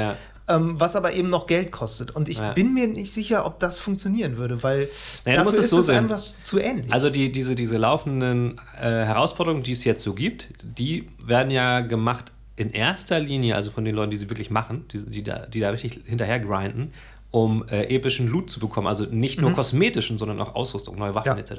ähm, 0.47 0.79
was 0.79 0.95
aber 0.95 1.13
eben 1.13 1.29
noch 1.29 1.47
Geld 1.47 1.71
kostet. 1.71 2.11
Und 2.11 2.29
ich 2.29 2.37
ja. 2.37 2.53
bin 2.53 2.73
mir 2.73 2.87
nicht 2.87 3.11
sicher, 3.11 3.45
ob 3.45 3.59
das 3.59 3.79
funktionieren 3.79 4.37
würde, 4.37 4.61
weil 4.63 4.89
naja, 5.25 5.43
dafür 5.43 5.59
ist 5.59 5.69
so 5.69 5.79
es 5.79 5.89
einfach 5.89 6.21
zu 6.21 6.59
ähnlich. 6.59 6.91
Also 6.91 7.09
die, 7.09 7.31
diese, 7.31 7.55
diese 7.55 7.77
laufenden 7.77 8.59
äh, 8.77 8.81
Herausforderungen, 8.81 9.63
die 9.63 9.71
es 9.71 9.83
jetzt 9.83 10.03
so 10.03 10.13
gibt, 10.13 10.49
die 10.63 11.07
werden 11.25 11.51
ja 11.51 11.81
gemacht 11.81 12.31
in 12.55 12.71
erster 12.71 13.19
Linie, 13.19 13.55
also 13.55 13.71
von 13.71 13.83
den 13.83 13.95
Leuten, 13.95 14.11
die 14.11 14.17
sie 14.17 14.29
wirklich 14.29 14.51
machen, 14.51 14.85
die, 14.91 15.05
die, 15.05 15.23
da, 15.23 15.45
die 15.47 15.59
da 15.59 15.69
richtig 15.69 16.01
hinterher 16.05 16.39
grinden, 16.39 16.93
um 17.33 17.65
äh, 17.67 17.85
epischen 17.85 18.27
Loot 18.27 18.51
zu 18.51 18.59
bekommen. 18.59 18.85
Also 18.85 19.05
nicht 19.05 19.41
nur 19.41 19.49
mhm. 19.49 19.55
kosmetischen, 19.55 20.19
sondern 20.19 20.39
auch 20.39 20.53
Ausrüstung, 20.53 20.99
neue 20.99 21.15
Waffen 21.15 21.35
ja. 21.35 21.37
etc. 21.37 21.53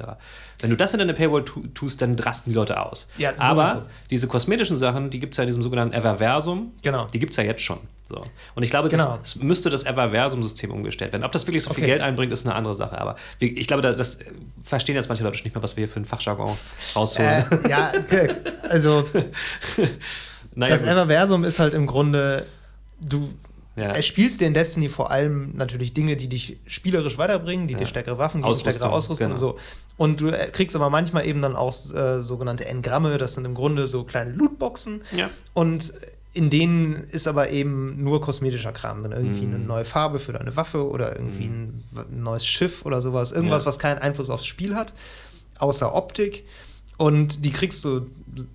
Wenn 0.59 0.69
du 0.69 0.77
das 0.77 0.93
in 0.93 0.99
deine 0.99 1.13
Paywall 1.13 1.43
tu 1.43 1.67
tust, 1.73 2.01
dann 2.01 2.17
rasten 2.17 2.51
die 2.51 2.55
Leute 2.55 2.81
aus. 2.81 3.09
Ja, 3.17 3.33
Aber 3.39 3.85
diese 4.09 4.27
kosmetischen 4.27 4.77
Sachen, 4.77 5.09
die 5.09 5.19
gibt 5.19 5.33
es 5.33 5.37
ja 5.37 5.43
in 5.43 5.47
diesem 5.47 5.61
sogenannten 5.61 5.93
Everversum. 5.93 6.71
Genau. 6.81 7.07
Die 7.07 7.19
gibt 7.19 7.31
es 7.31 7.37
ja 7.37 7.43
jetzt 7.43 7.61
schon. 7.61 7.79
So. 8.07 8.23
Und 8.55 8.63
ich 8.63 8.69
glaube, 8.69 8.87
genau. 8.87 9.19
es 9.21 9.35
müsste 9.35 9.69
das 9.69 9.83
Everversum-System 9.83 10.71
umgestellt 10.71 11.11
werden. 11.11 11.25
Ob 11.25 11.33
das 11.33 11.45
wirklich 11.45 11.63
so 11.63 11.71
okay. 11.71 11.81
viel 11.81 11.87
Geld 11.87 12.01
einbringt, 12.01 12.31
ist 12.31 12.45
eine 12.45 12.55
andere 12.55 12.75
Sache. 12.75 12.97
Aber 12.97 13.17
ich 13.39 13.67
glaube, 13.67 13.81
das 13.81 14.19
verstehen 14.63 14.95
jetzt 14.95 15.09
manche 15.09 15.25
Leute 15.25 15.43
nicht 15.43 15.55
mehr, 15.55 15.63
was 15.63 15.75
wir 15.75 15.81
hier 15.81 15.89
für 15.89 15.97
einen 15.97 16.05
Fachjargon 16.05 16.55
rausholen. 16.95 17.43
Äh, 17.51 17.69
ja, 17.69 17.91
also 18.69 19.03
naja, 20.55 20.71
das 20.71 20.83
gut. 20.83 20.89
Everversum 20.89 21.43
ist 21.43 21.59
halt 21.59 21.73
im 21.73 21.85
Grunde, 21.85 22.45
du 23.01 23.29
ja. 23.75 23.91
erspielst 23.91 24.41
dir 24.41 24.47
in 24.47 24.53
Destiny 24.53 24.89
vor 24.89 25.11
allem 25.11 25.55
natürlich 25.55 25.93
Dinge, 25.93 26.15
die 26.15 26.27
dich 26.27 26.57
spielerisch 26.65 27.17
weiterbringen, 27.17 27.67
die 27.67 27.73
ja. 27.73 27.79
dir 27.79 27.85
stärkere 27.85 28.17
Waffen 28.17 28.41
geben, 28.41 28.49
Ausrüstung, 28.49 28.71
stärkere 28.73 28.91
Ausrüstung 28.95 29.27
genau. 29.27 29.37
so. 29.37 29.59
Und 29.97 30.21
du 30.21 30.29
äh, 30.29 30.49
kriegst 30.51 30.75
aber 30.75 30.89
manchmal 30.89 31.25
eben 31.25 31.41
dann 31.41 31.55
auch 31.55 31.73
äh, 31.93 32.21
sogenannte 32.21 32.65
Engramme, 32.65 33.17
das 33.17 33.33
sind 33.33 33.45
im 33.45 33.53
Grunde 33.53 33.87
so 33.87 34.03
kleine 34.03 34.31
Lootboxen. 34.31 35.03
Ja. 35.15 35.29
Und 35.53 35.93
in 36.35 36.49
denen 36.49 36.95
ist 37.11 37.27
aber 37.27 37.49
eben 37.49 38.03
nur 38.03 38.19
kosmetischer 38.19 38.73
Kram 38.73 39.01
drin. 39.01 39.13
Irgendwie 39.13 39.47
mhm. 39.47 39.55
eine 39.55 39.63
neue 39.63 39.85
Farbe 39.85 40.19
für 40.19 40.33
deine 40.33 40.55
Waffe 40.57 40.85
oder 40.89 41.15
irgendwie 41.15 41.47
mhm. 41.47 41.83
ein, 41.93 42.23
neues 42.23 42.45
Schiff 42.45 42.85
oder 42.85 42.99
sowas. 42.99 43.31
Irgendwas, 43.31 43.63
ja. 43.63 43.67
was 43.67 43.79
keinen 43.79 43.99
Einfluss 43.99 44.29
aufs 44.29 44.45
Spiel 44.45 44.75
hat, 44.75 44.93
außer 45.57 45.95
Optik. 45.95 46.45
Und 46.97 47.45
die 47.45 47.51
kriegst 47.51 47.83
du, 47.83 48.07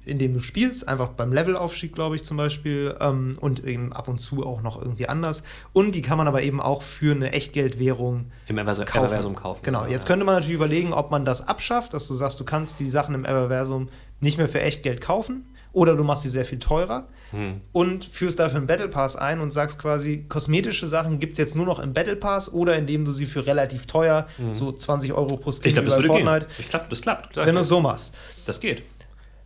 indem 0.05 0.35
du 0.35 0.41
spielst, 0.41 0.89
einfach 0.89 1.09
beim 1.09 1.33
Levelaufstieg, 1.33 1.95
glaube 1.95 2.17
ich, 2.17 2.25
zum 2.25 2.37
Beispiel. 2.37 2.95
Ähm, 3.01 3.37
und 3.41 3.65
eben 3.65 3.93
ab 3.93 4.09
und 4.09 4.19
zu 4.19 4.47
auch 4.47 4.63
noch 4.63 4.81
irgendwie 4.81 5.09
anders. 5.09 5.43
Und 5.73 5.95
die 5.95 6.03
kann 6.03 6.19
man 6.19 6.29
aber 6.29 6.43
eben 6.43 6.61
auch 6.61 6.83
für 6.83 7.15
eine 7.15 7.33
Echtgeldwährung 7.33 8.31
Im 8.47 8.59
Everversum 8.59 8.85
kaufen. 8.85 9.05
Everversum 9.07 9.35
kaufen. 9.35 9.61
Genau, 9.63 9.87
jetzt 9.87 10.07
könnte 10.07 10.25
man 10.25 10.35
natürlich 10.35 10.57
überlegen, 10.57 10.93
ob 10.93 11.11
man 11.11 11.25
das 11.25 11.47
abschafft, 11.47 11.95
dass 11.95 12.09
du 12.09 12.15
sagst, 12.15 12.41
du 12.41 12.45
kannst 12.45 12.81
die 12.81 12.91
Sachen 12.91 13.15
im 13.15 13.25
Everversum 13.25 13.89
nicht 14.21 14.39
mehr 14.39 14.49
für 14.49 14.61
Echtgeld 14.61 15.01
kaufen. 15.01 15.47
Oder 15.73 15.97
du 15.97 16.05
machst 16.05 16.23
sie 16.23 16.31
sehr 16.31 16.45
viel 16.45 16.59
teurer 16.59 17.09
hm. 17.31 17.61
und 17.73 18.05
führst 18.05 18.39
dafür 18.39 18.59
einen 18.59 18.67
Battle 18.67 18.89
Pass 18.89 19.17
ein 19.17 19.41
und 19.41 19.53
sagst 19.53 19.79
quasi, 19.79 20.25
kosmetische 20.29 20.87
Sachen 20.87 21.21
gibt 21.21 21.33
es 21.33 21.39
jetzt 21.39 21.55
nur 21.55 21.67
noch 21.67 21.79
im 21.79 21.93
Battle 21.93 22.17
Pass 22.17 22.53
oder 22.53 22.77
indem 22.77 23.05
du 23.05 23.13
sie 23.13 23.27
für 23.27 23.47
relativ 23.47 23.87
teuer, 23.87 24.27
hm. 24.37 24.55
so 24.55 24.73
20 24.73 25.13
Euro 25.13 25.37
pro 25.37 25.53
Skin 25.53 25.69
ich 25.69 25.75
glaub, 25.75 25.87
das 25.87 25.95
würde 25.95 26.09
Fortnite. 26.09 26.47
Gehen. 26.47 26.57
Ich 26.59 26.69
glaube, 26.69 26.87
das 26.91 27.03
klappt. 27.03 27.37
Wenn 27.37 27.55
du 27.55 27.61
es 27.61 27.69
so 27.69 27.81
machst. 27.81 28.17
Das 28.47 28.61
geht. 28.61 28.83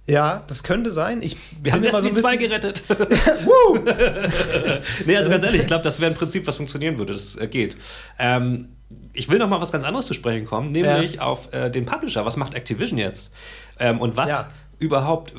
Ja, 0.06 0.44
das 0.46 0.62
könnte 0.62 0.92
sein. 0.92 1.22
Ich 1.22 1.36
Wir 1.62 1.72
haben 1.72 1.82
Destiny 1.82 2.14
so 2.14 2.20
2 2.20 2.36
gerettet. 2.36 2.82
nee, 5.06 5.16
also 5.16 5.30
ganz 5.30 5.44
ehrlich, 5.44 5.62
ich 5.62 5.66
glaube, 5.66 5.84
das 5.84 6.00
wäre 6.00 6.10
ein 6.10 6.16
Prinzip, 6.16 6.46
was 6.46 6.56
funktionieren 6.56 6.98
würde. 6.98 7.14
Das 7.14 7.36
äh, 7.36 7.46
geht. 7.46 7.76
Ähm, 8.18 8.68
ich 9.14 9.28
will 9.28 9.38
noch 9.38 9.48
mal 9.48 9.60
was 9.60 9.72
ganz 9.72 9.84
anderes 9.84 10.06
zu 10.06 10.14
sprechen 10.14 10.46
kommen, 10.46 10.72
nämlich 10.72 11.14
ja. 11.14 11.22
auf 11.22 11.52
äh, 11.54 11.70
den 11.70 11.86
Publisher. 11.86 12.26
Was 12.26 12.36
macht 12.36 12.54
Activision 12.54 12.98
jetzt? 12.98 13.32
Ähm, 13.78 14.00
und 14.00 14.16
was 14.16 14.30
ja. 14.30 14.50
Überhaupt, 14.78 15.34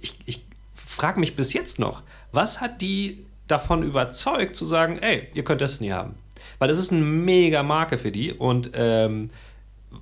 ich, 0.00 0.18
ich 0.26 0.44
frage 0.74 1.20
mich 1.20 1.36
bis 1.36 1.52
jetzt 1.52 1.78
noch, 1.78 2.02
was 2.32 2.60
hat 2.60 2.80
die 2.80 3.26
davon 3.48 3.82
überzeugt, 3.82 4.56
zu 4.56 4.64
sagen, 4.64 4.98
ey, 4.98 5.28
ihr 5.34 5.44
könnt 5.44 5.60
Destiny 5.60 5.90
haben? 5.90 6.14
Weil 6.58 6.68
das 6.68 6.78
ist 6.78 6.92
eine 6.92 7.02
mega 7.02 7.62
Marke 7.62 7.98
für 7.98 8.10
die 8.10 8.32
und 8.32 8.70
ähm, 8.74 9.30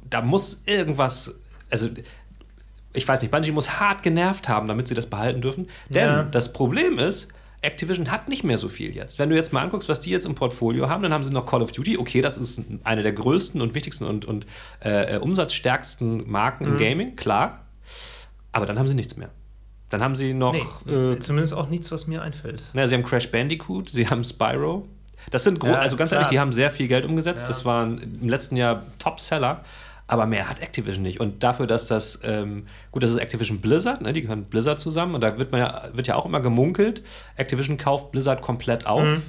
da 0.09 0.23
muss 0.23 0.63
irgendwas, 0.67 1.35
also 1.71 1.89
ich 2.93 3.07
weiß 3.07 3.23
nicht, 3.23 3.31
Bungie 3.31 3.51
muss 3.51 3.81
hart 3.81 4.03
genervt 4.03 4.49
haben, 4.49 4.69
damit 4.69 4.89
sie 4.89 4.95
das 4.95 5.07
behalten 5.07 5.41
dürfen. 5.41 5.69
Denn 5.89 6.07
ja. 6.07 6.23
das 6.23 6.53
Problem 6.53 6.99
ist, 6.99 7.29
Activision 7.61 8.11
hat 8.11 8.29
nicht 8.29 8.45
mehr 8.45 8.59
so 8.59 8.69
viel 8.69 8.95
jetzt. 8.95 9.19
Wenn 9.19 9.31
du 9.31 9.37
jetzt 9.37 9.53
mal 9.53 9.63
anguckst, 9.63 9.89
was 9.89 10.01
die 10.01 10.11
jetzt 10.11 10.27
im 10.27 10.35
Portfolio 10.35 10.89
haben, 10.89 11.03
dann 11.03 11.13
haben 11.13 11.25
sie 11.25 11.33
noch 11.33 11.47
Call 11.47 11.63
of 11.63 11.73
Duty. 11.73 11.99
Okay, 11.99 12.21
das 12.21 12.37
ist 12.37 12.63
eine 12.85 13.03
der 13.03 13.13
größten 13.13 13.61
und 13.61 13.75
wichtigsten 13.75 14.05
und, 14.05 14.25
und 14.25 14.47
äh, 14.81 15.19
umsatzstärksten 15.19 16.31
Marken 16.31 16.67
mhm. 16.67 16.73
im 16.73 16.79
Gaming, 16.79 17.17
klar. 17.17 17.64
Aber 18.55 18.67
dann 18.67 18.79
haben 18.79 18.89
sie 18.89 18.95
nichts 18.95 19.17
mehr. 19.17 19.31
Dann 19.91 20.03
haben 20.03 20.15
sie 20.15 20.33
noch. 20.33 20.55
Nee, 20.85 20.93
äh, 20.93 21.19
zumindest 21.21 21.55
auch 21.55 21.69
nichts, 21.69 21.91
was 21.93 22.07
mir 22.07 22.23
einfällt. 22.23 22.63
Na, 22.73 22.87
sie 22.87 22.95
haben 22.95 23.05
Crash 23.05 23.31
Bandicoot, 23.31 23.91
sie 23.91 24.09
haben 24.09 24.25
Spyro. 24.25 24.89
Das 25.31 25.45
sind, 25.45 25.63
ja, 25.63 25.75
also 25.75 25.97
ganz 25.97 26.11
klar. 26.11 26.21
ehrlich, 26.21 26.31
die 26.31 26.41
haben 26.41 26.53
sehr 26.53 26.71
viel 26.71 26.89
Geld 26.89 27.05
umgesetzt. 27.05 27.45
Ja. 27.45 27.49
Das 27.49 27.65
waren 27.65 27.99
im 27.99 28.29
letzten 28.29 28.57
Jahr 28.57 28.85
Top-Seller. 28.99 29.65
Aber 30.07 30.27
mehr 30.27 30.51
hat 30.51 30.61
Activision 30.61 31.03
nicht. 31.03 31.19
Und 31.19 31.43
dafür, 31.43 31.67
dass 31.67 31.87
das, 31.87 32.21
ähm, 32.25 32.67
gut, 32.93 33.03
das 33.03 33.11
ist 33.11 33.17
Activision 33.17 33.61
Blizzard, 33.61 34.03
ne? 34.03 34.13
die 34.13 34.21
gehören 34.21 34.45
Blizzard 34.45 34.79
zusammen. 34.79 35.15
Und 35.15 35.23
da 35.23 35.39
wird, 35.39 35.51
man 35.51 35.63
ja, 35.63 35.83
wird 35.95 36.07
ja 36.07 36.15
auch 36.17 36.27
immer 36.27 36.41
gemunkelt, 36.41 37.03
Activision 37.37 37.79
kauft 37.79 38.13
Blizzard 38.13 38.43
komplett 38.43 38.87
auf. 38.87 39.03
Mhm. 39.03 39.23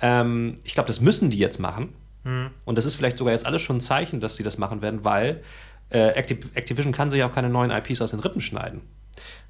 Ähm, 0.00 0.54
ich 0.62 0.74
glaube, 0.74 0.86
das 0.86 1.00
müssen 1.00 1.30
die 1.30 1.38
jetzt 1.38 1.58
machen. 1.58 1.94
Mhm. 2.22 2.50
Und 2.64 2.78
das 2.78 2.86
ist 2.86 2.94
vielleicht 2.94 3.16
sogar 3.16 3.32
jetzt 3.32 3.46
alles 3.46 3.62
schon 3.62 3.78
ein 3.78 3.80
Zeichen, 3.80 4.20
dass 4.20 4.36
sie 4.36 4.44
das 4.44 4.58
machen 4.58 4.80
werden, 4.80 5.04
weil 5.04 5.42
äh, 5.90 6.08
Activision 6.08 6.92
kann 6.92 7.10
sich 7.10 7.22
auch 7.22 7.32
keine 7.32 7.48
neuen 7.48 7.70
IPs 7.70 8.00
aus 8.00 8.10
den 8.10 8.20
Rippen 8.20 8.40
schneiden. 8.40 8.82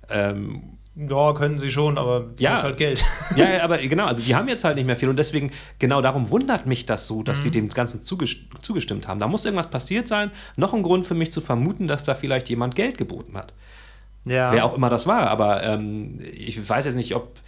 Ähm, 0.09 0.79
ja, 0.95 1.33
können 1.33 1.57
sie 1.57 1.71
schon, 1.71 1.97
aber 1.97 2.33
ja, 2.39 2.63
halt 2.63 2.77
Geld. 2.77 3.03
Ja, 3.37 3.63
aber 3.63 3.79
genau, 3.79 4.05
also 4.05 4.21
die 4.21 4.35
haben 4.35 4.47
jetzt 4.49 4.63
halt 4.63 4.77
nicht 4.77 4.85
mehr 4.85 4.97
viel 4.97 5.09
und 5.09 5.19
deswegen, 5.19 5.51
genau 5.79 6.03
darum 6.03 6.29
wundert 6.29 6.67
mich 6.67 6.85
das 6.85 7.07
so, 7.07 7.23
dass 7.23 7.39
mhm. 7.39 7.43
sie 7.43 7.51
dem 7.51 7.69
Ganzen 7.71 8.03
zugestimmt 8.03 9.09
haben. 9.09 9.19
Da 9.19 9.27
muss 9.27 9.47
irgendwas 9.47 9.71
passiert 9.71 10.07
sein. 10.07 10.31
Noch 10.57 10.75
ein 10.75 10.83
Grund 10.83 11.07
für 11.07 11.15
mich 11.15 11.33
zu 11.33 11.41
vermuten, 11.41 11.89
dass 11.89 12.05
da 12.05 12.15
vielleicht 12.15 12.51
jemand 12.51 12.75
Geld 12.75 12.99
geboten 12.99 13.39
hat. 13.39 13.55
Ja. 14.25 14.53
Wer 14.53 14.65
auch 14.65 14.75
immer 14.75 14.89
das 14.89 15.07
war, 15.07 15.29
aber 15.29 15.63
ähm, 15.63 16.21
ich 16.21 16.69
weiß 16.69 16.85
jetzt 16.85 16.95
nicht, 16.95 17.15
ob. 17.15 17.41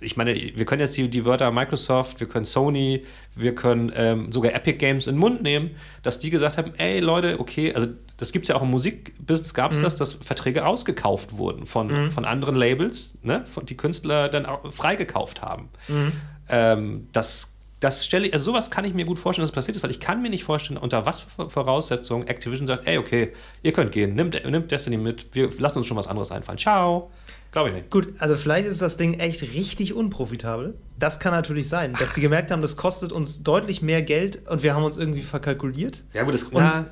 Ich 0.00 0.18
meine, 0.18 0.34
wir 0.34 0.66
können 0.66 0.80
jetzt 0.80 0.94
die, 0.98 1.08
die 1.08 1.24
Wörter 1.24 1.50
Microsoft, 1.50 2.20
wir 2.20 2.28
können 2.28 2.44
Sony, 2.44 3.04
wir 3.34 3.54
können 3.54 3.90
ähm, 3.96 4.30
sogar 4.30 4.52
Epic 4.52 4.76
Games 4.76 5.06
in 5.06 5.14
den 5.14 5.20
Mund 5.20 5.42
nehmen, 5.42 5.70
dass 6.02 6.18
die 6.18 6.28
gesagt 6.28 6.58
haben: 6.58 6.72
ey 6.76 7.00
Leute, 7.00 7.40
okay, 7.40 7.72
also 7.72 7.86
das 8.18 8.32
gibt 8.32 8.44
es 8.44 8.50
ja 8.50 8.56
auch 8.56 8.62
im 8.62 8.70
Musikbusiness, 8.70 9.54
gab 9.54 9.72
es 9.72 9.78
mhm. 9.78 9.84
das, 9.84 9.94
dass 9.94 10.12
Verträge 10.12 10.66
ausgekauft 10.66 11.38
wurden 11.38 11.64
von, 11.64 11.88
mhm. 11.88 12.10
von 12.10 12.26
anderen 12.26 12.56
Labels, 12.56 13.16
ne, 13.22 13.44
die 13.68 13.76
Künstler 13.76 14.28
dann 14.28 14.44
auch 14.44 14.70
freigekauft 14.70 15.40
haben. 15.40 15.70
Mhm. 15.88 16.12
Ähm, 16.50 17.08
das 17.12 17.53
das 17.84 18.06
stelle 18.06 18.26
ich, 18.26 18.32
also 18.32 18.46
sowas 18.46 18.70
kann 18.70 18.86
ich 18.86 18.94
mir 18.94 19.04
gut 19.04 19.18
vorstellen, 19.18 19.42
dass 19.42 19.50
es 19.50 19.54
passiert 19.54 19.76
ist, 19.76 19.82
weil 19.82 19.90
ich 19.90 20.00
kann 20.00 20.22
mir 20.22 20.30
nicht 20.30 20.42
vorstellen, 20.42 20.78
unter 20.78 21.04
was 21.04 21.20
für 21.20 21.50
Voraussetzungen 21.50 22.26
Activision 22.26 22.66
sagt, 22.66 22.86
ey, 22.86 22.96
okay, 22.96 23.34
ihr 23.62 23.72
könnt 23.72 23.92
gehen, 23.92 24.14
nimmt, 24.14 24.42
nimmt 24.50 24.70
Destiny 24.70 24.96
mit, 24.96 25.34
wir 25.34 25.50
lassen 25.58 25.78
uns 25.78 25.86
schon 25.86 25.96
was 25.98 26.06
anderes 26.06 26.32
einfallen. 26.32 26.56
Ciao. 26.56 27.10
Glaube 27.52 27.68
ich 27.68 27.74
nicht. 27.74 27.90
Gut, 27.90 28.14
also 28.18 28.36
vielleicht 28.36 28.66
ist 28.66 28.80
das 28.80 28.96
Ding 28.96 29.20
echt 29.20 29.42
richtig 29.42 29.92
unprofitabel. 29.92 30.74
Das 30.98 31.20
kann 31.20 31.32
natürlich 31.32 31.68
sein, 31.68 31.94
dass 31.98 32.14
sie 32.14 32.22
gemerkt 32.22 32.50
haben, 32.50 32.62
das 32.62 32.78
kostet 32.78 33.12
uns 33.12 33.42
deutlich 33.42 33.82
mehr 33.82 34.00
Geld 34.00 34.48
und 34.48 34.62
wir 34.62 34.74
haben 34.74 34.84
uns 34.84 34.96
irgendwie 34.96 35.22
verkalkuliert. 35.22 36.04
Ja, 36.14 36.22
gut, 36.22 36.32
das, 36.32 36.44
und 36.44 36.86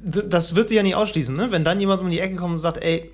das 0.00 0.54
wird 0.54 0.68
sich 0.68 0.78
ja 0.78 0.82
nicht 0.82 0.94
ausschließen, 0.94 1.36
ne? 1.36 1.50
Wenn 1.50 1.62
dann 1.62 1.78
jemand 1.78 2.00
um 2.00 2.08
die 2.08 2.20
Ecke 2.20 2.36
kommt 2.36 2.52
und 2.52 2.58
sagt, 2.58 2.82
ey, 2.82 3.12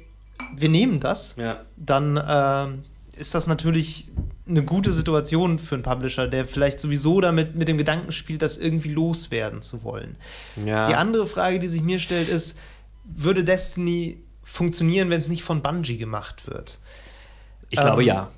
wir 0.55 0.69
nehmen 0.69 1.01
das, 1.01 1.35
ja. 1.37 1.63
dann 1.77 2.17
äh, 2.17 2.79
ist 3.17 3.35
das 3.35 3.47
natürlich 3.47 4.11
eine 4.47 4.63
gute 4.63 4.93
Situation 4.93 5.59
für 5.59 5.75
einen 5.75 5.83
Publisher, 5.83 6.27
der 6.27 6.47
vielleicht 6.47 6.79
sowieso 6.79 7.21
damit 7.21 7.55
mit 7.55 7.69
dem 7.69 7.79
Gedanken 7.79 8.13
spielt, 8.13 8.43
das 8.43 8.59
irgendwie 8.59 8.91
loswerden 8.91 9.63
zu 9.63 9.83
wollen. 9.85 10.17
Ja. 10.65 10.87
Die 10.87 10.95
andere 10.95 11.27
Frage, 11.27 11.59
die 11.59 11.69
sich 11.69 11.83
mir 11.83 11.99
stellt, 11.99 12.29
ist, 12.29 12.59
würde 13.05 13.45
Destiny 13.45 14.19
funktionieren, 14.43 15.11
wenn 15.11 15.19
es 15.19 15.29
nicht 15.29 15.43
von 15.43 15.63
Bungie 15.63 15.97
gemacht 15.97 16.47
wird? 16.47 16.79
Ich 17.71 17.79
ähm, 17.79 17.85
glaube 17.85 18.05
ja. 18.05 18.31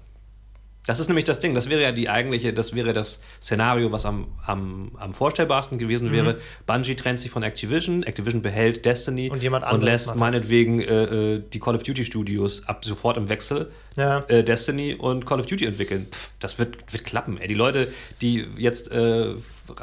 Das 0.86 1.00
ist 1.00 1.08
nämlich 1.08 1.24
das 1.24 1.40
Ding. 1.40 1.54
Das 1.54 1.68
wäre 1.68 1.82
ja 1.82 1.92
die 1.92 2.08
eigentliche, 2.08 2.52
das 2.52 2.74
wäre 2.74 2.92
das 2.92 3.20
Szenario, 3.42 3.92
was 3.92 4.06
am, 4.06 4.28
am, 4.44 4.92
am 4.98 5.12
vorstellbarsten 5.12 5.78
gewesen 5.78 6.12
wäre. 6.12 6.34
Mhm. 6.34 6.38
Bungie 6.66 6.94
trennt 6.94 7.18
sich 7.18 7.30
von 7.30 7.42
Activision, 7.42 8.02
Activision 8.04 8.42
behält 8.42 8.84
Destiny 8.84 9.30
und, 9.30 9.42
jemand 9.42 9.70
und 9.70 9.82
lässt 9.82 10.14
meinetwegen 10.16 10.80
äh, 10.80 11.34
äh, 11.34 11.42
die 11.52 11.58
Call 11.58 11.74
of 11.74 11.82
Duty 11.82 12.04
Studios 12.04 12.66
ab 12.68 12.84
sofort 12.84 13.16
im 13.16 13.28
Wechsel 13.28 13.70
ja. 13.96 14.20
äh, 14.28 14.44
Destiny 14.44 14.94
und 14.94 15.26
Call 15.26 15.40
of 15.40 15.46
Duty 15.46 15.64
entwickeln. 15.64 16.06
Pff, 16.10 16.30
das 16.38 16.58
wird, 16.58 16.92
wird 16.92 17.04
klappen. 17.04 17.38
Ey. 17.38 17.48
Die 17.48 17.54
Leute, 17.54 17.92
die 18.20 18.46
jetzt 18.56 18.92
äh, 18.92 19.34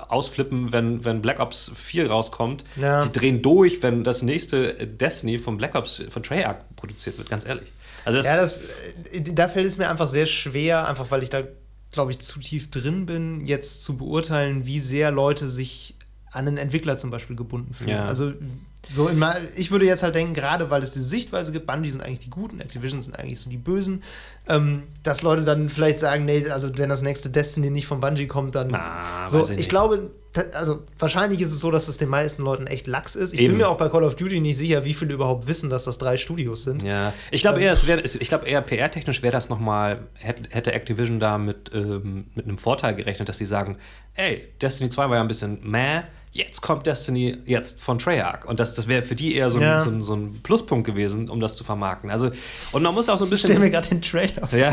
ausflippen, 0.07 0.71
wenn, 0.71 1.03
wenn 1.03 1.21
Black 1.21 1.39
Ops 1.39 1.71
4 1.75 2.09
rauskommt, 2.09 2.63
ja. 2.77 3.03
die 3.03 3.11
drehen 3.11 3.41
durch, 3.41 3.83
wenn 3.83 4.03
das 4.03 4.21
nächste 4.21 4.73
Destiny 4.87 5.37
von 5.37 5.57
Black 5.57 5.75
Ops 5.75 6.03
von 6.09 6.23
Treyarch 6.23 6.57
produziert 6.75 7.17
wird, 7.17 7.29
ganz 7.29 7.45
ehrlich. 7.45 7.67
Also 8.05 8.19
das 8.19 8.25
ja, 8.25 8.35
das, 8.35 8.61
äh, 9.11 9.21
da 9.21 9.47
fällt 9.47 9.67
es 9.67 9.77
mir 9.77 9.89
einfach 9.89 10.07
sehr 10.07 10.25
schwer, 10.25 10.87
einfach 10.87 11.09
weil 11.11 11.23
ich 11.23 11.29
da, 11.29 11.43
glaube 11.91 12.11
ich, 12.11 12.19
zu 12.19 12.39
tief 12.39 12.71
drin 12.71 13.05
bin, 13.05 13.45
jetzt 13.45 13.83
zu 13.83 13.97
beurteilen, 13.97 14.65
wie 14.65 14.79
sehr 14.79 15.11
Leute 15.11 15.47
sich 15.47 15.95
an 16.31 16.47
einen 16.47 16.57
Entwickler 16.57 16.97
zum 16.97 17.11
Beispiel 17.11 17.35
gebunden 17.35 17.73
fühlen. 17.73 17.91
Ja. 17.91 18.05
Also 18.05 18.33
so 18.89 19.09
mal, 19.13 19.47
ich 19.55 19.71
würde 19.71 19.85
jetzt 19.85 20.03
halt 20.03 20.15
denken, 20.15 20.33
gerade 20.33 20.69
weil 20.69 20.83
es 20.83 20.91
diese 20.91 21.05
Sichtweise 21.05 21.51
gibt, 21.51 21.67
Bungie 21.67 21.89
sind 21.89 22.03
eigentlich 22.03 22.19
die 22.19 22.29
Guten, 22.29 22.59
Activision 22.59 23.01
sind 23.01 23.17
eigentlich 23.17 23.39
so 23.39 23.49
die 23.49 23.57
Bösen, 23.57 24.03
ähm, 24.47 24.83
dass 25.03 25.21
Leute 25.21 25.43
dann 25.43 25.69
vielleicht 25.69 25.99
sagen, 25.99 26.25
nee, 26.25 26.49
also 26.49 26.77
wenn 26.77 26.89
das 26.89 27.01
nächste 27.01 27.29
Destiny 27.29 27.69
nicht 27.69 27.87
von 27.87 28.01
Bungie 28.01 28.27
kommt, 28.27 28.55
dann 28.55 28.73
ah, 28.73 29.27
so. 29.27 29.41
Ich, 29.41 29.57
ich 29.57 29.69
glaube, 29.69 30.11
also 30.54 30.84
wahrscheinlich 30.98 31.41
ist 31.41 31.52
es 31.52 31.60
so, 31.60 31.72
dass 31.72 31.88
es 31.88 31.98
den 31.98 32.10
meisten 32.10 32.41
Leuten 32.41 32.67
echt 32.67 32.88
lax 32.88 33.15
ist. 33.15 33.34
Ich 33.34 33.39
Eben. 33.39 33.54
bin 33.54 33.58
mir 33.60 33.69
auch 33.69 33.78
bei 33.78 33.89
Call 33.89 34.04
of 34.04 34.15
Duty 34.15 34.39
nicht 34.39 34.58
sicher, 34.58 34.86
wie 34.86 34.93
viele 34.93 35.13
überhaupt 35.13 35.48
wissen, 35.48 35.69
dass 35.69 35.86
das 35.86 35.98
drei 35.98 36.17
Studios 36.17 36.63
sind. 36.63 36.84
Ja, 36.84 37.13
ich 37.32 37.41
glaube 37.41 37.60
ähm, 37.60 37.65
eher, 37.65 37.72
es 37.72 37.88
wär, 37.88 38.04
ich 38.04 38.30
glaube 38.30 38.48
eher 38.48 38.62
PR-technisch 38.62 39.22
wäre 39.22 39.32
das 39.32 39.50
nochmal, 39.50 40.08
hätte 40.19 40.74
Activision 40.74 41.19
da 41.19 41.38
mit, 41.38 41.72
ähm, 41.74 42.26
mit 42.34 42.46
einem 42.46 42.58
Vorteil 42.58 42.96
gerechnet, 42.96 43.30
dass 43.30 43.38
sie 43.38 43.46
sagen, 43.46 43.78
ey, 44.15 44.50
Destiny 44.62 44.89
2 44.89 45.10
war 45.10 45.15
ja 45.15 45.22
ein 45.22 45.28
bisschen 45.28 45.60
meh, 45.63 46.02
jetzt 46.32 46.62
kommt 46.62 46.88
Destiny 46.88 47.38
jetzt 47.46 47.82
von 47.82 48.00
Treyarch. 48.00 48.46
Und 48.46 48.60
das, 48.60 48.76
das 48.76 48.88
wäre 48.88 49.04
für 49.04 49.15
die 49.15 49.36
eher 49.36 49.50
so 49.50 49.60
ein, 49.60 49.63
ja. 49.63 49.82
so, 49.82 49.89
ein, 49.89 50.02
so 50.02 50.15
ein, 50.15 50.41
Pluspunkt 50.41 50.86
gewesen, 50.86 51.30
um 51.30 51.39
das 51.39 51.56
zu 51.56 51.63
vermarkten. 51.63 52.10
Also, 52.10 52.32
und 52.72 52.84
man 52.84 52.93
muss 52.93 53.08
auch 53.08 53.17
so 53.17 53.26
ein 53.26 53.30
bisschen. 53.30 53.52
Ich 53.52 53.56
stelle 53.56 53.60
mir 53.60 53.72
gerade 53.72 53.89
den 53.89 54.02
Trailer 54.02 54.48
vor. 54.48 54.60
Ja. 54.60 54.72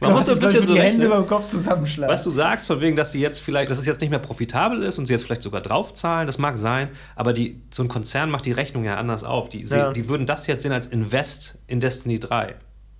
Man 0.00 0.12
muss 0.12 0.26
so 0.26 0.32
ein 0.32 0.38
bisschen 0.38 0.64
so 0.64 0.74
die 0.74 0.80
Hände 0.80 1.08
beim 1.08 1.26
Kopf 1.26 1.44
zusammenschlagen. 1.44 2.12
Was 2.12 2.24
du 2.24 2.30
sagst, 2.30 2.66
von 2.66 2.80
wegen, 2.80 2.96
dass 2.96 3.12
sie 3.12 3.20
jetzt 3.20 3.40
vielleicht, 3.40 3.70
dass 3.70 3.78
es 3.78 3.86
jetzt 3.86 4.00
nicht 4.00 4.10
mehr 4.10 4.18
profitabel 4.18 4.82
ist 4.82 4.98
und 4.98 5.06
sie 5.06 5.12
jetzt 5.12 5.24
vielleicht 5.24 5.42
sogar 5.42 5.60
draufzahlen, 5.60 6.26
das 6.26 6.38
mag 6.38 6.56
sein, 6.56 6.88
aber 7.16 7.32
die, 7.32 7.60
so 7.70 7.82
ein 7.82 7.88
Konzern 7.88 8.30
macht 8.30 8.46
die 8.46 8.52
Rechnung 8.52 8.84
ja 8.84 8.96
anders 8.96 9.24
auf. 9.24 9.48
Die, 9.48 9.62
ja. 9.62 9.88
sie, 9.88 9.92
die 9.92 10.08
würden 10.08 10.26
das 10.26 10.46
jetzt 10.46 10.62
sehen 10.62 10.72
als 10.72 10.86
Invest 10.86 11.58
in 11.66 11.80
Destiny 11.80 12.18
3. 12.18 12.54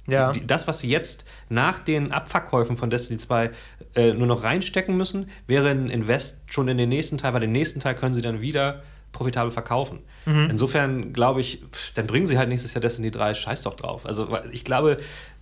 Ja. 0.07 0.33
Die, 0.33 0.47
das, 0.47 0.67
was 0.67 0.81
sie 0.81 0.89
jetzt 0.89 1.25
nach 1.49 1.79
den 1.79 2.13
Abverkäufen 2.13 2.77
von 2.77 2.91
Destiny 2.91 3.19
2 3.19 3.51
äh, 3.95 4.13
nur 4.13 4.27
noch 4.27 4.43
reinstecken 4.43 4.97
müssen, 4.97 5.31
wäre 5.47 5.71
ein 5.71 5.89
Invest 5.89 6.43
schon 6.47 6.69
in 6.69 6.77
den 6.77 6.89
nächsten 6.89 7.17
Teil, 7.17 7.33
weil 7.33 7.41
den 7.41 7.53
nächsten 7.53 7.81
Teil 7.81 7.95
können 7.95 8.15
sie 8.15 8.23
dann 8.23 8.41
wieder 8.41 8.83
profitabel 9.13 9.51
verkaufen. 9.51 10.01
Mhm. 10.25 10.49
Insofern 10.51 11.13
glaube 11.13 11.41
ich, 11.41 11.63
dann 11.95 12.07
bringen 12.07 12.27
sie 12.27 12.39
halt 12.39 12.49
nächstes 12.49 12.75
Jahr 12.75 12.81
Destiny 12.81 13.11
3, 13.11 13.35
scheiß 13.35 13.63
doch 13.63 13.75
drauf. 13.75 14.07
Also 14.07 14.29
ich 14.53 14.65
glaube, 14.65 14.99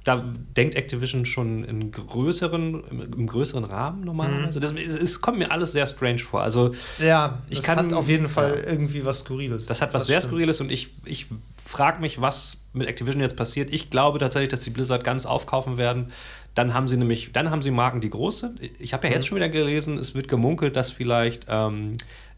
da 0.09 0.25
denkt 0.57 0.75
Activision 0.75 1.27
schon 1.27 1.64
in 1.64 1.92
größeren, 1.92 2.83
im, 3.14 3.27
größeren 3.27 3.64
Rahmen 3.64 4.01
normalerweise. 4.01 4.59
Mhm. 4.59 4.62
Das, 4.62 4.73
es 4.73 5.21
kommt 5.21 5.38
mir 5.38 5.51
alles 5.51 5.73
sehr 5.73 5.87
strange 5.87 6.21
vor. 6.21 6.40
Also, 6.40 6.75
ja, 6.99 7.42
ich 7.51 7.59
das 7.59 7.66
kann, 7.66 7.77
hat 7.77 7.92
auf 7.92 8.09
jeden 8.09 8.29
Fall 8.29 8.62
ja. 8.64 8.73
irgendwie 8.73 9.05
was 9.05 9.21
Skurriles. 9.21 9.66
Das 9.66 9.83
hat 9.83 9.92
was 9.92 10.03
das 10.03 10.07
sehr 10.07 10.21
stimmt. 10.21 10.33
Skurriles 10.33 10.62
und 10.62 10.73
ich, 10.73 10.94
ich 11.05 11.27
frage 11.62 12.01
mich, 12.01 12.23
was 12.23 12.62
mit 12.73 12.88
Activision 12.88 13.21
jetzt 13.21 13.37
passiert. 13.37 13.71
Ich 13.71 13.90
glaube 13.90 14.18
tatsächlich, 14.18 14.49
dass 14.49 14.61
die 14.61 14.71
Blizzard 14.71 15.05
ganz 15.05 15.27
aufkaufen 15.27 15.77
werden. 15.77 16.11
Dann 16.55 16.73
haben 16.73 16.88
sie 16.88 16.97
nämlich, 16.97 17.33
dann 17.33 17.51
haben 17.51 17.61
sie 17.61 17.71
Marken, 17.71 18.01
die 18.01 18.09
groß 18.09 18.38
sind. 18.38 18.61
Ich 18.81 18.94
habe 18.94 19.07
ja 19.09 19.12
jetzt 19.12 19.25
mhm. 19.25 19.29
schon 19.29 19.37
wieder 19.37 19.51
gelesen, 19.51 19.99
es 19.99 20.14
wird 20.14 20.29
gemunkelt, 20.29 20.75
dass 20.75 20.90
vielleicht 20.90 21.44
ähm, 21.49 21.92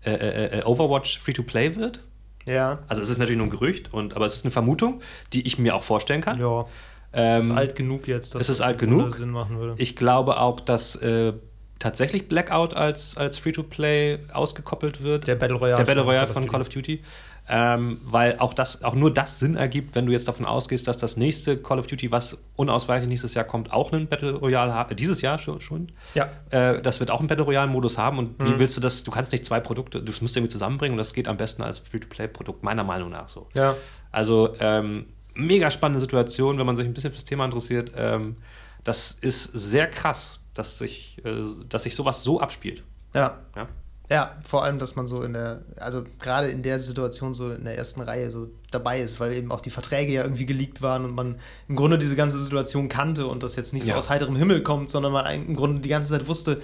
äh, 0.04 0.10
äh, 0.10 0.58
äh 0.58 0.64
Overwatch 0.64 1.20
Free-to-Play 1.20 1.76
wird. 1.76 2.02
Ja. 2.46 2.80
Also 2.88 3.00
es 3.00 3.10
ist 3.10 3.18
natürlich 3.18 3.38
nur 3.38 3.46
ein 3.46 3.50
Gerücht, 3.50 3.94
und, 3.94 4.16
aber 4.16 4.24
es 4.24 4.34
ist 4.34 4.44
eine 4.44 4.50
Vermutung, 4.50 5.00
die 5.32 5.46
ich 5.46 5.58
mir 5.58 5.76
auch 5.76 5.84
vorstellen 5.84 6.20
kann. 6.20 6.40
Ja. 6.40 6.66
Es 7.12 7.44
ist 7.44 7.50
ähm, 7.50 7.56
alt 7.56 7.74
genug 7.74 8.06
jetzt, 8.06 8.34
dass 8.34 8.42
es 8.42 8.48
ist 8.48 8.60
alt 8.60 8.78
genug. 8.78 9.14
Sinn 9.14 9.30
machen 9.30 9.58
würde. 9.58 9.74
Ich 9.82 9.96
glaube 9.96 10.40
auch, 10.40 10.60
dass 10.60 10.96
äh, 10.96 11.32
tatsächlich 11.80 12.28
Blackout 12.28 12.74
als, 12.74 13.16
als 13.16 13.38
Free-to-Play 13.38 14.20
ausgekoppelt 14.32 15.02
wird. 15.02 15.26
Der 15.26 15.34
Battle 15.34 15.56
Royale, 15.56 15.78
Der 15.78 15.84
Battle 15.84 16.04
Royale 16.04 16.28
von, 16.28 16.46
Call 16.46 16.60
of 16.60 16.68
Duty. 16.68 17.02
Ähm, 17.48 18.00
weil 18.04 18.38
auch 18.38 18.54
das, 18.54 18.84
auch 18.84 18.94
nur 18.94 19.12
das 19.12 19.40
Sinn 19.40 19.56
ergibt, 19.56 19.96
wenn 19.96 20.06
du 20.06 20.12
jetzt 20.12 20.28
davon 20.28 20.46
ausgehst, 20.46 20.86
dass 20.86 20.98
das 20.98 21.16
nächste 21.16 21.56
Call 21.56 21.80
of 21.80 21.88
Duty, 21.88 22.12
was 22.12 22.44
unausweichlich 22.54 23.08
nächstes 23.08 23.34
Jahr 23.34 23.44
kommt, 23.44 23.72
auch 23.72 23.92
einen 23.92 24.06
Battle 24.06 24.34
Royale 24.34 24.72
hat. 24.72 24.92
Äh, 24.92 24.94
dieses 24.94 25.20
Jahr 25.20 25.38
schon. 25.38 25.60
schon. 25.60 25.90
Ja. 26.14 26.28
Äh, 26.50 26.80
das 26.80 27.00
wird 27.00 27.10
auch 27.10 27.18
einen 27.18 27.26
Battle 27.26 27.44
Royale-Modus 27.44 27.98
haben. 27.98 28.18
Und 28.18 28.38
mhm. 28.38 28.46
wie 28.46 28.58
willst 28.60 28.76
du 28.76 28.80
das? 28.80 29.02
Du 29.02 29.10
kannst 29.10 29.32
nicht 29.32 29.44
zwei 29.44 29.58
Produkte, 29.58 30.00
du 30.00 30.12
musst 30.20 30.36
irgendwie 30.36 30.52
zusammenbringen 30.52 30.92
und 30.92 30.98
das 30.98 31.12
geht 31.12 31.26
am 31.26 31.38
besten 31.38 31.62
als 31.62 31.80
Free-to-Play-Produkt, 31.80 32.62
meiner 32.62 32.84
Meinung 32.84 33.10
nach 33.10 33.28
so. 33.28 33.48
Ja. 33.54 33.74
Also, 34.12 34.54
ähm, 34.60 35.06
mega 35.46 35.70
spannende 35.70 36.00
Situation, 36.00 36.58
wenn 36.58 36.66
man 36.66 36.76
sich 36.76 36.86
ein 36.86 36.94
bisschen 36.94 37.12
fürs 37.12 37.24
Thema 37.24 37.44
interessiert. 37.44 37.92
Ähm, 37.96 38.36
das 38.84 39.12
ist 39.12 39.44
sehr 39.44 39.88
krass, 39.88 40.40
dass 40.54 40.78
sich, 40.78 41.20
äh, 41.24 41.42
dass 41.68 41.84
sich 41.84 41.94
sowas 41.94 42.22
so 42.22 42.40
abspielt. 42.40 42.82
Ja. 43.14 43.38
ja. 43.56 43.68
Ja, 44.10 44.36
vor 44.42 44.64
allem, 44.64 44.80
dass 44.80 44.96
man 44.96 45.06
so 45.06 45.22
in 45.22 45.34
der, 45.34 45.62
also 45.76 46.04
gerade 46.18 46.48
in 46.48 46.64
der 46.64 46.80
Situation 46.80 47.32
so 47.32 47.52
in 47.52 47.62
der 47.62 47.78
ersten 47.78 48.00
Reihe 48.00 48.32
so 48.32 48.48
dabei 48.72 49.00
ist, 49.00 49.20
weil 49.20 49.32
eben 49.34 49.52
auch 49.52 49.60
die 49.60 49.70
Verträge 49.70 50.12
ja 50.12 50.24
irgendwie 50.24 50.46
geleakt 50.46 50.82
waren 50.82 51.04
und 51.04 51.14
man 51.14 51.36
im 51.68 51.76
Grunde 51.76 51.96
diese 51.96 52.16
ganze 52.16 52.36
Situation 52.36 52.88
kannte 52.88 53.28
und 53.28 53.44
das 53.44 53.54
jetzt 53.54 53.72
nicht 53.72 53.84
so 53.84 53.90
ja. 53.90 53.96
aus 53.96 54.10
heiterem 54.10 54.34
Himmel 54.34 54.64
kommt, 54.64 54.90
sondern 54.90 55.12
man 55.12 55.32
im 55.32 55.54
Grunde 55.54 55.80
die 55.80 55.88
ganze 55.88 56.14
Zeit 56.14 56.26
wusste, 56.26 56.60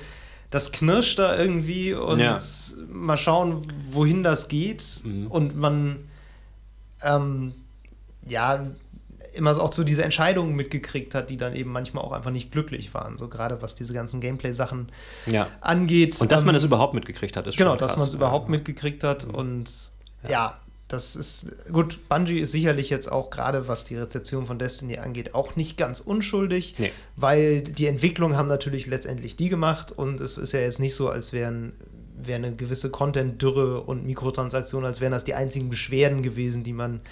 das 0.51 0.73
knirscht 0.73 1.21
da 1.21 1.39
irgendwie 1.39 1.95
und 1.95 2.19
ja. 2.19 2.37
mal 2.89 3.17
schauen, 3.17 3.65
wohin 3.91 4.25
das 4.25 4.49
geht 4.49 4.85
mhm. 5.05 5.29
und 5.29 5.57
man 5.57 6.09
ähm, 7.01 7.55
ja, 8.29 8.67
immer 9.37 9.61
auch 9.61 9.73
so 9.73 9.85
diese 9.85 10.03
Entscheidungen 10.03 10.57
mitgekriegt 10.57 11.15
hat, 11.15 11.31
die 11.31 11.37
dann 11.37 11.55
eben 11.55 11.71
manchmal 11.71 12.03
auch 12.05 12.12
einfach 12.12 12.31
nicht 12.31 12.51
glücklich 12.51 12.95
waren. 12.95 13.17
So 13.17 13.29
gerade 13.29 13.62
was 13.62 13.75
diese 13.75 13.93
ganzen 13.93 14.21
Gameplay-Sachen 14.21 14.89
ja. 15.27 15.49
angeht. 15.61 16.21
Und 16.21 16.33
dass 16.33 16.43
ähm, 16.43 16.47
man 16.47 16.55
es 16.55 16.65
überhaupt 16.65 16.95
mitgekriegt 16.95 17.37
hat, 17.37 17.47
ist 17.47 17.59
Genau, 17.59 17.77
dass 17.77 17.97
man 17.97 18.09
es 18.09 18.15
überhaupt 18.15 18.49
mitgekriegt 18.49 19.05
hat. 19.05 19.27
Mhm. 19.27 19.35
Und 19.35 19.73
ja. 20.25 20.31
ja. 20.31 20.61
das 20.89 21.17
ist 21.17 21.71
gut. 21.71 22.09
Bungie 22.09 22.39
ist 22.39 22.53
sicherlich 22.53 22.91
jetzt 22.91 23.12
auch 23.12 23.31
gerade, 23.31 23.69
was 23.69 23.85
die 23.85 23.97
Rezeption 23.97 24.47
von 24.47 24.59
Destiny 24.59 24.99
angeht, 24.99 25.35
auch 25.35 25.57
nicht 25.57 25.77
ganz 25.77 26.01
unschuldig, 26.01 26.77
nee. 26.79 26.91
weil 27.17 27.61
die 27.61 27.87
Entwicklung 27.87 28.37
haben 28.37 28.49
natürlich 28.49 28.87
letztendlich 28.87 29.37
die 29.37 29.49
gemacht 29.49 29.93
und 29.93 30.21
es 30.21 30.39
ist 30.39 30.53
ja 30.53 30.61
jetzt 30.61 30.81
nicht 30.81 30.95
so, 30.95 31.09
als 31.09 31.33
wären 31.33 31.73
wäre 32.19 32.39
eine 32.39 32.57
gewisse 32.57 32.91
Content-Dürre 32.91 33.83
und 33.83 34.07
Mikrotransaktionen, 34.07 34.87
als 34.87 35.03
wären 35.03 35.12
das 35.12 35.25
die 35.25 35.35
einzigen 35.35 35.69
Beschwerden 35.69 36.23
gewesen, 36.23 36.65
die 36.65 36.73
man 36.73 37.03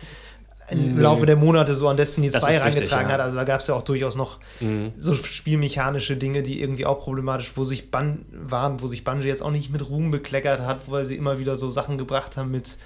im 0.70 0.98
Laufe 0.98 1.26
der 1.26 1.36
Monate 1.36 1.74
so 1.74 1.88
an 1.88 1.96
Destiny 1.96 2.30
2 2.30 2.58
reingetragen 2.58 3.08
ja. 3.08 3.14
hat. 3.14 3.20
Also 3.20 3.36
da 3.36 3.44
gab 3.44 3.60
es 3.60 3.66
ja 3.66 3.74
auch 3.74 3.82
durchaus 3.82 4.16
noch 4.16 4.38
mhm. 4.60 4.92
so 4.98 5.14
spielmechanische 5.14 6.16
Dinge, 6.16 6.42
die 6.42 6.60
irgendwie 6.60 6.86
auch 6.86 7.00
problematisch 7.00 7.52
wo 7.56 7.64
sich 7.64 7.90
Bun 7.90 8.24
waren, 8.32 8.80
wo 8.80 8.86
sich 8.86 9.04
Bungie 9.04 9.28
jetzt 9.28 9.42
auch 9.42 9.50
nicht 9.50 9.70
mit 9.70 9.88
Ruhm 9.88 10.10
bekleckert 10.10 10.60
hat, 10.60 10.90
weil 10.90 11.06
sie 11.06 11.16
immer 11.16 11.38
wieder 11.38 11.56
so 11.56 11.70
Sachen 11.70 11.98
gebracht 11.98 12.36
haben 12.36 12.50
mit 12.50 12.78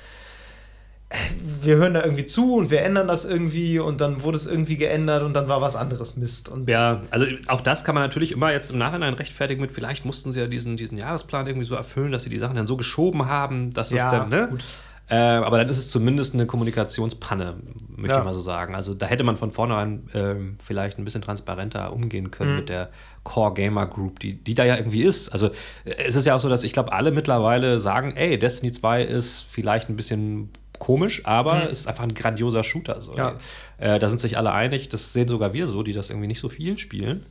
äh, 1.10 1.16
wir 1.62 1.76
hören 1.76 1.94
da 1.94 2.02
irgendwie 2.02 2.26
zu 2.26 2.56
und 2.56 2.70
wir 2.70 2.82
ändern 2.82 3.06
das 3.06 3.24
irgendwie 3.24 3.78
und 3.78 4.00
dann 4.00 4.22
wurde 4.22 4.36
es 4.36 4.46
irgendwie 4.46 4.76
geändert 4.76 5.22
und 5.22 5.34
dann 5.34 5.48
war 5.48 5.60
was 5.60 5.76
anderes 5.76 6.16
Mist. 6.16 6.48
Und 6.48 6.68
ja, 6.68 7.02
also 7.10 7.26
auch 7.46 7.60
das 7.60 7.84
kann 7.84 7.94
man 7.94 8.04
natürlich 8.04 8.32
immer 8.32 8.52
jetzt 8.52 8.70
im 8.72 8.78
Nachhinein 8.78 9.14
rechtfertigen 9.14 9.60
mit, 9.60 9.72
vielleicht 9.72 10.04
mussten 10.04 10.32
sie 10.32 10.40
ja 10.40 10.46
diesen, 10.46 10.76
diesen 10.76 10.98
Jahresplan 10.98 11.46
irgendwie 11.46 11.66
so 11.66 11.76
erfüllen, 11.76 12.12
dass 12.12 12.24
sie 12.24 12.30
die 12.30 12.38
Sachen 12.38 12.56
dann 12.56 12.66
so 12.66 12.76
geschoben 12.76 13.26
haben, 13.26 13.72
dass 13.72 13.90
ja, 13.90 14.04
es 14.04 14.10
dann, 14.10 14.28
ne? 14.28 14.48
Gut. 14.50 14.64
Äh, 15.10 15.16
aber 15.16 15.58
dann 15.58 15.68
ist 15.68 15.78
es 15.78 15.90
zumindest 15.90 16.34
eine 16.34 16.46
Kommunikationspanne, 16.46 17.56
möchte 17.96 18.14
ja. 18.14 18.18
ich 18.20 18.24
mal 18.24 18.34
so 18.34 18.40
sagen. 18.40 18.74
Also 18.74 18.92
da 18.92 19.06
hätte 19.06 19.24
man 19.24 19.36
von 19.38 19.52
vornherein 19.52 20.06
äh, 20.12 20.34
vielleicht 20.62 20.98
ein 20.98 21.04
bisschen 21.04 21.22
transparenter 21.22 21.92
umgehen 21.94 22.30
können 22.30 22.50
mhm. 22.50 22.56
mit 22.58 22.68
der 22.68 22.90
Core 23.24 23.54
Gamer 23.54 23.86
Group, 23.86 24.20
die, 24.20 24.34
die 24.34 24.54
da 24.54 24.64
ja 24.64 24.76
irgendwie 24.76 25.02
ist. 25.02 25.30
Also 25.30 25.50
es 25.84 26.14
ist 26.14 26.26
ja 26.26 26.34
auch 26.34 26.40
so, 26.40 26.50
dass 26.50 26.62
ich 26.62 26.72
glaube, 26.72 26.92
alle 26.92 27.10
mittlerweile 27.10 27.80
sagen, 27.80 28.12
ey, 28.16 28.38
Destiny 28.38 28.70
2 28.70 29.02
ist 29.02 29.40
vielleicht 29.40 29.88
ein 29.88 29.96
bisschen 29.96 30.50
komisch, 30.78 31.24
aber 31.26 31.54
mhm. 31.54 31.70
es 31.70 31.80
ist 31.80 31.86
einfach 31.86 32.04
ein 32.04 32.14
grandioser 32.14 32.62
Shooter. 32.62 33.00
So. 33.00 33.16
Ja. 33.16 33.34
Äh, 33.78 33.98
da 33.98 34.10
sind 34.10 34.18
sich 34.20 34.36
alle 34.36 34.52
einig, 34.52 34.90
das 34.90 35.14
sehen 35.14 35.28
sogar 35.28 35.54
wir 35.54 35.66
so, 35.66 35.82
die 35.82 35.92
das 35.92 36.10
irgendwie 36.10 36.28
nicht 36.28 36.40
so 36.40 36.50
viel 36.50 36.76
spielen. 36.76 37.24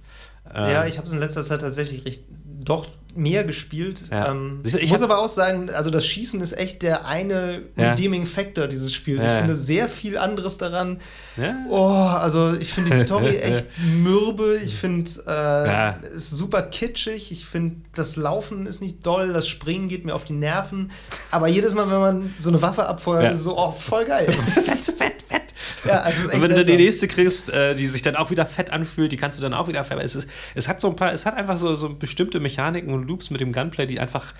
ja, 0.52 0.82
ähm, 0.82 0.88
ich 0.88 0.98
habe 0.98 1.08
es 1.08 1.14
in 1.14 1.20
letzter 1.20 1.44
Zeit 1.44 1.62
tatsächlich 1.62 2.06
recht, 2.06 2.24
doch 2.44 2.88
mehr 3.18 3.44
gespielt. 3.44 4.04
Ja. 4.12 4.32
Ähm, 4.32 4.62
ich 4.64 4.90
muss 4.92 5.02
aber 5.02 5.20
auch 5.20 5.30
sagen, 5.30 5.70
also 5.70 5.90
das 5.90 6.06
Schießen 6.06 6.42
ist 6.42 6.58
echt 6.58 6.84
der 6.84 7.06
eine 7.06 7.64
ja. 7.76 7.92
redeeming 7.92 8.26
Factor 8.26 8.68
dieses 8.68 8.94
Spiels. 8.94 9.24
Ja. 9.24 9.34
Ich 9.34 9.38
finde 9.40 9.56
sehr 9.56 9.90
viel 9.90 10.18
anderes 10.18 10.58
daran. 10.58 11.00
Oh, 11.70 11.86
also 11.86 12.56
ich 12.60 12.74
finde 12.74 12.92
die 12.92 12.98
Story 12.98 13.38
echt 13.42 13.68
mürbe. 13.94 14.60
Ich 14.64 14.76
finde 14.76 15.10
äh, 15.28 16.08
es 16.16 16.32
super 16.32 16.64
kitschig. 16.64 17.32
Ich 17.32 17.46
finde 17.46 17.76
das 17.94 18.16
Laufen 18.16 18.66
ist 18.66 18.82
nicht 18.82 19.06
doll, 19.06 19.34
das 19.34 19.48
Springen 19.48 19.88
geht 19.88 20.06
mir 20.06 20.16
auf 20.16 20.24
die 20.24 20.34
Nerven. 20.34 20.92
Aber 21.32 21.48
jedes 21.48 21.74
Mal, 21.74 21.90
wenn 21.92 22.00
man 22.00 22.34
so 22.40 22.50
eine 22.50 22.62
Waffe 22.62 22.88
abfeuert, 22.88 23.34
ist 23.34 23.44
so, 23.44 23.58
oh, 23.58 23.72
voll 23.72 24.06
geil. 24.06 24.34
Ja, 25.88 26.00
also 26.02 26.30
und 26.30 26.42
wenn 26.42 26.52
du 26.52 26.64
die 26.64 26.78
nächste 26.78 27.08
kriegst, 27.08 27.50
äh, 27.50 27.76
die 27.76 27.88
sich 27.88 28.02
dann 28.02 28.16
auch 28.16 28.30
wieder 28.30 28.46
fett 28.46 28.72
anfühlt, 28.72 29.12
die 29.12 29.18
kannst 29.18 29.38
du 29.38 29.42
dann 29.42 29.54
auch 29.54 29.68
wieder 29.68 29.84
fett. 29.84 30.00
Es, 30.02 30.16
ist, 30.16 30.30
es 30.56 30.68
hat 30.68 30.82
so 30.82 30.90
ein 30.90 30.96
paar, 30.96 31.14
es 31.14 31.26
hat 31.26 31.36
einfach 31.36 31.58
so, 31.58 31.76
so 31.76 31.90
bestimmte 31.90 32.40
Mechaniken 32.40 32.94
und 32.94 33.08
Loops 33.08 33.30
mit 33.30 33.42
dem 33.42 33.54
Gunplay, 33.54 33.88
die 33.88 34.00
einfach 34.00 34.34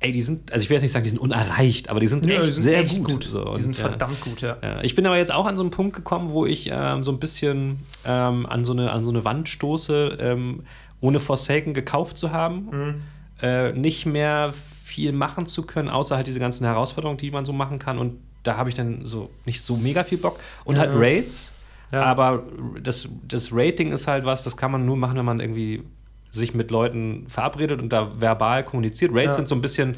ey, 0.00 0.12
die 0.12 0.22
sind, 0.22 0.52
also 0.52 0.62
ich 0.62 0.68
will 0.68 0.74
jetzt 0.74 0.82
nicht 0.82 0.92
sagen, 0.92 1.04
die 1.04 1.10
sind 1.10 1.18
unerreicht, 1.18 1.88
aber 1.88 2.00
die 2.00 2.06
sind 2.06 2.26
ja, 2.26 2.36
echt 2.36 2.48
die 2.48 2.52
sind 2.52 2.62
sehr 2.62 2.80
echt 2.80 2.98
gut. 2.98 3.12
gut. 3.12 3.24
So. 3.24 3.44
Die 3.56 3.62
sind 3.62 3.76
und, 3.76 3.80
verdammt 3.80 4.20
gut, 4.20 4.40
ja. 4.42 4.56
ja. 4.62 4.82
Ich 4.82 4.94
bin 4.94 5.06
aber 5.06 5.16
jetzt 5.16 5.32
auch 5.32 5.46
an 5.46 5.56
so 5.56 5.62
einen 5.62 5.70
Punkt 5.70 5.96
gekommen, 5.96 6.30
wo 6.30 6.44
ich 6.44 6.70
ähm, 6.72 7.02
so 7.02 7.12
ein 7.12 7.18
bisschen 7.18 7.80
ähm, 8.04 8.46
an, 8.46 8.64
so 8.64 8.72
eine, 8.72 8.92
an 8.92 9.04
so 9.04 9.10
eine 9.10 9.24
Wand 9.24 9.48
stoße, 9.48 10.18
ähm, 10.20 10.64
ohne 11.00 11.20
Forsaken 11.20 11.72
gekauft 11.72 12.18
zu 12.18 12.32
haben, 12.32 12.68
mhm. 12.70 12.94
äh, 13.40 13.72
nicht 13.72 14.06
mehr 14.06 14.52
viel 14.82 15.12
machen 15.12 15.46
zu 15.46 15.62
können, 15.62 15.88
außer 15.88 16.16
halt 16.16 16.26
diese 16.26 16.40
ganzen 16.40 16.64
Herausforderungen, 16.64 17.18
die 17.18 17.30
man 17.30 17.44
so 17.44 17.52
machen 17.52 17.78
kann. 17.78 17.98
Und 17.98 18.18
da 18.46 18.56
habe 18.56 18.68
ich 18.68 18.74
dann 18.74 19.04
so 19.04 19.30
nicht 19.44 19.60
so 19.62 19.76
mega 19.76 20.04
viel 20.04 20.18
Bock. 20.18 20.38
Und 20.64 20.76
ja. 20.76 20.82
halt 20.82 20.92
Raids. 20.94 21.52
Ja. 21.92 22.02
Aber 22.02 22.42
das, 22.82 23.08
das 23.26 23.50
Rating 23.52 23.92
ist 23.92 24.08
halt 24.08 24.24
was, 24.24 24.42
das 24.42 24.56
kann 24.56 24.72
man 24.72 24.84
nur 24.84 24.96
machen, 24.96 25.16
wenn 25.16 25.24
man 25.24 25.40
irgendwie 25.40 25.84
sich 26.30 26.54
mit 26.54 26.70
Leuten 26.70 27.26
verabredet 27.28 27.80
und 27.80 27.92
da 27.92 28.20
verbal 28.20 28.64
kommuniziert. 28.64 29.12
Raids 29.12 29.26
ja. 29.26 29.32
sind 29.32 29.48
so 29.48 29.54
ein 29.54 29.62
bisschen 29.62 29.96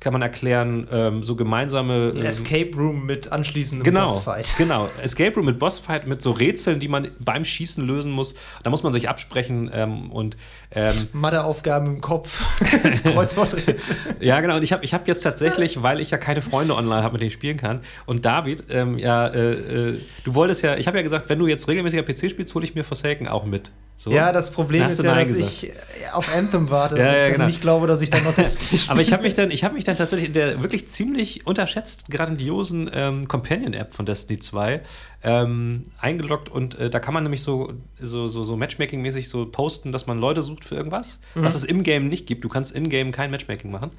kann 0.00 0.14
man 0.14 0.22
erklären, 0.22 0.88
ähm, 0.90 1.22
so 1.22 1.36
gemeinsame. 1.36 2.14
Ähm, 2.16 2.24
Escape 2.24 2.70
Room 2.74 3.04
mit 3.04 3.30
anschließendem 3.30 3.84
genau, 3.84 4.06
Bossfight. 4.06 4.54
Genau, 4.58 4.88
Escape 5.02 5.34
Room 5.36 5.46
mit 5.46 5.58
Bossfight, 5.58 6.06
mit 6.06 6.22
so 6.22 6.30
Rätseln, 6.32 6.80
die 6.80 6.88
man 6.88 7.08
beim 7.18 7.44
Schießen 7.44 7.86
lösen 7.86 8.10
muss. 8.10 8.34
Da 8.62 8.70
muss 8.70 8.82
man 8.82 8.92
sich 8.92 9.08
absprechen 9.08 9.70
ähm, 9.72 10.10
und. 10.10 10.38
Ähm, 10.72 10.94
Matheaufgaben 11.12 11.96
im 11.96 12.00
Kopf, 12.00 12.42
Kreuzworträtsel. 13.02 13.94
ja, 14.20 14.40
genau. 14.40 14.56
Und 14.56 14.64
ich 14.64 14.72
habe 14.72 14.84
ich 14.84 14.94
hab 14.94 15.06
jetzt 15.06 15.22
tatsächlich, 15.22 15.82
weil 15.82 16.00
ich 16.00 16.10
ja 16.10 16.18
keine 16.18 16.40
Freunde 16.40 16.74
online 16.74 17.02
habe, 17.02 17.12
mit 17.12 17.20
denen 17.20 17.28
ich 17.28 17.34
spielen 17.34 17.58
kann. 17.58 17.80
Und 18.06 18.24
David, 18.24 18.64
ähm, 18.70 18.96
ja, 18.96 19.26
äh, 19.28 19.52
äh, 19.52 20.00
du 20.24 20.34
wolltest 20.34 20.62
ja, 20.62 20.76
ich 20.76 20.86
habe 20.86 20.96
ja 20.96 21.02
gesagt, 21.02 21.28
wenn 21.28 21.38
du 21.38 21.46
jetzt 21.46 21.68
regelmäßiger 21.68 22.02
PC 22.02 22.30
spielst, 22.30 22.54
hole 22.54 22.64
ich 22.64 22.74
mir 22.74 22.84
Forsaken 22.84 23.28
auch 23.28 23.44
mit. 23.44 23.70
So? 24.00 24.10
Ja, 24.10 24.32
das 24.32 24.50
Problem 24.50 24.86
ist 24.88 25.02
ja, 25.02 25.14
dass 25.14 25.28
gesagt. 25.28 25.62
ich 25.62 25.72
auf 26.14 26.34
Anthem 26.34 26.70
warte 26.70 26.96
ja, 26.96 27.14
ja, 27.14 27.28
genau. 27.28 27.44
und 27.44 27.50
nicht 27.50 27.60
glaube, 27.60 27.86
dass 27.86 28.00
ich 28.00 28.08
dann 28.08 28.24
noch 28.24 28.34
das 28.34 28.88
Aber 28.88 29.02
ich 29.02 29.12
habe 29.12 29.24
mich 29.24 29.34
dann, 29.34 29.50
ich 29.50 29.62
habe 29.62 29.74
mich 29.74 29.84
dann 29.84 29.89
tatsächlich 29.96 30.28
in 30.28 30.34
der 30.34 30.62
wirklich 30.62 30.88
ziemlich 30.88 31.46
unterschätzt 31.46 32.10
grandiosen 32.10 32.90
ähm, 32.92 33.28
Companion-App 33.28 33.92
von 33.92 34.06
Destiny 34.06 34.38
2 34.38 34.82
ähm, 35.22 35.84
eingeloggt 35.98 36.48
und 36.48 36.78
äh, 36.78 36.90
da 36.90 36.98
kann 36.98 37.14
man 37.14 37.22
nämlich 37.22 37.42
so, 37.42 37.72
so, 37.96 38.28
so, 38.28 38.44
so 38.44 38.56
Matchmaking-mäßig 38.56 39.28
so 39.28 39.46
posten, 39.46 39.92
dass 39.92 40.06
man 40.06 40.18
Leute 40.18 40.42
sucht 40.42 40.64
für 40.64 40.74
irgendwas, 40.74 41.20
mhm. 41.34 41.44
was 41.44 41.54
es 41.54 41.64
im 41.64 41.82
Game 41.82 42.08
nicht 42.08 42.26
gibt. 42.26 42.44
Du 42.44 42.48
kannst 42.48 42.74
in 42.74 42.88
Game 42.88 43.12
kein 43.12 43.30
Matchmaking 43.30 43.70
machen. 43.70 43.90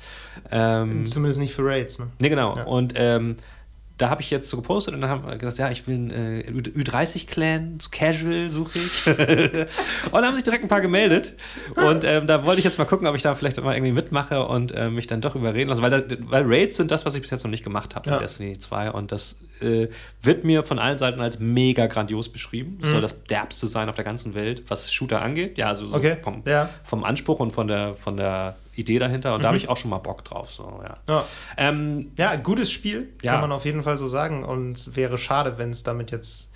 Ähm, 0.51 1.05
Zumindest 1.05 1.39
nicht 1.39 1.53
für 1.53 1.63
Raids, 1.63 1.99
ne? 1.99 2.11
Ne, 2.19 2.29
genau. 2.29 2.55
Ja. 2.55 2.63
Und 2.63 2.93
ähm, 2.95 3.35
da 4.01 4.09
habe 4.09 4.21
ich 4.21 4.31
jetzt 4.31 4.49
so 4.49 4.57
gepostet 4.57 4.95
und 4.95 5.01
dann 5.01 5.09
haben 5.11 5.27
wir 5.27 5.37
gesagt, 5.37 5.59
ja, 5.59 5.69
ich 5.69 5.85
will 5.85 5.93
einen 5.93 6.11
äh, 6.11 6.49
Ü30-Clan, 6.49 7.79
so 7.79 7.89
Casual 7.91 8.49
suche 8.49 8.79
ich. 8.79 9.07
und 9.07 10.13
da 10.13 10.23
haben 10.25 10.33
sich 10.33 10.43
direkt 10.43 10.63
ein 10.63 10.69
paar 10.69 10.81
gemeldet. 10.81 11.33
Und 11.75 12.03
ähm, 12.03 12.25
da 12.25 12.43
wollte 12.43 12.59
ich 12.59 12.65
jetzt 12.65 12.79
mal 12.79 12.85
gucken, 12.85 13.05
ob 13.05 13.15
ich 13.15 13.21
da 13.21 13.35
vielleicht 13.35 13.61
mal 13.61 13.75
irgendwie 13.75 13.91
mitmache 13.91 14.43
und 14.43 14.73
äh, 14.73 14.89
mich 14.89 15.05
dann 15.05 15.21
doch 15.21 15.35
überreden 15.35 15.69
lasse. 15.69 15.83
Weil, 15.83 15.91
da, 15.91 16.15
weil 16.21 16.43
Raids 16.47 16.77
sind 16.77 16.89
das, 16.89 17.05
was 17.05 17.13
ich 17.13 17.21
bis 17.21 17.29
jetzt 17.29 17.43
noch 17.43 17.51
nicht 17.51 17.63
gemacht 17.63 17.95
habe 17.95 18.09
ja. 18.09 18.15
in 18.15 18.21
Destiny 18.23 18.57
2. 18.57 18.91
Und 18.91 19.11
das 19.11 19.35
äh, 19.61 19.87
wird 20.21 20.45
mir 20.45 20.63
von 20.63 20.79
allen 20.79 20.97
Seiten 20.97 21.21
als 21.21 21.39
mega 21.39 21.85
grandios 21.85 22.29
beschrieben. 22.29 22.79
Das 22.81 22.89
mhm. 22.89 22.93
soll 22.93 23.01
das 23.01 23.23
derbste 23.25 23.67
sein 23.67 23.87
auf 23.87 23.95
der 23.95 24.05
ganzen 24.05 24.33
Welt, 24.33 24.63
was 24.67 24.91
Shooter 24.91 25.21
angeht. 25.21 25.59
Ja, 25.59 25.67
also 25.67 25.85
so 25.85 25.95
okay. 25.95 26.17
vom, 26.23 26.41
ja. 26.47 26.69
vom 26.83 27.03
Anspruch 27.03 27.39
und 27.39 27.51
von 27.51 27.67
der, 27.67 27.93
von 27.93 28.17
der 28.17 28.55
Idee 28.76 28.99
dahinter 28.99 29.34
und 29.34 29.39
mhm. 29.39 29.43
da 29.43 29.47
habe 29.49 29.57
ich 29.57 29.69
auch 29.69 29.78
schon 29.78 29.89
mal 29.89 29.97
Bock 29.97 30.24
drauf. 30.24 30.51
So, 30.51 30.82
ja. 30.84 30.95
Ja. 31.07 31.26
Ähm, 31.57 32.11
ja, 32.17 32.36
gutes 32.38 32.72
Spiel, 32.72 33.09
ja. 33.22 33.34
kann 33.34 33.41
man 33.41 33.51
auf 33.51 33.65
jeden 33.65 33.84
Fall 33.84 33.97
so 33.97 34.07
sagen. 34.07 34.43
Und 34.43 34.95
wäre 34.95 35.17
schade, 35.17 35.57
wenn 35.57 35.72
es 35.72 35.84
damit 35.84 36.11
jetzt 36.11 36.51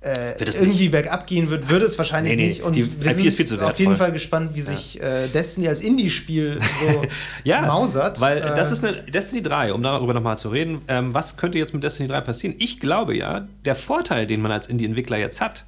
äh, 0.00 0.38
irgendwie 0.38 0.78
nicht? 0.78 0.90
bergab 0.92 1.26
gehen 1.26 1.50
wird, 1.50 1.68
würde 1.68 1.84
es 1.84 1.98
wahrscheinlich 1.98 2.36
nee, 2.36 2.42
nee, 2.42 2.48
nicht. 2.48 2.62
Und 2.62 2.76
wir 2.76 3.14
sind 3.14 3.62
auf 3.62 3.78
jeden 3.80 3.96
Fall 3.96 4.12
gespannt, 4.12 4.54
wie 4.54 4.62
sich 4.62 5.02
äh, 5.02 5.26
Destiny 5.26 5.66
als 5.66 5.80
Indie-Spiel 5.80 6.60
so 6.80 7.02
ja, 7.44 7.62
mausert. 7.62 8.20
Weil 8.20 8.38
äh, 8.38 8.54
das 8.54 8.70
ist 8.70 8.84
eine 8.84 8.96
Destiny 9.02 9.42
3, 9.42 9.72
um 9.72 9.82
darüber 9.82 10.14
nochmal 10.14 10.38
zu 10.38 10.50
reden. 10.50 10.82
Ähm, 10.86 11.14
was 11.14 11.36
könnte 11.36 11.58
jetzt 11.58 11.74
mit 11.74 11.82
Destiny 11.82 12.08
3 12.08 12.20
passieren? 12.20 12.54
Ich 12.60 12.78
glaube 12.78 13.16
ja, 13.16 13.48
der 13.64 13.74
Vorteil, 13.74 14.28
den 14.28 14.40
man 14.40 14.52
als 14.52 14.68
Indie-Entwickler 14.68 15.18
jetzt 15.18 15.40
hat, 15.40 15.64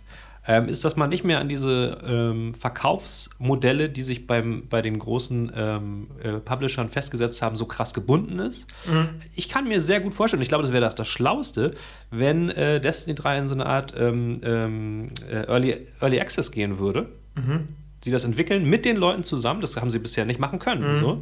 ähm, 0.46 0.68
ist, 0.68 0.84
dass 0.84 0.96
man 0.96 1.10
nicht 1.10 1.24
mehr 1.24 1.40
an 1.40 1.48
diese 1.48 1.98
ähm, 2.06 2.54
Verkaufsmodelle, 2.54 3.90
die 3.90 4.02
sich 4.02 4.26
beim, 4.26 4.68
bei 4.68 4.82
den 4.82 4.98
großen 4.98 5.52
ähm, 5.54 6.10
äh, 6.22 6.32
Publishern 6.34 6.88
festgesetzt 6.88 7.42
haben, 7.42 7.56
so 7.56 7.66
krass 7.66 7.94
gebunden 7.94 8.38
ist. 8.38 8.66
Mhm. 8.90 9.08
Ich 9.34 9.48
kann 9.48 9.68
mir 9.68 9.80
sehr 9.80 10.00
gut 10.00 10.14
vorstellen, 10.14 10.42
ich 10.42 10.48
glaube, 10.48 10.62
das 10.62 10.72
wäre 10.72 10.82
das, 10.82 10.94
das 10.94 11.08
Schlauste, 11.08 11.74
wenn 12.10 12.48
äh, 12.50 12.80
Destiny 12.80 13.14
3 13.14 13.38
in 13.38 13.46
so 13.48 13.54
eine 13.54 13.66
Art 13.66 13.94
ähm, 13.96 14.40
ähm, 14.42 15.06
äh, 15.30 15.46
Early, 15.46 15.86
Early 16.00 16.20
Access 16.20 16.50
gehen 16.50 16.78
würde. 16.78 17.08
Mhm 17.34 17.68
sie 18.02 18.10
das 18.10 18.24
entwickeln 18.24 18.64
mit 18.64 18.84
den 18.84 18.96
Leuten 18.96 19.22
zusammen. 19.22 19.60
Das 19.60 19.76
haben 19.76 19.90
sie 19.90 19.98
bisher 19.98 20.24
nicht 20.24 20.40
machen 20.40 20.58
können, 20.58 20.94
mhm, 20.94 20.96
so, 20.96 21.20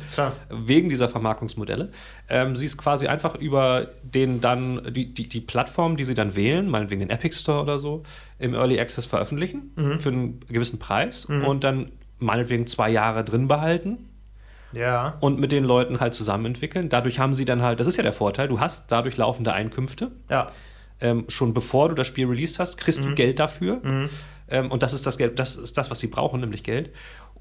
wegen 0.50 0.88
dieser 0.88 1.08
Vermarktungsmodelle. 1.08 1.90
Ähm, 2.28 2.56
sie 2.56 2.66
ist 2.66 2.76
quasi 2.76 3.08
einfach 3.08 3.34
über 3.34 3.86
den 4.02 4.40
dann 4.40 4.82
die, 4.92 5.12
die, 5.12 5.28
die 5.28 5.40
Plattform, 5.40 5.96
die 5.96 6.04
sie 6.04 6.14
dann 6.14 6.36
wählen, 6.36 6.68
meinetwegen 6.68 7.00
den 7.00 7.10
Epic 7.10 7.36
Store 7.36 7.62
oder 7.62 7.78
so, 7.78 8.02
im 8.38 8.54
Early 8.54 8.78
Access 8.78 9.04
veröffentlichen 9.04 9.72
mhm. 9.76 9.98
für 9.98 10.10
einen 10.10 10.40
gewissen 10.48 10.78
Preis 10.78 11.28
mhm. 11.28 11.44
und 11.44 11.64
dann 11.64 11.92
meinetwegen 12.18 12.66
zwei 12.66 12.90
Jahre 12.90 13.24
drin 13.24 13.48
behalten. 13.48 14.08
Ja. 14.72 15.16
Und 15.20 15.40
mit 15.40 15.50
den 15.50 15.64
Leuten 15.64 15.98
halt 15.98 16.14
zusammen 16.14 16.44
entwickeln. 16.46 16.88
Dadurch 16.90 17.18
haben 17.18 17.32
sie 17.32 17.44
dann 17.44 17.62
halt, 17.62 17.80
das 17.80 17.86
ist 17.86 17.96
ja 17.96 18.02
der 18.02 18.12
Vorteil, 18.12 18.48
du 18.48 18.60
hast 18.60 18.92
dadurch 18.92 19.16
laufende 19.16 19.52
Einkünfte. 19.52 20.12
Ja. 20.30 20.48
Ähm, 21.00 21.24
schon 21.28 21.54
bevor 21.54 21.88
du 21.88 21.94
das 21.94 22.06
Spiel 22.06 22.26
released 22.26 22.58
hast, 22.58 22.76
kriegst 22.76 23.04
du 23.04 23.08
mhm. 23.08 23.14
Geld 23.14 23.38
dafür. 23.38 23.80
Mhm. 23.82 24.10
Ähm, 24.50 24.70
und 24.70 24.82
das 24.82 24.92
ist 24.92 25.06
das 25.06 25.18
Geld, 25.18 25.38
das 25.38 25.56
ist 25.56 25.76
das, 25.76 25.90
was 25.90 26.00
sie 26.00 26.08
brauchen, 26.08 26.40
nämlich 26.40 26.62
Geld. 26.62 26.90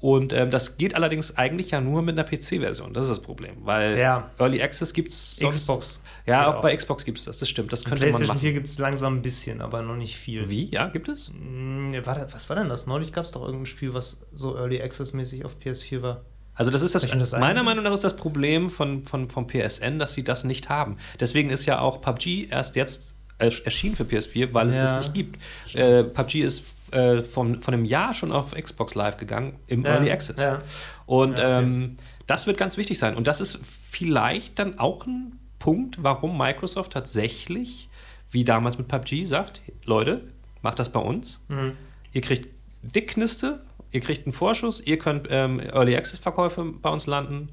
Und 0.00 0.32
ähm, 0.32 0.50
das 0.50 0.78
geht 0.78 0.94
allerdings 0.94 1.36
eigentlich 1.36 1.72
ja 1.72 1.80
nur 1.80 2.02
mit 2.02 2.18
einer 2.18 2.28
PC-Version. 2.28 2.94
Das 2.94 3.04
ist 3.04 3.10
das 3.10 3.20
Problem. 3.20 3.56
Weil 3.64 3.98
ja. 3.98 4.30
Early 4.38 4.62
Access 4.62 4.92
gibt 4.92 5.10
es. 5.10 5.40
Xbox. 5.42 6.04
Ja, 6.24 6.48
auch, 6.48 6.56
auch 6.56 6.62
bei 6.62 6.76
Xbox 6.76 7.04
gibt 7.04 7.18
es 7.18 7.24
das. 7.24 7.38
Das 7.38 7.48
stimmt. 7.48 7.72
Das 7.72 7.84
könnte 7.84 8.08
man 8.08 8.26
machen. 8.26 8.40
4 8.40 8.52
gibt 8.52 8.68
es 8.68 8.78
langsam 8.78 9.16
ein 9.16 9.22
bisschen, 9.22 9.60
aber 9.60 9.82
noch 9.82 9.96
nicht 9.96 10.16
viel. 10.16 10.48
Wie? 10.48 10.70
Ja, 10.70 10.86
gibt 10.88 11.08
es? 11.08 11.28
Hm, 11.28 11.94
war 12.04 12.14
da, 12.14 12.28
was 12.32 12.48
war 12.48 12.56
denn 12.56 12.68
das? 12.68 12.86
Neulich 12.86 13.12
gab 13.12 13.24
es 13.24 13.32
doch 13.32 13.42
irgendein 13.42 13.66
Spiel, 13.66 13.92
was 13.92 14.26
so 14.32 14.56
Early 14.56 14.80
Access-mäßig 14.80 15.44
auf 15.44 15.56
PS4 15.56 16.02
war. 16.02 16.24
Also 16.54 16.72
das 16.72 16.82
ist 16.82 16.94
das, 16.94 17.02
das 17.02 17.32
meiner 17.38 17.62
Meinung 17.62 17.84
nach 17.84 17.94
ist 17.94 18.02
das 18.02 18.16
Problem 18.16 18.68
von, 18.68 19.04
von, 19.04 19.30
vom 19.30 19.46
PSN, 19.46 20.00
dass 20.00 20.14
sie 20.14 20.24
das 20.24 20.42
nicht 20.42 20.68
haben. 20.68 20.96
Deswegen 21.20 21.50
ist 21.50 21.66
ja 21.66 21.78
auch 21.78 22.00
PUBG 22.00 22.48
erst 22.50 22.74
jetzt 22.74 23.14
erschienen 23.38 23.94
für 23.94 24.02
PS4, 24.02 24.52
weil 24.52 24.68
es 24.68 24.76
ja, 24.76 24.82
das 24.82 24.98
nicht 24.98 25.14
gibt. 25.14 25.38
Äh, 25.74 26.02
PUBG 26.02 26.42
ist 26.42 26.64
äh, 26.92 27.22
von, 27.22 27.60
von 27.60 27.74
einem 27.74 27.84
Jahr 27.84 28.14
schon 28.14 28.32
auf 28.32 28.52
Xbox 28.52 28.94
Live 28.94 29.16
gegangen, 29.16 29.58
im 29.66 29.84
ja, 29.84 29.94
Early 29.94 30.10
Access. 30.10 30.40
Ja. 30.40 30.62
Und 31.06 31.38
ja, 31.38 31.58
okay. 31.58 31.64
ähm, 31.64 31.96
das 32.26 32.46
wird 32.46 32.58
ganz 32.58 32.76
wichtig 32.76 32.98
sein. 32.98 33.16
Und 33.16 33.26
das 33.26 33.40
ist 33.40 33.60
vielleicht 33.64 34.58
dann 34.58 34.78
auch 34.78 35.06
ein 35.06 35.38
Punkt, 35.58 36.02
warum 36.02 36.36
Microsoft 36.36 36.92
tatsächlich, 36.92 37.88
wie 38.30 38.44
damals 38.44 38.78
mit 38.78 38.88
PUBG, 38.88 39.24
sagt: 39.24 39.62
Leute, 39.84 40.28
macht 40.62 40.78
das 40.78 40.92
bei 40.92 41.00
uns. 41.00 41.44
Mhm. 41.48 41.72
Ihr 42.12 42.20
kriegt 42.20 42.48
Dickkniste, 42.82 43.64
ihr 43.90 44.00
kriegt 44.00 44.26
einen 44.26 44.32
Vorschuss, 44.32 44.80
ihr 44.86 44.98
könnt 44.98 45.28
ähm, 45.30 45.60
Early 45.60 45.96
Access-Verkäufe 45.96 46.64
bei 46.80 46.90
uns 46.90 47.06
landen. 47.06 47.48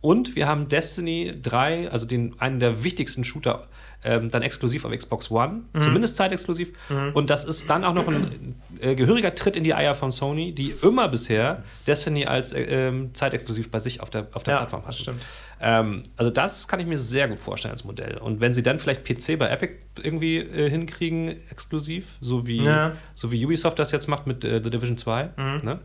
Und 0.00 0.34
wir 0.34 0.48
haben 0.48 0.68
Destiny 0.68 1.34
3, 1.42 1.90
also 1.90 2.06
den, 2.06 2.40
einen 2.40 2.58
der 2.58 2.84
wichtigsten 2.84 3.22
Shooter 3.22 3.68
ähm, 4.04 4.30
dann 4.30 4.42
exklusiv 4.42 4.84
auf 4.84 4.92
Xbox 4.92 5.30
One, 5.30 5.62
mhm. 5.72 5.80
zumindest 5.80 6.16
zeitexklusiv. 6.16 6.72
Mhm. 6.88 7.12
Und 7.14 7.30
das 7.30 7.44
ist 7.44 7.68
dann 7.68 7.84
auch 7.84 7.94
noch 7.94 8.08
ein 8.08 8.54
äh, 8.80 8.94
gehöriger 8.94 9.34
Tritt 9.34 9.56
in 9.56 9.64
die 9.64 9.74
Eier 9.74 9.94
von 9.94 10.12
Sony, 10.12 10.54
die 10.54 10.74
immer 10.82 11.08
bisher 11.08 11.62
Destiny 11.86 12.26
als 12.26 12.52
äh, 12.52 12.62
ähm, 12.62 13.14
zeitexklusiv 13.14 13.70
bei 13.70 13.78
sich 13.78 14.02
auf 14.02 14.10
der, 14.10 14.28
auf 14.32 14.42
der 14.42 14.54
ja, 14.54 14.58
Plattform. 14.60 14.82
Das 14.86 14.98
stimmt. 14.98 15.24
Ähm, 15.60 16.02
also 16.16 16.30
das 16.30 16.66
kann 16.68 16.80
ich 16.80 16.86
mir 16.86 16.98
sehr 16.98 17.28
gut 17.28 17.38
vorstellen 17.38 17.72
als 17.72 17.84
Modell. 17.84 18.16
Und 18.18 18.40
wenn 18.40 18.54
sie 18.54 18.62
dann 18.62 18.78
vielleicht 18.78 19.04
PC 19.04 19.38
bei 19.38 19.48
Epic 19.48 19.74
irgendwie 20.02 20.38
äh, 20.38 20.70
hinkriegen, 20.70 21.28
exklusiv, 21.50 22.16
so 22.20 22.46
wie, 22.46 22.62
ja. 22.62 22.92
so 23.14 23.30
wie 23.30 23.44
Ubisoft 23.44 23.78
das 23.78 23.92
jetzt 23.92 24.08
macht 24.08 24.26
mit 24.26 24.44
äh, 24.44 24.62
The 24.62 24.70
Division 24.70 24.96
2, 24.96 25.30
mhm. 25.36 25.60
ne? 25.62 25.80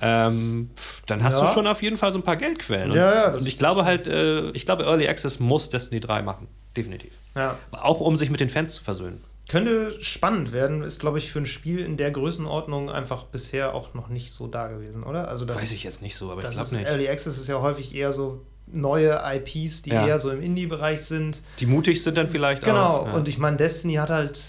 ähm, 0.00 0.70
dann 1.06 1.22
hast 1.22 1.38
ja. 1.38 1.46
du 1.46 1.52
schon 1.52 1.66
auf 1.66 1.80
jeden 1.82 1.96
Fall 1.96 2.12
so 2.12 2.18
ein 2.18 2.24
paar 2.24 2.36
Geldquellen. 2.36 2.90
Und, 2.90 2.96
ja, 2.96 3.32
und 3.32 3.46
ich 3.46 3.56
glaube 3.56 3.84
halt, 3.84 4.08
äh, 4.08 4.50
ich 4.50 4.66
glaube, 4.66 4.84
Early 4.84 5.06
Access 5.08 5.38
muss 5.38 5.68
Destiny 5.68 6.00
3 6.00 6.22
machen. 6.22 6.48
Definitiv. 6.76 7.12
Ja. 7.34 7.58
Auch 7.70 8.00
um 8.00 8.16
sich 8.16 8.30
mit 8.30 8.40
den 8.40 8.48
Fans 8.48 8.74
zu 8.74 8.84
versöhnen. 8.84 9.22
Könnte 9.48 9.96
spannend 10.00 10.52
werden, 10.52 10.82
ist, 10.82 11.00
glaube 11.00 11.18
ich, 11.18 11.30
für 11.30 11.40
ein 11.40 11.46
Spiel 11.46 11.80
in 11.80 11.96
der 11.96 12.10
Größenordnung 12.10 12.90
einfach 12.90 13.24
bisher 13.24 13.74
auch 13.74 13.92
noch 13.92 14.08
nicht 14.08 14.32
so 14.32 14.46
da 14.46 14.68
gewesen, 14.68 15.02
oder? 15.02 15.28
Also 15.28 15.44
das, 15.44 15.56
Weiß 15.56 15.72
ich 15.72 15.84
jetzt 15.84 16.00
nicht 16.00 16.16
so, 16.16 16.30
aber 16.30 16.42
ich 16.42 16.54
glaube 16.54 16.76
nicht. 16.76 16.86
Early 16.86 17.08
Access 17.08 17.38
ist 17.38 17.48
ja 17.48 17.60
häufig 17.60 17.94
eher 17.94 18.12
so 18.12 18.40
neue 18.66 19.20
IPs, 19.24 19.82
die 19.82 19.90
ja. 19.90 20.06
eher 20.06 20.20
so 20.20 20.30
im 20.30 20.40
Indie-Bereich 20.40 21.02
sind. 21.02 21.42
Die 21.60 21.66
mutig 21.66 22.02
sind 22.02 22.16
dann 22.16 22.28
vielleicht 22.28 22.62
genau. 22.62 22.78
auch. 22.78 23.00
Genau, 23.00 23.12
ja. 23.12 23.18
und 23.18 23.28
ich 23.28 23.38
meine, 23.38 23.56
Destiny 23.56 23.94
hat 23.94 24.10
halt, 24.10 24.40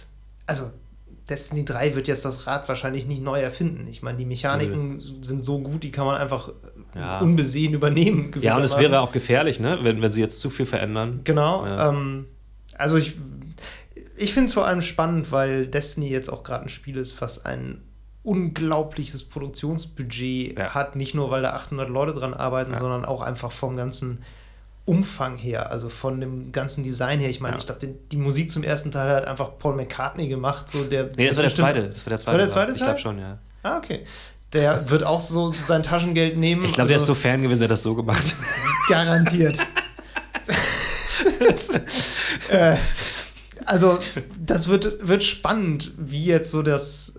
also 0.45 0.71
Destiny 1.29 1.65
3 1.65 1.95
wird 1.95 2.07
jetzt 2.07 2.25
das 2.25 2.47
Rad 2.47 2.67
wahrscheinlich 2.67 3.05
nicht 3.05 3.21
neu 3.21 3.41
erfinden. 3.41 3.87
Ich 3.87 4.03
meine, 4.03 4.17
die 4.17 4.25
Mechaniken 4.25 4.97
Nö. 4.97 5.23
sind 5.23 5.45
so 5.45 5.59
gut, 5.59 5.83
die 5.83 5.91
kann 5.91 6.05
man 6.05 6.15
einfach 6.15 6.51
ja. 6.95 7.19
unbesehen 7.19 7.73
übernehmen. 7.73 8.31
Ja, 8.41 8.57
und 8.57 8.63
es 8.63 8.77
wäre 8.77 8.99
auch 9.01 9.11
gefährlich, 9.11 9.59
ne? 9.59 9.79
wenn, 9.81 10.01
wenn 10.01 10.11
sie 10.11 10.21
jetzt 10.21 10.39
zu 10.39 10.49
viel 10.49 10.65
verändern. 10.65 11.21
Genau. 11.23 11.65
Ja. 11.65 11.89
Ähm, 11.89 12.27
also 12.77 12.97
ich, 12.97 13.17
ich 14.17 14.33
finde 14.33 14.47
es 14.47 14.53
vor 14.53 14.65
allem 14.65 14.81
spannend, 14.81 15.31
weil 15.31 15.67
Destiny 15.67 16.09
jetzt 16.09 16.29
auch 16.29 16.43
gerade 16.43 16.65
ein 16.65 16.69
Spiel 16.69 16.97
ist, 16.97 17.21
was 17.21 17.45
ein 17.45 17.81
unglaubliches 18.23 19.25
Produktionsbudget 19.25 20.57
ja. 20.57 20.73
hat. 20.73 20.95
Nicht 20.95 21.13
nur, 21.13 21.29
weil 21.29 21.41
da 21.41 21.53
800 21.53 21.89
Leute 21.89 22.13
dran 22.13 22.33
arbeiten, 22.33 22.75
sondern 22.75 23.05
auch 23.05 23.21
einfach 23.21 23.51
vom 23.51 23.75
ganzen 23.75 24.23
Umfang 24.85 25.37
her, 25.37 25.71
also 25.71 25.87
von 25.87 26.19
dem 26.19 26.51
ganzen 26.51 26.83
Design 26.83 27.19
her. 27.19 27.29
Ich 27.29 27.39
meine, 27.39 27.57
ich 27.57 27.65
glaube, 27.65 27.79
die, 27.85 27.93
die, 28.11 28.17
Musik 28.17 28.51
zum 28.51 28.63
ersten 28.63 28.91
Teil 28.91 29.15
hat 29.15 29.25
einfach 29.25 29.57
Paul 29.57 29.75
McCartney 29.75 30.27
gemacht. 30.27 30.69
So 30.69 30.83
der, 30.83 31.11
nee, 31.15 31.25
das 31.25 31.37
war 31.37 31.43
der 31.43 31.53
zweite. 31.53 31.89
Das 31.89 32.05
war 32.05 32.09
der 32.09 32.19
zweite, 32.19 32.31
war 32.31 32.37
der 32.37 32.49
zweite 32.49 32.73
Teil? 32.73 32.73
Ich 32.73 32.83
glaube 32.83 32.99
schon, 32.99 33.19
ja. 33.19 33.39
Ah, 33.63 33.77
okay. 33.77 34.05
Der 34.53 34.89
wird 34.89 35.03
auch 35.03 35.21
so 35.21 35.51
sein 35.53 35.83
Taschengeld 35.83 36.37
nehmen. 36.37 36.63
Ich 36.65 36.73
glaube, 36.73 36.83
also, 36.83 36.87
der 36.87 36.95
ist 36.97 37.01
also 37.03 37.13
so 37.13 37.19
Fan 37.19 37.41
gewesen, 37.41 37.59
der 37.59 37.67
hat 37.67 37.71
das 37.71 37.81
so 37.81 37.95
gemacht. 37.95 38.35
Garantiert. 38.87 39.57
äh, 42.49 42.75
also, 43.65 43.99
das 44.37 44.67
wird, 44.67 45.07
wird 45.07 45.23
spannend, 45.23 45.91
wie 45.97 46.25
jetzt 46.25 46.51
so 46.51 46.61
das 46.61 47.15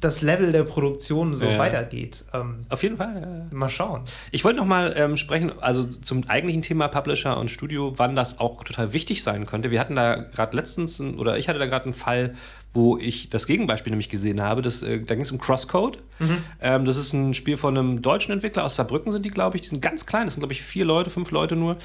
das 0.00 0.22
Level 0.22 0.52
der 0.52 0.62
Produktion 0.62 1.34
so 1.34 1.46
ja. 1.46 1.58
weitergeht. 1.58 2.24
Ähm, 2.32 2.66
Auf 2.68 2.82
jeden 2.82 2.96
Fall. 2.96 3.48
Ja. 3.50 3.56
Mal 3.56 3.70
schauen. 3.70 4.02
Ich 4.30 4.44
wollte 4.44 4.58
noch 4.58 4.66
mal 4.66 4.94
ähm, 4.96 5.16
sprechen, 5.16 5.52
also 5.60 5.84
zum 5.84 6.28
eigentlichen 6.28 6.62
Thema 6.62 6.88
Publisher 6.88 7.36
und 7.38 7.50
Studio, 7.50 7.94
wann 7.96 8.14
das 8.14 8.38
auch 8.38 8.62
total 8.64 8.92
wichtig 8.92 9.22
sein 9.22 9.46
könnte. 9.46 9.70
Wir 9.70 9.80
hatten 9.80 9.96
da 9.96 10.14
gerade 10.14 10.56
letztens, 10.56 11.00
oder 11.00 11.38
ich 11.38 11.48
hatte 11.48 11.58
da 11.58 11.66
gerade 11.66 11.86
einen 11.86 11.94
Fall, 11.94 12.34
wo 12.72 12.98
ich 12.98 13.30
das 13.30 13.46
Gegenbeispiel 13.46 13.90
nämlich 13.90 14.08
gesehen 14.08 14.42
habe. 14.42 14.62
Das, 14.62 14.82
äh, 14.82 15.00
da 15.00 15.14
ging 15.14 15.22
es 15.22 15.32
um 15.32 15.38
Crosscode. 15.38 15.98
Mhm. 16.18 16.38
Ähm, 16.60 16.84
das 16.84 16.96
ist 16.96 17.12
ein 17.12 17.34
Spiel 17.34 17.56
von 17.56 17.76
einem 17.76 18.02
deutschen 18.02 18.32
Entwickler 18.32 18.64
aus 18.64 18.76
Saarbrücken, 18.76 19.10
sind 19.10 19.24
die, 19.24 19.30
glaube 19.30 19.56
ich. 19.56 19.62
Die 19.62 19.68
sind 19.68 19.80
ganz 19.80 20.06
klein, 20.06 20.26
das 20.26 20.34
sind, 20.34 20.42
glaube 20.42 20.52
ich, 20.52 20.62
vier 20.62 20.84
Leute, 20.84 21.10
fünf 21.10 21.30
Leute 21.30 21.56
nur. 21.56 21.78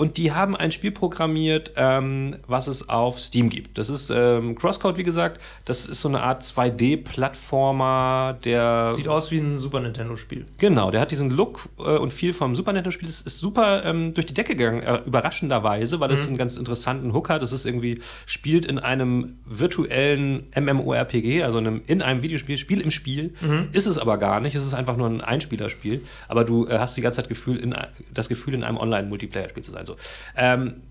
Und 0.00 0.16
die 0.16 0.32
haben 0.32 0.56
ein 0.56 0.72
Spiel 0.72 0.92
programmiert, 0.92 1.72
ähm, 1.76 2.36
was 2.46 2.68
es 2.68 2.88
auf 2.88 3.20
Steam 3.20 3.50
gibt. 3.50 3.76
Das 3.76 3.90
ist 3.90 4.08
ähm, 4.08 4.54
Crosscode, 4.54 4.96
wie 4.96 5.02
gesagt. 5.02 5.42
Das 5.66 5.84
ist 5.84 6.00
so 6.00 6.08
eine 6.08 6.22
Art 6.22 6.42
2D-Plattformer, 6.42 8.38
der. 8.42 8.88
Sieht 8.88 9.08
aus 9.08 9.30
wie 9.30 9.36
ein 9.36 9.58
Super 9.58 9.80
Nintendo-Spiel. 9.80 10.46
Genau, 10.56 10.90
der 10.90 11.02
hat 11.02 11.10
diesen 11.10 11.28
Look 11.28 11.68
äh, 11.78 11.98
und 11.98 12.14
viel 12.14 12.32
vom 12.32 12.56
Super 12.56 12.72
Nintendo-Spiel. 12.72 13.08
Das 13.08 13.20
ist 13.20 13.40
super 13.40 13.84
ähm, 13.84 14.14
durch 14.14 14.24
die 14.24 14.32
Decke 14.32 14.56
gegangen, 14.56 14.82
äh, 14.82 15.02
überraschenderweise, 15.04 16.00
weil 16.00 16.10
es 16.12 16.22
mhm. 16.22 16.28
einen 16.28 16.38
ganz 16.38 16.56
interessanten 16.56 17.12
Hook 17.12 17.28
hat. 17.28 17.42
Das 17.42 17.52
ist 17.52 17.66
irgendwie, 17.66 18.00
spielt 18.24 18.64
in 18.64 18.78
einem 18.78 19.34
virtuellen 19.44 20.46
MMORPG, 20.58 21.42
also 21.42 21.58
einem, 21.58 21.82
in 21.86 22.00
einem 22.00 22.22
Videospiel, 22.22 22.56
Spiel 22.56 22.80
im 22.80 22.90
Spiel. 22.90 23.34
Mhm. 23.42 23.68
Ist 23.72 23.84
es 23.84 23.98
aber 23.98 24.16
gar 24.16 24.40
nicht. 24.40 24.54
Es 24.54 24.62
ist 24.62 24.72
einfach 24.72 24.96
nur 24.96 25.10
ein 25.10 25.20
Einspielerspiel. 25.20 26.00
Aber 26.26 26.44
du 26.44 26.66
äh, 26.68 26.78
hast 26.78 26.96
die 26.96 27.02
ganze 27.02 27.18
Zeit 27.18 27.28
Gefühl 27.28 27.58
in, 27.58 27.76
das 28.14 28.30
Gefühl, 28.30 28.54
in 28.54 28.64
einem 28.64 28.78
Online-Multiplayer-Spiel 28.78 29.62
zu 29.62 29.72
sein. 29.72 29.89
So. 29.90 29.96
Ähm, 30.36 30.82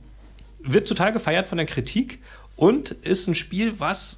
wird 0.59 0.87
total 0.87 1.11
gefeiert 1.11 1.47
von 1.47 1.57
der 1.57 1.65
Kritik 1.65 2.19
und 2.55 2.91
ist 2.91 3.27
ein 3.27 3.35
Spiel, 3.35 3.79
was 3.79 4.17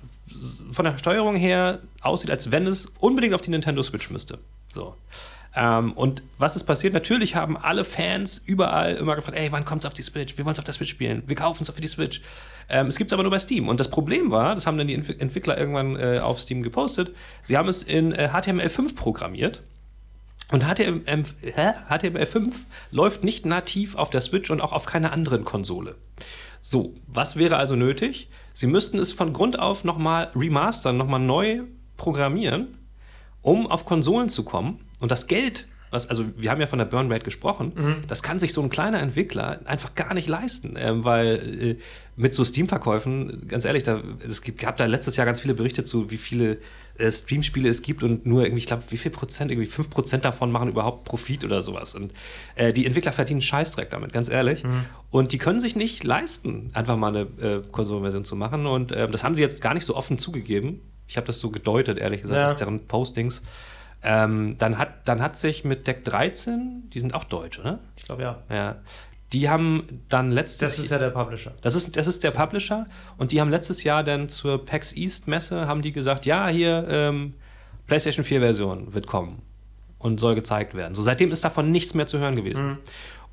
von 0.72 0.86
der 0.86 0.98
Steuerung 0.98 1.36
her 1.36 1.80
aussieht, 2.02 2.32
als 2.32 2.52
wenn 2.52 2.66
es 2.66 2.88
unbedingt 3.00 3.34
auf 3.34 3.42
die 3.42 3.52
Nintendo 3.52 3.84
Switch 3.84 4.10
müsste. 4.10 4.40
So. 4.74 4.96
Ähm, 5.54 5.92
und 5.94 6.24
was 6.38 6.56
ist 6.56 6.64
passiert? 6.64 6.94
Natürlich 6.94 7.36
haben 7.36 7.58
alle 7.58 7.84
Fans 7.84 8.38
überall 8.38 8.96
immer 8.96 9.16
gefragt, 9.16 9.38
ey, 9.38 9.52
wann 9.52 9.66
kommt 9.66 9.84
es 9.84 9.86
auf 9.86 9.94
die 9.94 10.02
Switch? 10.02 10.38
Wir 10.38 10.46
wollen 10.46 10.54
es 10.54 10.60
auf 10.60 10.66
der 10.66 10.74
Switch 10.74 10.92
spielen. 10.92 11.24
Wir 11.28 11.36
kaufen 11.36 11.64
es 11.64 11.70
für 11.70 11.82
die 11.82 11.88
Switch. 11.88 12.22
Ähm, 12.70 12.88
es 12.88 12.98
gibt 12.98 13.12
es 13.12 13.14
aber 13.14 13.24
nur 13.24 13.32
bei 13.32 13.40
Steam. 13.40 13.68
Und 13.68 13.80
das 13.80 13.90
Problem 13.90 14.32
war, 14.32 14.56
das 14.56 14.66
haben 14.66 14.78
dann 14.78 14.88
die 14.88 14.94
Entwickler 14.96 15.58
irgendwann 15.58 15.98
äh, 15.98 16.20
auf 16.20 16.40
Steam 16.40 16.64
gepostet, 16.64 17.14
sie 17.44 17.58
haben 17.58 17.68
es 17.68 17.84
in 17.84 18.14
äh, 18.14 18.30
HTML5 18.34 18.96
programmiert. 18.96 19.62
Und 20.52 20.64
HTML, 20.64 21.24
äh, 21.56 21.74
HTML5 21.90 22.54
läuft 22.92 23.24
nicht 23.24 23.46
nativ 23.46 23.96
auf 23.96 24.10
der 24.10 24.22
Switch 24.22 24.52
und 24.52 24.62
auch 24.62 24.74
auf 24.74 24.86
keiner 24.86 25.14
anderen 25.14 25.46
Konsole. 25.46 25.96
So, 26.62 26.94
was 27.08 27.38
wäre 27.38 27.56
also 27.58 27.76
nötig? 27.76 28.30
Sie 28.54 28.68
müssten 28.68 29.00
es 29.00 29.14
von 29.14 29.34
Grund 29.34 29.58
auf 29.58 29.84
nochmal 29.86 30.30
remastern, 30.36 30.98
nochmal 30.98 31.22
neu 31.22 31.62
programmieren, 31.96 32.78
um 33.42 33.66
auf 33.66 33.86
Konsolen 33.86 34.30
zu 34.30 34.44
kommen. 34.44 34.86
Und 35.00 35.10
das 35.12 35.28
Geld, 35.28 35.68
was, 35.92 36.08
also 36.08 36.26
wir 36.38 36.50
haben 36.50 36.62
ja 36.62 36.68
von 36.68 36.80
der 36.80 36.86
Burn 36.86 37.12
Rate 37.12 37.24
gesprochen, 37.24 37.74
mhm. 37.76 37.96
das 38.08 38.24
kann 38.24 38.40
sich 38.40 38.54
so 38.54 38.62
ein 38.62 38.70
kleiner 38.70 39.02
Entwickler 39.02 39.60
einfach 39.66 39.94
gar 39.94 40.14
nicht 40.14 40.28
leisten, 40.28 40.76
äh, 40.78 41.04
weil 41.04 41.62
äh, 41.62 41.78
mit 42.16 42.34
so 42.34 42.44
Steam-Verkäufen, 42.44 43.48
ganz 43.48 43.66
ehrlich, 43.66 43.84
da, 43.84 44.02
es 44.28 44.42
gibt, 44.42 44.60
gab 44.60 44.78
da 44.78 44.86
letztes 44.86 45.18
Jahr 45.18 45.26
ganz 45.26 45.42
viele 45.42 45.54
Berichte 45.54 45.84
zu, 45.84 46.12
wie 46.12 46.18
viele 46.18 46.60
äh, 46.98 47.12
Stream-Spiele 47.12 47.68
es 47.68 47.82
gibt 47.82 48.04
und 48.04 48.26
nur 48.26 48.44
irgendwie, 48.44 48.60
ich 48.60 48.68
glaube, 48.68 48.84
wie 48.90 48.98
viel 48.98 49.12
Prozent, 49.12 49.52
irgendwie 49.52 49.68
fünf 49.68 49.90
Prozent 49.90 50.24
davon 50.24 50.52
machen 50.52 50.70
überhaupt 50.70 51.04
Profit 51.04 51.44
oder 51.44 51.62
sowas. 51.62 51.96
Und 51.96 52.14
äh, 52.56 52.74
die 52.74 52.86
Entwickler 52.86 53.12
verdienen 53.12 53.42
Scheißdreck 53.42 53.90
damit, 53.90 54.14
ganz 54.14 54.30
ehrlich. 54.30 54.64
Mhm. 54.64 54.86
Und 55.10 55.34
die 55.34 55.38
können 55.38 55.60
sich 55.60 55.76
nicht 55.76 56.04
leisten, 56.04 56.70
einfach 56.74 56.96
mal 56.96 57.16
eine 57.16 57.22
äh, 57.42 57.62
Konsolenversion 57.72 58.24
zu 58.24 58.36
machen. 58.36 58.66
Und 58.66 58.92
äh, 58.92 59.10
das 59.10 59.24
haben 59.24 59.36
sie 59.36 59.42
jetzt 59.42 59.62
gar 59.62 59.74
nicht 59.74 59.86
so 59.86 59.96
offen 59.96 60.18
zugegeben. 60.18 60.82
Ich 61.08 61.18
habe 61.18 61.28
das 61.28 61.40
so 61.40 61.50
gedeutet, 61.50 61.98
ehrlich 61.98 62.22
gesagt, 62.22 62.40
ja. 62.40 62.46
aus 62.48 62.56
deren 62.56 62.88
Postings. 62.88 63.42
Ähm, 64.04 64.58
dann, 64.58 64.78
hat, 64.78 65.08
dann 65.08 65.22
hat 65.22 65.38
sich 65.38 65.64
mit 65.64 65.86
Deck 65.86 66.04
13, 66.06 66.90
die 66.92 67.00
sind 67.00 67.14
auch 67.14 67.24
deutsch, 67.24 67.60
oder? 67.60 67.80
Ich 67.98 68.04
glaube 68.04 68.24
ja. 68.24 68.44
Ja. 68.50 68.78
Die 69.32 69.50
haben 69.50 70.02
dann 70.10 70.32
letztes 70.32 70.72
Das 70.72 70.80
ist 70.80 70.92
ja 70.92 70.98
der 70.98 71.12
Publisher. 71.12 71.54
Das 71.62 71.76
ist, 71.76 71.96
das 71.96 72.08
ist 72.08 72.24
der 72.24 72.32
Publisher. 72.32 72.88
Und 73.18 73.32
die 73.32 73.40
haben 73.40 73.50
letztes 73.50 73.84
Jahr 73.84 74.04
dann 74.04 74.28
zur 74.28 74.66
PAX 74.66 74.94
East 74.94 75.28
Messe, 75.28 75.68
haben 75.68 75.82
die 75.82 75.92
gesagt, 75.94 76.26
ja, 76.26 76.48
hier, 76.48 76.86
ähm, 76.90 77.36
PlayStation 77.88 78.26
4 78.26 78.42
Version 78.42 78.94
wird 78.94 79.08
kommen 79.08 79.42
und 80.00 80.20
soll 80.20 80.36
gezeigt 80.36 80.74
werden. 80.74 80.94
So, 80.94 81.02
seitdem 81.02 81.32
ist 81.32 81.44
davon 81.46 81.72
nichts 81.72 81.94
mehr 81.94 82.08
zu 82.08 82.20
hören 82.20 82.36
gewesen. 82.36 82.68
Mhm. 82.68 82.78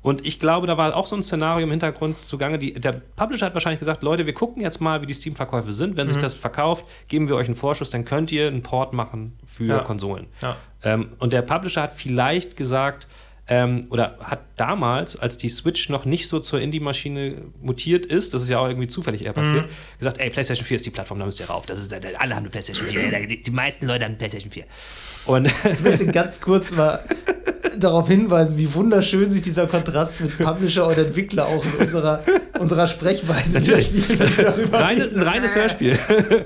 Und 0.01 0.25
ich 0.25 0.39
glaube, 0.39 0.65
da 0.65 0.77
war 0.77 0.95
auch 0.95 1.05
so 1.05 1.15
ein 1.15 1.23
Szenario 1.23 1.65
im 1.65 1.71
Hintergrund 1.71 2.17
zugange. 2.19 2.57
Die, 2.57 2.73
der 2.73 2.93
Publisher 2.93 3.45
hat 3.45 3.53
wahrscheinlich 3.53 3.79
gesagt: 3.79 4.01
Leute, 4.01 4.25
wir 4.25 4.33
gucken 4.33 4.61
jetzt 4.61 4.79
mal, 4.79 5.01
wie 5.01 5.05
die 5.05 5.13
Steam-Verkäufe 5.13 5.73
sind. 5.73 5.97
Wenn 5.97 6.07
mhm. 6.07 6.11
sich 6.13 6.21
das 6.21 6.33
verkauft, 6.33 6.85
geben 7.07 7.27
wir 7.27 7.35
euch 7.35 7.47
einen 7.47 7.55
Vorschuss, 7.55 7.89
dann 7.89 8.05
könnt 8.05 8.31
ihr 8.31 8.47
einen 8.47 8.63
Port 8.63 8.93
machen 8.93 9.37
für 9.45 9.65
ja. 9.65 9.79
Konsolen. 9.79 10.27
Ja. 10.41 10.55
Ähm, 10.83 11.09
und 11.19 11.33
der 11.33 11.41
Publisher 11.41 11.81
hat 11.81 11.93
vielleicht 11.93 12.55
gesagt, 12.55 13.07
ähm, 13.49 13.87
oder 13.89 14.15
hat 14.21 14.39
damals, 14.59 15.15
als 15.15 15.37
die 15.37 15.49
Switch 15.49 15.89
noch 15.89 16.05
nicht 16.05 16.27
so 16.27 16.39
zur 16.39 16.59
Indie-Maschine 16.59 17.41
mutiert 17.61 18.05
ist, 18.05 18.33
das 18.33 18.43
ist 18.43 18.49
ja 18.49 18.59
auch 18.59 18.67
irgendwie 18.67 18.87
zufällig 18.87 19.23
eher 19.23 19.33
passiert, 19.33 19.67
mhm. 19.67 19.99
gesagt, 19.99 20.19
ey, 20.19 20.29
PlayStation 20.29 20.65
4 20.65 20.77
ist 20.77 20.85
die 20.85 20.89
Plattform, 20.89 21.19
da 21.19 21.25
müsst 21.25 21.39
ihr 21.39 21.47
rauf. 21.47 21.65
Das 21.65 21.79
ist, 21.79 21.93
alle 21.93 22.05
haben 22.13 22.31
eine 22.31 22.49
PlayStation 22.49 22.87
4. 22.87 22.99
Die, 23.29 23.41
die 23.41 23.51
meisten 23.51 23.85
Leute 23.85 24.05
haben 24.05 24.11
eine 24.11 24.17
PlayStation 24.17 24.51
4. 24.51 24.65
Und 25.25 25.47
ich 25.71 25.79
möchte 25.81 26.07
ganz 26.07 26.41
kurz 26.41 26.75
mal 26.75 27.03
darauf 27.77 28.07
hinweisen, 28.07 28.57
wie 28.57 28.73
wunderschön 28.73 29.29
sich 29.29 29.41
dieser 29.41 29.67
Kontrast 29.67 30.19
mit 30.21 30.37
Publisher 30.37 30.87
und 30.87 30.97
Entwickler 30.97 31.47
auch 31.47 31.63
in 31.63 31.73
unserer, 31.73 32.23
unserer 32.59 32.87
Sprechweise 32.87 33.61
widerspiegelt. 33.61 34.73
Reine, 34.73 35.03
ein 35.03 35.21
reines 35.21 35.55
Hörspiel. 35.55 35.97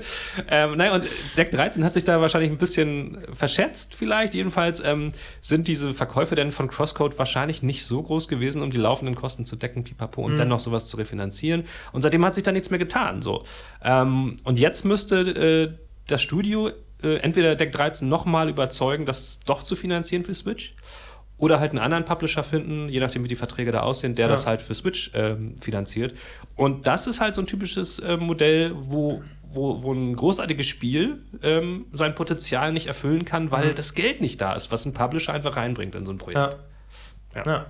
ähm, 0.50 0.76
naja, 0.76 0.94
und 0.94 1.04
Deck 1.36 1.50
13 1.50 1.84
hat 1.84 1.92
sich 1.92 2.04
da 2.04 2.20
wahrscheinlich 2.20 2.50
ein 2.50 2.58
bisschen 2.58 3.18
verschätzt, 3.32 3.94
vielleicht. 3.94 4.34
Jedenfalls 4.34 4.82
ähm, 4.84 5.12
sind 5.40 5.68
diese 5.68 5.94
Verkäufe 5.94 6.34
denn 6.34 6.52
von 6.52 6.68
Crosscode 6.68 7.18
wahrscheinlich 7.18 7.62
nicht 7.62 7.84
so 7.84 8.02
groß 8.04 8.28
gewesen, 8.28 8.62
um 8.62 8.70
die 8.70 8.78
laufenden 8.78 9.14
Kosten 9.14 9.44
zu 9.44 9.56
decken, 9.56 9.84
pipapo, 9.84 10.22
und 10.22 10.32
mhm. 10.32 10.36
dann 10.36 10.48
noch 10.48 10.60
sowas 10.60 10.86
zu 10.86 10.96
refinanzieren. 10.96 11.64
Und 11.92 12.02
seitdem 12.02 12.24
hat 12.24 12.34
sich 12.34 12.44
da 12.44 12.52
nichts 12.52 12.70
mehr 12.70 12.78
getan. 12.78 13.22
So. 13.22 13.42
Ähm, 13.82 14.36
und 14.44 14.58
jetzt 14.58 14.84
müsste 14.84 15.20
äh, 15.20 15.78
das 16.06 16.22
Studio 16.22 16.70
äh, 17.02 17.16
entweder 17.16 17.54
Deck 17.54 17.72
13 17.72 18.08
nochmal 18.08 18.48
überzeugen, 18.48 19.06
das 19.06 19.40
doch 19.40 19.62
zu 19.62 19.76
finanzieren 19.76 20.24
für 20.24 20.34
Switch 20.34 20.74
oder 21.36 21.60
halt 21.60 21.72
einen 21.72 21.80
anderen 21.80 22.04
Publisher 22.04 22.44
finden, 22.44 22.88
je 22.88 23.00
nachdem, 23.00 23.24
wie 23.24 23.28
die 23.28 23.36
Verträge 23.36 23.72
da 23.72 23.80
aussehen, 23.80 24.14
der 24.14 24.26
ja. 24.26 24.32
das 24.32 24.46
halt 24.46 24.62
für 24.62 24.74
Switch 24.74 25.10
ähm, 25.14 25.56
finanziert. 25.60 26.14
Und 26.54 26.86
das 26.86 27.06
ist 27.06 27.20
halt 27.20 27.34
so 27.34 27.42
ein 27.42 27.46
typisches 27.46 27.98
äh, 27.98 28.16
Modell, 28.16 28.72
wo, 28.74 29.22
wo, 29.42 29.82
wo 29.82 29.92
ein 29.92 30.14
großartiges 30.14 30.66
Spiel 30.66 31.18
ähm, 31.42 31.86
sein 31.92 32.14
Potenzial 32.14 32.72
nicht 32.72 32.86
erfüllen 32.86 33.24
kann, 33.24 33.50
weil 33.50 33.68
mhm. 33.68 33.74
das 33.74 33.94
Geld 33.94 34.20
nicht 34.20 34.40
da 34.40 34.52
ist, 34.52 34.70
was 34.70 34.84
ein 34.84 34.92
Publisher 34.92 35.32
einfach 35.32 35.56
reinbringt 35.56 35.94
in 35.94 36.06
so 36.06 36.12
ein 36.12 36.18
Projekt. 36.18 36.36
Ja. 36.36 36.54
ja. 37.34 37.46
ja. 37.46 37.66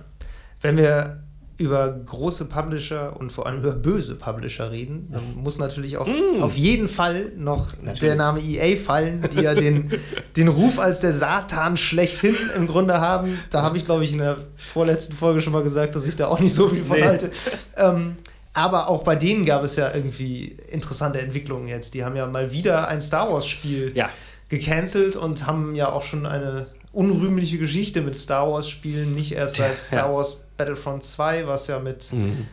Wenn 0.61 0.77
wir 0.77 1.25
über 1.57 1.89
große 1.89 2.45
Publisher 2.45 3.15
und 3.17 3.31
vor 3.31 3.47
allem 3.47 3.59
über 3.59 3.71
böse 3.71 4.15
Publisher 4.15 4.71
reden, 4.71 5.07
dann 5.11 5.41
muss 5.41 5.57
natürlich 5.57 5.97
auch 5.97 6.05
mm. 6.05 6.41
auf 6.41 6.57
jeden 6.57 6.89
Fall 6.89 7.31
noch 7.37 7.67
natürlich. 7.77 7.99
der 7.99 8.15
Name 8.15 8.41
EA 8.41 8.75
fallen, 8.75 9.29
die 9.33 9.41
ja 9.41 9.55
den, 9.55 9.91
den 10.35 10.49
Ruf 10.49 10.79
als 10.79 10.99
der 10.99 11.13
Satan 11.13 11.77
schlechthin 11.77 12.35
im 12.57 12.67
Grunde 12.67 12.99
haben. 12.99 13.39
Da 13.51 13.61
habe 13.61 13.77
ich, 13.77 13.85
glaube 13.85 14.03
ich, 14.03 14.11
in 14.11 14.17
der 14.17 14.37
vorletzten 14.57 15.15
Folge 15.15 15.39
schon 15.39 15.53
mal 15.53 15.63
gesagt, 15.63 15.95
dass 15.95 16.05
ich 16.05 16.17
da 16.17 16.27
auch 16.27 16.39
nicht 16.39 16.53
so 16.53 16.67
viel 16.67 16.83
von 16.83 16.97
nee. 16.97 17.03
halte. 17.03 17.31
Ähm, 17.77 18.17
aber 18.53 18.89
auch 18.89 19.03
bei 19.03 19.15
denen 19.15 19.45
gab 19.45 19.63
es 19.63 19.77
ja 19.77 19.93
irgendwie 19.93 20.57
interessante 20.69 21.19
Entwicklungen 21.19 21.67
jetzt. 21.67 21.93
Die 21.93 22.03
haben 22.03 22.15
ja 22.17 22.27
mal 22.27 22.51
wieder 22.51 22.87
ein 22.89 22.99
Star 22.99 23.31
Wars-Spiel 23.31 23.93
ja. 23.95 24.09
gecancelt 24.49 25.15
und 25.15 25.45
haben 25.47 25.75
ja 25.75 25.91
auch 25.91 26.03
schon 26.03 26.25
eine 26.25 26.67
unrühmliche 26.91 27.57
Geschichte 27.57 28.01
mit 28.01 28.15
Star 28.15 28.49
Wars-Spielen, 28.49 29.13
nicht 29.13 29.33
erst 29.33 29.55
seit 29.55 29.81
Star. 29.81 30.13
Wars 30.13 30.44
Battlefront 30.57 31.03
2, 31.03 31.47
was 31.47 31.67
ja 31.67 31.79
mit, 31.79 32.11
mhm. 32.13 32.47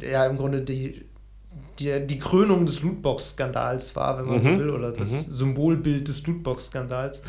ja, 0.00 0.26
im 0.26 0.36
Grunde 0.36 0.60
die, 0.62 1.04
die, 1.78 2.06
die 2.06 2.18
Krönung 2.18 2.66
des 2.66 2.82
Lootbox-Skandals 2.82 3.94
war, 3.96 4.18
wenn 4.18 4.26
man 4.26 4.36
mhm. 4.38 4.42
so 4.42 4.58
will, 4.58 4.70
oder 4.70 4.92
das 4.92 5.10
mhm. 5.10 5.32
Symbolbild 5.32 6.08
des 6.08 6.26
Lootbox-Skandals. 6.26 7.22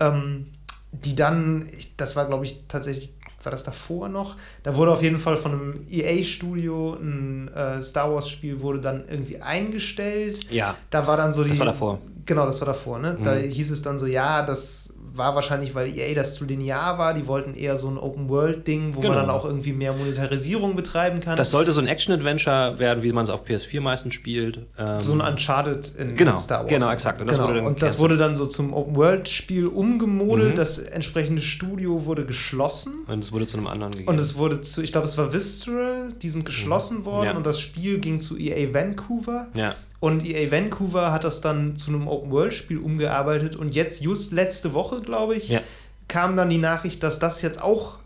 Ja. 0.00 0.08
Ähm, 0.08 0.46
die 0.92 1.16
dann, 1.16 1.68
das 1.96 2.14
war 2.16 2.26
glaube 2.26 2.44
ich 2.44 2.64
tatsächlich, 2.68 3.14
war 3.42 3.52
das 3.52 3.64
davor 3.64 4.08
noch? 4.08 4.36
Da 4.62 4.74
wurde 4.76 4.92
auf 4.92 5.02
jeden 5.02 5.18
Fall 5.18 5.36
von 5.36 5.52
einem 5.52 5.86
EA-Studio 5.88 6.94
ein 6.94 7.48
äh, 7.48 7.82
Star 7.82 8.12
Wars-Spiel 8.12 8.60
wurde 8.60 8.80
dann 8.80 9.04
irgendwie 9.08 9.40
eingestellt. 9.40 10.50
Ja. 10.50 10.76
Da 10.90 11.06
war 11.06 11.16
dann 11.16 11.34
so 11.34 11.42
die. 11.42 11.50
Das 11.50 11.58
war 11.58 11.66
davor. 11.66 11.98
Genau, 12.24 12.46
das 12.46 12.60
war 12.60 12.66
davor, 12.68 12.98
ne? 12.98 13.18
Da 13.22 13.34
mhm. 13.34 13.42
hieß 13.42 13.70
es 13.70 13.82
dann 13.82 13.98
so, 13.98 14.06
ja, 14.06 14.46
das 14.46 14.93
war 15.16 15.34
wahrscheinlich, 15.34 15.74
weil 15.74 15.96
EA 15.96 16.14
das 16.14 16.34
zu 16.34 16.44
linear 16.44 16.98
war. 16.98 17.14
Die 17.14 17.26
wollten 17.26 17.54
eher 17.54 17.78
so 17.78 17.88
ein 17.88 17.98
Open-World-Ding, 17.98 18.96
wo 18.96 19.00
genau. 19.00 19.14
man 19.14 19.26
dann 19.26 19.30
auch 19.34 19.44
irgendwie 19.44 19.72
mehr 19.72 19.92
Monetarisierung 19.92 20.74
betreiben 20.74 21.20
kann. 21.20 21.36
Das 21.36 21.50
sollte 21.50 21.72
so 21.72 21.80
ein 21.80 21.86
Action-Adventure 21.86 22.78
werden, 22.78 23.02
wie 23.02 23.12
man 23.12 23.24
es 23.24 23.30
auf 23.30 23.44
PS4 23.44 23.80
meistens 23.80 24.14
spielt. 24.14 24.66
Ähm 24.76 25.00
so 25.00 25.12
ein 25.12 25.20
Uncharted 25.20 25.94
in, 25.96 26.16
genau, 26.16 26.36
Star 26.36 26.60
Wars. 26.60 26.68
Genau, 26.68 26.90
exakt. 26.90 27.20
Und 27.20 27.28
das, 27.28 27.36
genau. 27.36 27.48
Wurde, 27.48 27.58
dann 27.60 27.66
und 27.66 27.82
das 27.82 27.98
wurde 27.98 28.16
dann 28.16 28.34
so 28.34 28.46
zum 28.46 28.72
Open-World-Spiel 28.72 29.66
umgemodelt. 29.66 30.52
Mhm. 30.52 30.56
Das 30.56 30.78
entsprechende 30.78 31.42
Studio 31.42 32.06
wurde 32.06 32.24
geschlossen. 32.24 33.04
Und 33.06 33.20
es 33.20 33.30
wurde 33.30 33.46
zu 33.46 33.56
einem 33.56 33.68
anderen 33.68 33.92
gegeben. 33.92 34.10
Und 34.10 34.18
es 34.18 34.36
wurde 34.36 34.60
zu, 34.62 34.82
ich 34.82 34.90
glaube, 34.90 35.06
es 35.06 35.16
war 35.16 35.32
Visceral, 35.32 36.12
die 36.20 36.28
sind 36.28 36.44
geschlossen 36.44 37.00
mhm. 37.00 37.04
worden. 37.04 37.26
Ja. 37.26 37.36
Und 37.36 37.46
das 37.46 37.60
Spiel 37.60 37.98
ging 37.98 38.18
zu 38.18 38.36
EA 38.36 38.74
Vancouver. 38.74 39.48
Ja. 39.54 39.74
Und 40.04 40.26
EA 40.26 40.50
Vancouver 40.50 41.12
hat 41.12 41.24
das 41.24 41.40
dann 41.40 41.76
zu 41.76 41.88
einem 41.88 42.08
Open-World-Spiel 42.08 42.76
umgearbeitet. 42.76 43.56
Und 43.56 43.74
jetzt, 43.74 44.02
just 44.02 44.32
letzte 44.32 44.74
Woche, 44.74 45.00
glaube 45.00 45.34
ich, 45.34 45.48
ja. 45.48 45.60
kam 46.08 46.36
dann 46.36 46.50
die 46.50 46.58
Nachricht, 46.58 47.02
dass 47.02 47.20
das 47.20 47.40
jetzt 47.40 47.62
auch 47.62 48.00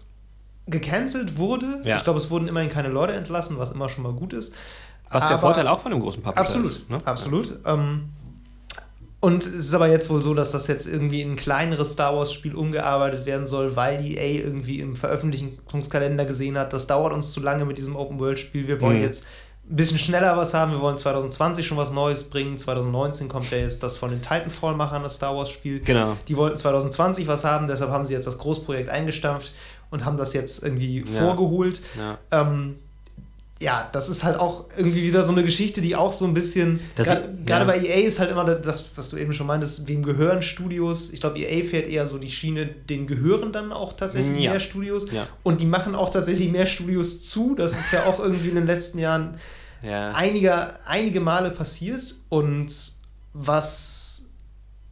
gecancelt 0.69 1.39
wurde. 1.39 1.81
Ja. 1.83 1.97
Ich 1.97 2.05
glaube, 2.05 2.21
es 2.21 2.31
wurden 2.31 2.47
immerhin 2.47 2.71
keine 2.71 2.87
Leute 2.87 3.15
entlassen, 3.15 3.59
was 3.59 3.73
immer 3.73 3.89
schon 3.89 4.05
mal 4.05 4.13
gut 4.13 4.33
ist. 4.33 4.55
Was 5.11 5.25
aber 5.25 5.31
der 5.31 5.39
Vorteil 5.41 5.67
auch 5.67 5.81
von 5.81 5.91
einem 5.91 6.01
großen 6.01 6.23
Publisher 6.23 6.41
absolut, 6.41 6.67
ist. 6.67 6.89
Ne? 6.89 7.01
Absolut. 7.05 7.59
Ja. 7.65 7.75
Ähm, 7.75 8.11
und 9.19 9.43
es 9.43 9.51
ist 9.51 9.75
aber 9.75 9.89
jetzt 9.89 10.09
wohl 10.09 10.23
so, 10.23 10.35
dass 10.35 10.53
das 10.53 10.69
jetzt 10.69 10.87
irgendwie 10.87 11.23
in 11.23 11.33
ein 11.33 11.37
kleineres 11.37 11.95
Star 11.95 12.15
Wars-Spiel 12.15 12.55
umgearbeitet 12.55 13.27
werden 13.27 13.49
soll, 13.49 13.75
weil 13.75 14.07
EA 14.07 14.45
irgendwie 14.45 14.79
im 14.79 14.95
Veröffentlichungskalender 14.95 16.27
gesehen 16.27 16.57
hat, 16.57 16.73
das 16.73 16.87
dauert 16.87 17.13
uns 17.13 17.33
zu 17.33 17.41
lange 17.41 17.65
mit 17.65 17.77
diesem 17.77 17.97
Open-World-Spiel. 17.97 18.69
Wir 18.69 18.81
wollen 18.81 18.99
mhm. 18.99 19.03
jetzt 19.03 19.27
ein 19.71 19.77
bisschen 19.77 19.99
schneller 19.99 20.37
was 20.37 20.55
haben. 20.55 20.73
Wir 20.73 20.81
wollen 20.81 20.97
2020 20.97 21.67
schon 21.67 21.77
was 21.77 21.93
Neues 21.93 22.31
bringen. 22.31 22.57
2019 22.57 23.29
kommt 23.29 23.51
ja 23.51 23.59
jetzt 23.59 23.83
das 23.83 23.97
von 23.97 24.11
den 24.11 24.23
Titanfall-Machern, 24.23 25.03
das 25.03 25.17
Star 25.17 25.37
Wars-Spiel. 25.37 25.81
Genau. 25.81 26.17
Die 26.27 26.37
wollten 26.37 26.57
2020 26.57 27.27
was 27.27 27.45
haben, 27.45 27.67
deshalb 27.67 27.91
haben 27.91 28.05
sie 28.05 28.15
jetzt 28.15 28.27
das 28.27 28.39
Großprojekt 28.39 28.89
eingestampft 28.89 29.53
und 29.91 30.05
haben 30.05 30.17
das 30.17 30.33
jetzt 30.33 30.63
irgendwie 30.63 31.01
ja. 31.01 31.21
vorgeholt. 31.21 31.83
Ja. 31.99 32.19
Ähm, 32.31 32.77
ja, 33.61 33.89
das 33.91 34.09
ist 34.09 34.23
halt 34.23 34.39
auch 34.39 34.67
irgendwie 34.77 35.03
wieder 35.03 35.25
so 35.25 35.33
eine 35.33 35.43
Geschichte, 35.43 35.81
die 35.81 35.97
auch 35.97 36.13
so 36.13 36.27
ein 36.27 36.35
bisschen. 36.35 36.79
Gerade 36.95 37.35
ja. 37.49 37.65
bei 37.65 37.79
EA 37.81 38.07
ist 38.07 38.21
halt 38.21 38.31
immer 38.31 38.45
das, 38.45 38.91
was 38.95 39.11
du 39.11 39.17
eben 39.17 39.33
schon 39.33 39.49
meintest, 39.49 39.89
wem 39.89 40.05
gehören 40.05 40.43
Studios. 40.43 41.13
Ich 41.13 41.21
glaube, 41.21 41.41
EA 41.41 41.65
fährt 41.65 41.89
eher 41.89 42.07
so 42.07 42.19
die 42.19 42.31
Schiene, 42.31 42.67
denen 42.67 43.09
gehören 43.09 43.53
dann 43.53 43.73
auch 43.73 43.95
tatsächlich 43.95 44.41
ja. 44.41 44.53
mehr 44.53 44.61
Studios. 44.61 45.11
Ja. 45.11 45.27
Und 45.43 45.61
die 45.61 45.67
machen 45.67 45.97
auch 45.97 46.11
tatsächlich 46.11 46.53
mehr 46.53 46.67
Studios 46.67 47.23
zu. 47.23 47.57
Das 47.57 47.73
ist 47.73 47.93
ja 47.93 48.05
auch 48.05 48.21
irgendwie 48.21 48.49
in 48.49 48.55
den 48.55 48.67
letzten 48.67 49.01
Jahren 49.01 49.39
ja. 49.83 50.13
einige, 50.15 50.79
einige 50.87 51.19
Male 51.19 51.51
passiert. 51.51 52.15
Und 52.29 52.73
was 53.33 54.27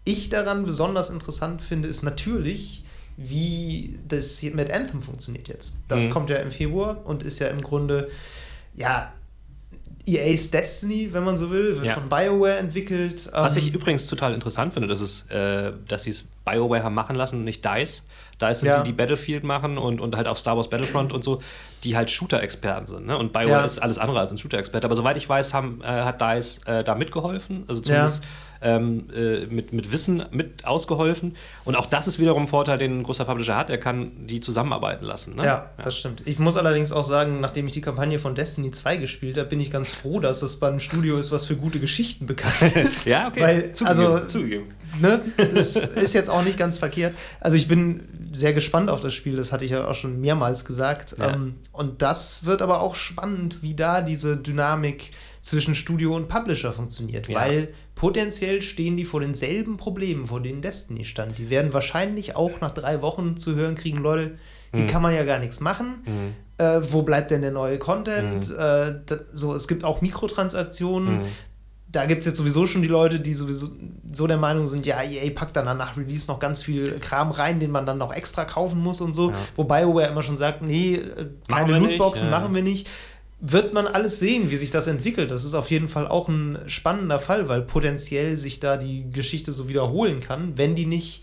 ich 0.04 0.28
daran 0.28 0.64
besonders 0.64 1.10
interessant 1.10 1.62
finde, 1.62 1.86
ist 1.86 2.02
natürlich, 2.02 2.84
wie 3.16 3.98
das 4.08 4.42
mit 4.42 4.72
Anthem 4.72 5.02
funktioniert 5.02 5.46
jetzt. 5.46 5.76
Das 5.86 6.06
mhm. 6.06 6.10
kommt 6.10 6.30
ja 6.30 6.36
im 6.36 6.50
Februar 6.50 7.06
und 7.06 7.22
ist 7.22 7.38
ja 7.38 7.46
im 7.46 7.60
Grunde, 7.60 8.08
ja, 8.76 9.12
EA's 10.06 10.50
Destiny, 10.50 11.08
wenn 11.12 11.24
man 11.24 11.36
so 11.36 11.50
will, 11.50 11.74
wird 11.74 11.86
ja. 11.86 11.94
von 11.94 12.08
BioWare 12.08 12.58
entwickelt. 12.58 13.28
Was 13.32 13.56
ich 13.56 13.68
ähm, 13.68 13.74
übrigens 13.74 14.06
total 14.06 14.34
interessant 14.34 14.72
finde, 14.72 14.86
dass, 14.86 15.00
es, 15.00 15.28
äh, 15.30 15.72
dass 15.88 16.04
sie 16.04 16.10
es 16.10 16.28
BioWare 16.44 16.84
haben 16.84 16.94
machen 16.94 17.16
lassen 17.16 17.38
und 17.38 17.44
nicht 17.44 17.64
DICE. 17.64 18.02
DICE 18.40 18.60
sind 18.60 18.68
ja. 18.68 18.82
die, 18.82 18.90
die 18.90 18.96
Battlefield 18.96 19.42
machen 19.42 19.78
und, 19.78 20.00
und 20.00 20.16
halt 20.16 20.28
auch 20.28 20.36
Star 20.36 20.56
Wars 20.56 20.70
Battlefront 20.70 21.12
und 21.12 21.24
so, 21.24 21.42
die 21.82 21.96
halt 21.96 22.10
Shooter-Experten 22.10 22.86
sind. 22.86 23.06
Ne? 23.06 23.18
Und 23.18 23.32
BioWare 23.32 23.60
ja. 23.60 23.64
ist 23.64 23.80
alles 23.80 23.98
andere 23.98 24.20
als 24.20 24.30
ein 24.30 24.38
Shooter-Experte. 24.38 24.86
Aber 24.86 24.94
soweit 24.94 25.16
ich 25.16 25.28
weiß, 25.28 25.52
haben, 25.52 25.80
äh, 25.82 25.86
hat 25.86 26.20
DICE 26.20 26.60
äh, 26.66 26.84
da 26.84 26.94
mitgeholfen. 26.94 27.64
Also 27.66 27.80
zumindest 27.80 28.22
ähm, 28.66 29.04
äh, 29.14 29.46
mit, 29.46 29.72
mit 29.72 29.92
Wissen 29.92 30.24
mit 30.32 30.64
ausgeholfen. 30.64 31.36
Und 31.64 31.76
auch 31.76 31.86
das 31.86 32.08
ist 32.08 32.18
wiederum 32.18 32.42
ein 32.42 32.48
Vorteil, 32.48 32.78
den 32.78 32.98
ein 32.98 33.02
großer 33.04 33.24
Publisher 33.24 33.56
hat. 33.56 33.70
Er 33.70 33.78
kann 33.78 34.26
die 34.26 34.40
zusammenarbeiten 34.40 35.04
lassen. 35.04 35.36
Ne? 35.36 35.44
Ja, 35.44 35.46
ja, 35.46 35.70
das 35.82 35.96
stimmt. 35.96 36.22
Ich 36.24 36.40
muss 36.40 36.56
allerdings 36.56 36.90
auch 36.90 37.04
sagen, 37.04 37.40
nachdem 37.40 37.68
ich 37.68 37.74
die 37.74 37.80
Kampagne 37.80 38.18
von 38.18 38.34
Destiny 38.34 38.72
2 38.72 38.96
gespielt 38.96 39.38
habe, 39.38 39.48
bin 39.48 39.60
ich 39.60 39.70
ganz 39.70 39.88
froh, 39.90 40.18
dass 40.18 40.40
das 40.40 40.56
bei 40.56 40.66
einem 40.66 40.80
Studio 40.80 41.16
ist, 41.16 41.30
was 41.30 41.44
für 41.44 41.56
gute 41.56 41.78
Geschichten 41.78 42.26
bekannt 42.26 42.60
ist. 42.76 43.06
ja, 43.06 43.28
okay. 43.28 43.40
Weil, 43.40 43.72
zugegeben, 43.72 44.12
also, 44.12 44.26
zugegeben. 44.26 44.66
Ne, 45.00 45.20
das 45.36 45.76
ist 45.76 46.14
jetzt 46.14 46.30
auch 46.30 46.42
nicht 46.42 46.58
ganz 46.58 46.78
verkehrt. 46.78 47.14
Also 47.40 47.56
ich 47.56 47.68
bin 47.68 48.08
sehr 48.32 48.52
gespannt 48.52 48.88
auf 48.88 49.00
das 49.00 49.14
Spiel, 49.14 49.36
das 49.36 49.52
hatte 49.52 49.64
ich 49.64 49.72
ja 49.72 49.86
auch 49.86 49.94
schon 49.94 50.20
mehrmals 50.20 50.64
gesagt. 50.64 51.16
Ja. 51.18 51.34
Ähm, 51.34 51.56
und 51.72 52.02
das 52.02 52.46
wird 52.46 52.62
aber 52.62 52.80
auch 52.80 52.94
spannend, 52.94 53.62
wie 53.62 53.74
da 53.74 54.00
diese 54.00 54.36
Dynamik 54.36 55.12
zwischen 55.46 55.74
Studio 55.74 56.16
und 56.16 56.28
Publisher 56.28 56.72
funktioniert, 56.72 57.28
ja. 57.28 57.40
weil 57.40 57.68
potenziell 57.96 58.62
stehen 58.62 58.96
die 58.96 59.04
vor 59.04 59.20
denselben 59.20 59.78
Problemen, 59.78 60.26
vor 60.26 60.40
denen 60.40 60.60
Destiny 60.60 61.04
stand. 61.04 61.38
Die 61.38 61.50
werden 61.50 61.72
wahrscheinlich 61.72 62.36
auch 62.36 62.60
nach 62.60 62.70
drei 62.70 63.02
Wochen 63.02 63.38
zu 63.38 63.56
hören 63.56 63.74
kriegen, 63.74 63.98
Leute, 63.98 64.38
hier 64.72 64.82
mhm. 64.82 64.86
kann 64.86 65.02
man 65.02 65.14
ja 65.14 65.24
gar 65.24 65.40
nichts 65.40 65.60
machen. 65.60 66.02
Mhm. 66.04 66.34
Äh, 66.58 66.92
wo 66.92 67.02
bleibt 67.02 67.30
denn 67.30 67.42
der 67.42 67.50
neue 67.50 67.78
Content? 67.78 68.48
Mhm. 68.50 68.54
Äh, 68.54 69.00
da, 69.06 69.16
so, 69.32 69.54
es 69.54 69.66
gibt 69.66 69.82
auch 69.82 70.02
Mikrotransaktionen. 70.02 71.18
Mhm. 71.18 71.24
Da 71.90 72.04
gibt 72.04 72.20
es 72.20 72.26
jetzt 72.26 72.36
sowieso 72.36 72.66
schon 72.66 72.82
die 72.82 72.88
Leute, 72.88 73.18
die 73.18 73.32
sowieso 73.32 73.68
so 74.12 74.26
der 74.26 74.36
Meinung 74.36 74.66
sind, 74.66 74.84
ja, 74.84 75.02
EA 75.02 75.30
packt 75.34 75.56
dann 75.56 75.64
nach 75.78 75.96
Release 75.96 76.26
noch 76.26 76.38
ganz 76.38 76.62
viel 76.62 76.98
Kram 77.00 77.30
rein, 77.30 77.60
den 77.60 77.70
man 77.70 77.86
dann 77.86 77.96
noch 77.96 78.12
extra 78.12 78.44
kaufen 78.44 78.80
muss 78.80 79.00
und 79.00 79.14
so. 79.14 79.30
Ja. 79.30 79.36
Wobei 79.54 79.84
BioWare 79.84 80.08
immer 80.08 80.22
schon 80.22 80.36
sagt, 80.36 80.60
nee, 80.60 80.96
äh, 80.96 81.28
keine 81.48 81.78
Lootboxen 81.78 82.30
ja. 82.30 82.38
machen 82.38 82.54
wir 82.54 82.62
nicht 82.62 82.88
wird 83.40 83.74
man 83.74 83.86
alles 83.86 84.18
sehen, 84.18 84.50
wie 84.50 84.56
sich 84.56 84.70
das 84.70 84.86
entwickelt. 84.86 85.30
Das 85.30 85.44
ist 85.44 85.54
auf 85.54 85.70
jeden 85.70 85.88
Fall 85.88 86.08
auch 86.08 86.28
ein 86.28 86.58
spannender 86.66 87.18
Fall, 87.18 87.48
weil 87.48 87.62
potenziell 87.62 88.38
sich 88.38 88.60
da 88.60 88.76
die 88.76 89.10
Geschichte 89.10 89.52
so 89.52 89.68
wiederholen 89.68 90.20
kann, 90.20 90.56
wenn 90.56 90.74
die 90.74 90.86
nicht 90.86 91.22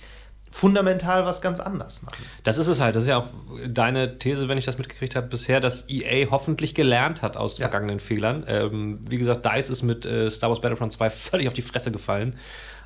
fundamental 0.51 1.25
was 1.25 1.41
ganz 1.41 1.59
anders 1.59 2.03
machen. 2.03 2.23
Das 2.43 2.59
ist 2.59 2.67
es 2.67 2.79
halt. 2.79 2.95
Das 2.95 3.05
ist 3.05 3.09
ja 3.09 3.17
auch 3.17 3.27
deine 3.67 4.19
These, 4.19 4.47
wenn 4.47 4.59
ich 4.59 4.65
das 4.65 4.77
mitgekriegt 4.77 5.15
habe, 5.15 5.25
bisher, 5.25 5.59
dass 5.59 5.89
EA 5.89 6.29
hoffentlich 6.29 6.75
gelernt 6.75 7.23
hat 7.23 7.37
aus 7.37 7.57
ja. 7.57 7.67
vergangenen 7.67 7.99
Fehlern. 7.99 8.45
Ähm, 8.47 8.99
wie 9.09 9.17
gesagt, 9.17 9.43
DICE 9.43 9.69
ist 9.71 9.81
mit 9.81 10.05
äh, 10.05 10.29
Star 10.29 10.49
Wars 10.49 10.61
Battlefront 10.61 10.93
2 10.93 11.09
völlig 11.09 11.47
auf 11.47 11.53
die 11.53 11.63
Fresse 11.63 11.91
gefallen. 11.91 12.35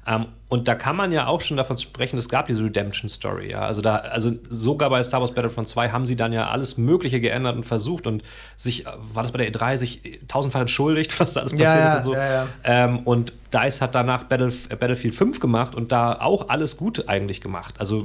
Ähm, 0.07 0.27
und 0.49 0.69
da 0.69 0.75
kann 0.75 0.95
man 0.95 1.11
ja 1.11 1.27
auch 1.27 1.41
schon 1.41 1.57
davon 1.57 1.77
sprechen, 1.77 2.17
es 2.17 2.29
gab 2.29 2.47
diese 2.47 2.63
Redemption 2.63 3.09
Story, 3.09 3.51
ja. 3.51 3.59
Also 3.59 3.81
da, 3.81 3.97
also 3.97 4.31
sogar 4.47 4.89
bei 4.89 5.03
Star 5.03 5.19
Wars 5.19 5.33
Battlefront 5.33 5.67
2 5.67 5.89
haben 5.89 6.05
sie 6.05 6.15
dann 6.15 6.31
ja 6.31 6.47
alles 6.47 6.77
Mögliche 6.77 7.19
geändert 7.19 7.57
und 7.57 7.65
versucht 7.65 8.07
und 8.07 8.23
sich, 8.55 8.85
war 9.13 9.23
das 9.23 9.33
bei 9.33 9.39
der 9.39 9.51
E3, 9.51 9.75
sich 9.75 10.21
tausendfach 10.29 10.61
entschuldigt, 10.61 11.19
was 11.19 11.33
da 11.33 11.41
alles 11.41 11.51
passiert 11.51 11.69
ja, 11.69 11.93
ist 11.93 12.05
und 12.05 12.13
so. 12.13 12.15
Ja. 12.15 12.47
Ähm, 12.63 12.99
und 12.99 13.33
DICE 13.53 13.81
hat 13.81 13.95
danach 13.95 14.23
Battle, 14.23 14.53
äh, 14.69 14.75
Battlefield 14.77 15.15
5 15.15 15.41
gemacht 15.41 15.75
und 15.75 15.91
da 15.91 16.13
auch 16.13 16.47
alles 16.47 16.77
Gute 16.77 17.09
eigentlich 17.09 17.41
gemacht. 17.41 17.75
Also 17.79 18.03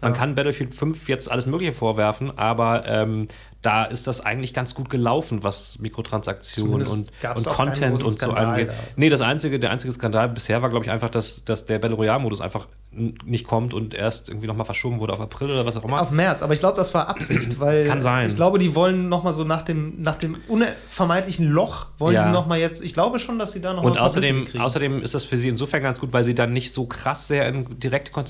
man 0.00 0.14
kann 0.14 0.34
Battlefield 0.34 0.74
5 0.74 1.08
jetzt 1.08 1.30
alles 1.30 1.44
Mögliche 1.44 1.74
vorwerfen, 1.74 2.36
aber 2.38 2.86
ähm, 2.86 3.26
da 3.62 3.84
ist 3.84 4.08
das 4.08 4.20
eigentlich 4.20 4.52
ganz 4.52 4.74
gut 4.74 4.90
gelaufen, 4.90 5.44
was 5.44 5.78
Mikrotransaktionen 5.78 6.86
und, 6.86 7.12
und 7.36 7.44
Content 7.46 8.02
und 8.02 8.18
so 8.18 8.32
angeht. 8.32 8.70
Nee, 8.96 9.08
das 9.08 9.20
einzige, 9.20 9.60
der 9.60 9.70
einzige 9.70 9.92
Skandal 9.92 10.28
bisher 10.28 10.62
war, 10.62 10.68
glaube 10.68 10.84
ich, 10.84 10.90
einfach, 10.90 11.10
dass, 11.10 11.44
dass 11.44 11.64
der 11.64 11.78
Battle 11.78 11.96
Royale-Modus 11.96 12.40
einfach 12.40 12.66
nicht 12.92 13.46
kommt 13.46 13.72
und 13.72 13.94
erst 13.94 14.28
irgendwie 14.28 14.46
nochmal 14.46 14.66
verschoben 14.66 14.98
wurde 14.98 15.14
auf 15.14 15.20
April 15.20 15.50
oder 15.50 15.64
was 15.64 15.76
auch 15.76 15.84
immer. 15.84 16.02
Auf 16.02 16.10
März, 16.10 16.42
aber 16.42 16.52
ich 16.52 16.60
glaube, 16.60 16.76
das 16.76 16.92
war 16.92 17.08
Absicht, 17.08 17.58
weil 17.58 17.86
Kann 17.86 18.02
sein. 18.02 18.28
ich 18.28 18.36
glaube, 18.36 18.58
die 18.58 18.74
wollen 18.74 19.08
nochmal 19.08 19.32
so 19.32 19.44
nach 19.44 19.62
dem, 19.62 20.02
nach 20.02 20.16
dem 20.16 20.36
unvermeidlichen 20.46 21.46
Loch, 21.46 21.86
wollen 21.98 22.14
ja. 22.14 22.24
sie 22.24 22.30
nochmal 22.30 22.58
jetzt, 22.58 22.84
ich 22.84 22.92
glaube 22.92 23.18
schon, 23.18 23.38
dass 23.38 23.52
sie 23.52 23.62
da 23.62 23.72
nochmal 23.72 23.92
Und 23.92 23.98
außerdem, 23.98 24.46
außerdem 24.58 25.00
ist 25.00 25.14
das 25.14 25.24
für 25.24 25.38
sie 25.38 25.48
insofern 25.48 25.82
ganz 25.82 26.00
gut, 26.00 26.12
weil 26.12 26.22
sie 26.22 26.34
dann 26.34 26.52
nicht 26.52 26.72
so 26.72 26.86
krass 26.86 27.28
sehr 27.28 27.48
in 27.48 27.80
direkte 27.80 28.12
Kon 28.12 28.26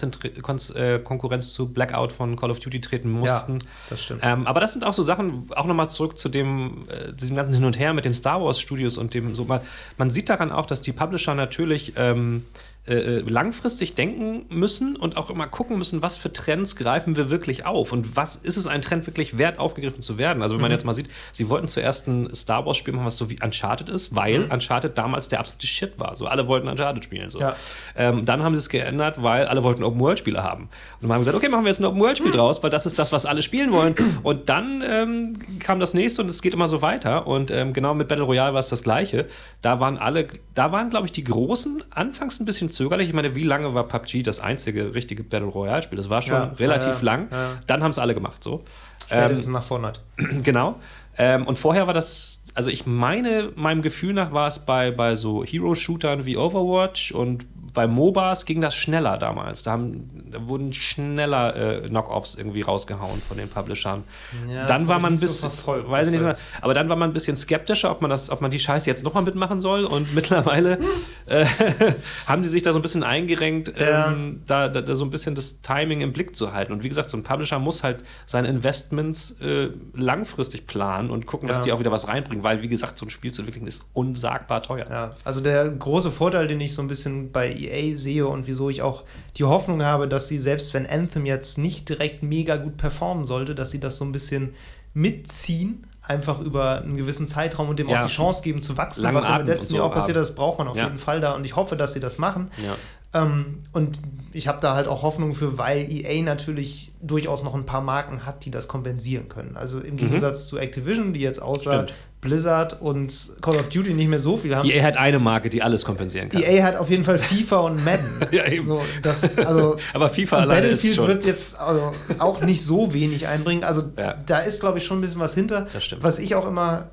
äh, 0.74 0.98
Konkurrenz 1.00 1.52
zu 1.52 1.72
Blackout 1.72 2.12
von 2.12 2.36
Call 2.36 2.50
of 2.50 2.60
Duty 2.60 2.80
treten 2.80 3.10
mussten. 3.10 3.54
Ja, 3.60 3.66
das 3.90 4.02
stimmt. 4.02 4.20
Ähm, 4.22 4.46
aber 4.46 4.60
das 4.60 4.72
sind 4.72 4.84
auch 4.84 4.92
so 4.92 5.02
Sachen, 5.02 5.48
auch 5.56 5.66
nochmal 5.66 5.88
zurück 5.88 6.16
zu 6.18 6.28
dem, 6.28 6.84
äh, 6.88 7.12
diesem 7.12 7.34
ganzen 7.34 7.54
Hin 7.54 7.64
und 7.64 7.78
Her 7.78 7.94
mit 7.94 8.04
den 8.04 8.12
Star 8.12 8.42
Wars 8.42 8.60
Studios 8.60 8.96
und 8.96 9.14
dem 9.14 9.34
so, 9.34 9.44
man, 9.44 9.60
man 9.98 10.10
sieht 10.10 10.28
daran 10.28 10.52
auch, 10.52 10.66
dass 10.66 10.82
die 10.82 10.92
Publisher 10.92 11.34
natürlich 11.34 11.94
ähm, 11.96 12.44
äh, 12.84 12.94
äh, 12.94 13.20
langfristig 13.20 13.94
denken 13.94 14.44
müssen 14.48 14.96
und 14.96 15.16
auch 15.16 15.30
immer 15.30 15.46
gucken 15.46 15.78
müssen, 15.78 16.02
was 16.02 16.16
für 16.16 16.32
Trends 16.32 16.74
greifen 16.74 17.14
wir 17.14 17.30
wirklich 17.30 17.64
auf 17.64 17.92
und 17.92 18.16
was 18.16 18.34
ist 18.34 18.56
es 18.56 18.66
ein 18.66 18.82
Trend 18.82 19.06
wirklich 19.06 19.38
wert, 19.38 19.60
aufgegriffen 19.60 20.02
zu 20.02 20.18
werden. 20.18 20.42
Also 20.42 20.56
wenn 20.56 20.58
mhm. 20.58 20.62
man 20.62 20.70
jetzt 20.72 20.84
mal 20.84 20.92
sieht, 20.92 21.08
sie 21.30 21.48
wollten 21.48 21.68
zuerst 21.68 22.08
ein 22.08 22.34
Star 22.34 22.66
Wars 22.66 22.76
Spiel 22.76 22.92
machen, 22.92 23.06
was 23.06 23.16
so 23.16 23.30
wie 23.30 23.38
Uncharted 23.40 23.88
ist, 23.88 24.16
weil 24.16 24.40
mhm. 24.40 24.50
Uncharted 24.50 24.98
damals 24.98 25.28
der 25.28 25.38
absolute 25.38 25.64
Shit 25.64 25.92
war. 26.00 26.16
So 26.16 26.26
alle 26.26 26.48
wollten 26.48 26.66
Uncharted 26.66 27.04
spielen. 27.04 27.30
So. 27.30 27.38
Ja. 27.38 27.54
Ähm, 27.94 28.24
dann 28.24 28.42
haben 28.42 28.54
sie 28.56 28.58
es 28.58 28.68
geändert, 28.68 29.22
weil 29.22 29.46
alle 29.46 29.62
wollten 29.62 29.84
Open 29.84 30.00
World 30.00 30.18
Spiele 30.18 30.42
haben. 30.42 30.64
Und 30.64 31.02
dann 31.02 31.12
haben 31.12 31.20
gesagt, 31.20 31.36
okay, 31.36 31.48
machen 31.48 31.62
wir 31.62 31.70
jetzt 31.70 31.78
ein 31.78 31.84
Open 31.84 32.00
World 32.00 32.18
Spiel 32.18 32.32
mhm. 32.32 32.36
draus, 32.36 32.64
weil 32.64 32.70
das 32.70 32.84
ist 32.84 32.98
das, 32.98 33.12
was 33.12 33.26
alle 33.26 33.42
spielen 33.42 33.70
wollen. 33.70 33.94
Und 34.24 34.48
dann 34.48 34.82
ähm, 34.84 35.38
kam 35.60 35.78
das 35.78 35.94
nächste 35.94 36.22
und 36.22 36.28
es 36.28 36.42
geht 36.42 36.52
immer 36.52 36.66
so 36.66 36.82
weiter. 36.82 37.28
Und 37.28 37.52
ähm, 37.52 37.74
genau 37.74 37.94
mit 37.94 38.08
Battle 38.08 38.24
Royale 38.24 38.54
war 38.54 38.60
es 38.60 38.70
das 38.70 38.82
Gleiche. 38.82 39.28
Da 39.60 39.78
waren 39.78 39.98
alle, 39.98 40.26
da 40.56 40.72
waren 40.72 40.90
glaube 40.90 41.06
ich 41.06 41.12
die 41.12 41.22
Großen 41.22 41.84
anfangs 41.90 42.40
ein 42.40 42.44
bisschen 42.44 42.71
zögerlich. 42.72 43.08
Ich 43.08 43.14
meine, 43.14 43.34
wie 43.34 43.44
lange 43.44 43.74
war 43.74 43.86
PUBG 43.86 44.22
das 44.22 44.40
einzige 44.40 44.94
richtige 44.94 45.22
Battle 45.22 45.48
Royale-Spiel? 45.48 45.96
Das 45.96 46.10
war 46.10 46.22
schon 46.22 46.34
ja, 46.34 46.54
relativ 46.58 46.98
ja, 46.98 47.02
lang. 47.02 47.28
Dann 47.66 47.82
haben 47.82 47.90
es 47.90 47.98
alle 47.98 48.14
gemacht. 48.14 48.42
So. 48.42 48.64
Spätestens 49.06 49.48
ähm, 49.48 49.52
nach 49.52 49.62
Fortnite. 49.62 50.00
Genau. 50.42 50.76
Ähm, 51.18 51.46
und 51.46 51.58
vorher 51.58 51.86
war 51.86 51.94
das, 51.94 52.41
also 52.54 52.70
ich 52.70 52.86
meine, 52.86 53.52
meinem 53.54 53.82
Gefühl 53.82 54.12
nach 54.12 54.32
war 54.32 54.46
es 54.46 54.60
bei, 54.60 54.90
bei 54.90 55.14
so 55.14 55.44
Hero-Shootern 55.44 56.26
wie 56.26 56.36
Overwatch 56.36 57.12
und 57.12 57.46
bei 57.72 57.86
MOBAs 57.86 58.44
ging 58.44 58.60
das 58.60 58.74
schneller 58.74 59.16
damals. 59.16 59.62
Da, 59.62 59.72
haben, 59.72 60.10
da 60.30 60.46
wurden 60.46 60.72
schneller 60.72 61.56
äh, 61.56 61.88
Knockoffs 61.88 62.34
irgendwie 62.34 62.60
rausgehauen 62.60 63.22
von 63.26 63.38
den 63.38 63.48
Publishern. 63.48 64.04
Ja, 64.48 64.66
dann 64.66 64.88
war 64.88 65.00
man 65.00 65.14
ein 65.14 65.20
bisschen, 65.20 65.50
so 65.50 65.66
weiß 65.66 66.08
ich 66.08 66.12
nicht 66.12 66.24
mehr, 66.24 66.36
aber 66.60 66.74
dann 66.74 66.88
war 66.88 66.96
man 66.96 67.10
ein 67.10 67.12
bisschen 67.12 67.36
skeptischer, 67.36 67.90
ob 67.90 68.02
man 68.02 68.10
das, 68.10 68.28
ob 68.30 68.40
man 68.42 68.50
die 68.50 68.58
Scheiße 68.58 68.88
jetzt 68.90 69.04
nochmal 69.04 69.22
mitmachen 69.22 69.60
soll. 69.60 69.84
Und 69.84 70.14
mittlerweile 70.14 70.78
äh, 71.26 71.46
haben 72.26 72.42
die 72.42 72.48
sich 72.48 72.62
da 72.62 72.72
so 72.72 72.78
ein 72.78 72.82
bisschen 72.82 73.04
eingerenkt, 73.04 73.72
ja. 73.78 74.12
ähm, 74.12 74.42
da, 74.46 74.68
da, 74.68 74.82
da, 74.82 74.94
so 74.94 75.04
ein 75.04 75.10
bisschen 75.10 75.34
das 75.34 75.62
Timing 75.62 76.00
im 76.00 76.12
Blick 76.12 76.36
zu 76.36 76.52
halten. 76.52 76.72
Und 76.72 76.82
wie 76.82 76.88
gesagt, 76.88 77.08
so 77.08 77.16
ein 77.16 77.22
Publisher 77.22 77.58
muss 77.58 77.84
halt 77.84 78.04
seine 78.26 78.48
Investments 78.48 79.40
äh, 79.40 79.70
langfristig 79.94 80.66
planen 80.66 81.10
und 81.10 81.24
gucken, 81.24 81.48
dass 81.48 81.58
ja. 81.58 81.64
die 81.64 81.72
auch 81.72 81.80
wieder 81.80 81.92
was 81.92 82.08
reinbringen, 82.08 82.41
weil 82.42 82.62
wie 82.62 82.68
gesagt, 82.68 82.98
so 82.98 83.06
ein 83.06 83.10
Spiel 83.10 83.32
zu 83.32 83.42
entwickeln 83.42 83.66
ist 83.66 83.84
unsagbar 83.92 84.62
teuer. 84.62 84.86
Ja, 84.88 85.16
also 85.24 85.40
der 85.40 85.68
große 85.68 86.10
Vorteil, 86.10 86.46
den 86.46 86.60
ich 86.60 86.74
so 86.74 86.82
ein 86.82 86.88
bisschen 86.88 87.32
bei 87.32 87.52
EA 87.52 87.96
sehe 87.96 88.26
und 88.26 88.46
wieso 88.46 88.70
ich 88.70 88.82
auch 88.82 89.04
die 89.36 89.44
Hoffnung 89.44 89.82
habe, 89.82 90.08
dass 90.08 90.28
sie, 90.28 90.38
selbst 90.38 90.74
wenn 90.74 90.86
Anthem 90.86 91.26
jetzt 91.26 91.58
nicht 91.58 91.88
direkt 91.88 92.22
mega 92.22 92.56
gut 92.56 92.76
performen 92.76 93.24
sollte, 93.24 93.54
dass 93.54 93.70
sie 93.70 93.80
das 93.80 93.98
so 93.98 94.04
ein 94.04 94.12
bisschen 94.12 94.54
mitziehen, 94.94 95.86
einfach 96.02 96.40
über 96.40 96.82
einen 96.82 96.96
gewissen 96.96 97.26
Zeitraum 97.26 97.68
und 97.68 97.78
dem 97.78 97.88
ja. 97.88 98.00
auch 98.00 98.06
die 98.06 98.12
Chance 98.12 98.42
geben 98.42 98.60
zu 98.60 98.76
wachsen, 98.76 99.14
was 99.14 99.28
mit 99.30 99.48
Destiny 99.48 99.78
so 99.78 99.84
auch 99.84 99.94
passiert, 99.94 100.16
das 100.16 100.34
braucht 100.34 100.58
man 100.58 100.68
auf 100.68 100.76
ja. 100.76 100.84
jeden 100.84 100.98
Fall 100.98 101.20
da 101.20 101.32
und 101.34 101.44
ich 101.44 101.56
hoffe, 101.56 101.76
dass 101.76 101.94
sie 101.94 102.00
das 102.00 102.18
machen. 102.18 102.50
Ja. 102.64 102.76
Ähm, 103.14 103.60
und 103.72 103.98
ich 104.32 104.48
habe 104.48 104.60
da 104.60 104.74
halt 104.74 104.88
auch 104.88 105.02
Hoffnung 105.02 105.34
für, 105.34 105.58
weil 105.58 105.90
EA 105.90 106.22
natürlich 106.22 106.92
durchaus 107.02 107.44
noch 107.44 107.54
ein 107.54 107.66
paar 107.66 107.82
Marken 107.82 108.24
hat, 108.24 108.44
die 108.44 108.50
das 108.50 108.68
kompensieren 108.68 109.28
können. 109.28 109.56
Also 109.56 109.80
im 109.80 109.92
mhm. 109.92 109.98
Gegensatz 109.98 110.46
zu 110.46 110.58
Activision, 110.58 111.12
die 111.12 111.20
jetzt 111.20 111.42
außer 111.42 111.84
Stimmt. 111.84 111.94
Blizzard 112.22 112.80
und 112.80 113.32
Call 113.42 113.56
of 113.56 113.68
Duty 113.68 113.94
nicht 113.94 114.08
mehr 114.08 114.20
so 114.20 114.36
viel 114.36 114.54
haben. 114.54 114.68
EA 114.68 114.82
hat 114.84 114.96
eine 114.96 115.18
Marke, 115.18 115.50
die 115.50 115.60
alles 115.60 115.84
kompensieren 115.84 116.28
kann. 116.28 116.40
EA 116.40 116.62
hat 116.62 116.76
auf 116.76 116.88
jeden 116.88 117.02
Fall 117.02 117.18
FIFA 117.18 117.58
und 117.58 117.84
Madden. 117.84 118.20
ja, 118.30 118.46
eben. 118.46 118.64
So, 118.64 118.80
das, 119.02 119.36
also, 119.36 119.76
Aber 119.92 120.08
FIFA 120.08 120.36
alleine 120.38 120.68
Battlefield 120.68 120.84
ist 120.84 120.96
schon 120.96 121.08
wird 121.08 121.24
jetzt 121.24 121.58
also 121.58 121.92
auch 122.18 122.40
nicht 122.40 122.64
so 122.64 122.94
wenig 122.94 123.26
einbringen. 123.26 123.64
Also 123.64 123.90
ja. 123.96 124.14
da 124.24 124.38
ist, 124.38 124.60
glaube 124.60 124.78
ich, 124.78 124.84
schon 124.84 124.98
ein 124.98 125.00
bisschen 125.00 125.20
was 125.20 125.34
hinter. 125.34 125.66
Das 125.72 125.84
stimmt. 125.84 126.04
Was 126.04 126.20
ich 126.20 126.36
auch 126.36 126.46
immer 126.46 126.90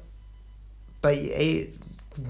bei 1.02 1.16
EA 1.16 1.68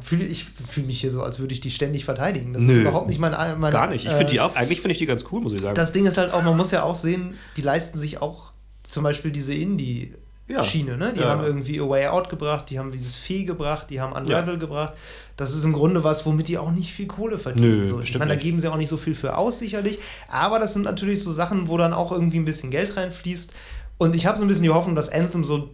fühle 0.01 0.25
ich 0.25 0.45
fühle 0.45 0.87
mich 0.87 1.01
hier 1.01 1.11
so, 1.11 1.21
als 1.21 1.39
würde 1.39 1.53
ich 1.53 1.61
die 1.61 1.71
ständig 1.71 2.05
verteidigen. 2.05 2.53
Das 2.53 2.63
Nö, 2.63 2.71
ist 2.71 2.77
überhaupt 2.79 3.07
nicht 3.07 3.19
mein, 3.19 3.31
mein 3.59 3.71
Gar 3.71 3.87
nicht. 3.87 4.05
Ich 4.05 4.11
finde 4.11 4.31
die 4.31 4.39
auch, 4.39 4.55
eigentlich 4.55 4.81
finde 4.81 4.93
ich 4.93 4.99
die 4.99 5.05
ganz 5.05 5.25
cool, 5.31 5.41
muss 5.41 5.53
ich 5.53 5.61
sagen. 5.61 5.75
Das 5.75 5.93
Ding 5.93 6.05
ist 6.05 6.17
halt 6.17 6.33
auch, 6.33 6.43
man 6.43 6.57
muss 6.57 6.71
ja 6.71 6.83
auch 6.83 6.95
sehen, 6.95 7.35
die 7.57 7.61
leisten 7.61 7.97
sich 7.97 8.21
auch 8.21 8.51
zum 8.83 9.03
Beispiel 9.03 9.31
diese 9.31 9.53
Indie- 9.53 10.13
ja. 10.49 10.63
Schiene. 10.63 10.97
Ne? 10.97 11.13
Die 11.13 11.21
ja. 11.21 11.29
haben 11.29 11.43
irgendwie 11.43 11.79
A 11.79 11.87
Way 11.87 12.07
Out 12.07 12.29
gebracht, 12.29 12.69
die 12.69 12.79
haben 12.79 12.91
dieses 12.91 13.15
Fee 13.15 13.43
gebracht, 13.43 13.89
die 13.89 14.01
haben 14.01 14.13
Unravel 14.13 14.55
ja. 14.55 14.59
gebracht. 14.59 14.93
Das 15.37 15.53
ist 15.53 15.63
im 15.63 15.73
Grunde 15.73 16.03
was, 16.03 16.25
womit 16.25 16.47
die 16.47 16.57
auch 16.57 16.71
nicht 16.71 16.91
viel 16.91 17.05
Kohle 17.05 17.37
verdienen. 17.37 17.79
Nö, 17.79 17.85
so. 17.85 18.01
Ich 18.01 18.17
meine, 18.17 18.33
da 18.33 18.35
geben 18.35 18.59
sie 18.59 18.67
auch 18.67 18.75
nicht 18.75 18.89
so 18.89 18.97
viel 18.97 19.15
für 19.15 19.37
aus, 19.37 19.59
sicherlich. 19.59 19.99
Aber 20.27 20.59
das 20.59 20.73
sind 20.73 20.83
natürlich 20.83 21.23
so 21.23 21.31
Sachen, 21.31 21.67
wo 21.67 21.77
dann 21.77 21.93
auch 21.93 22.11
irgendwie 22.11 22.39
ein 22.39 22.45
bisschen 22.45 22.71
Geld 22.71 22.97
reinfließt. 22.97 23.53
Und 23.99 24.15
ich 24.15 24.25
habe 24.25 24.37
so 24.37 24.43
ein 24.43 24.47
bisschen 24.47 24.63
die 24.63 24.71
Hoffnung, 24.71 24.95
dass 24.95 25.11
Anthem 25.11 25.43
so 25.43 25.69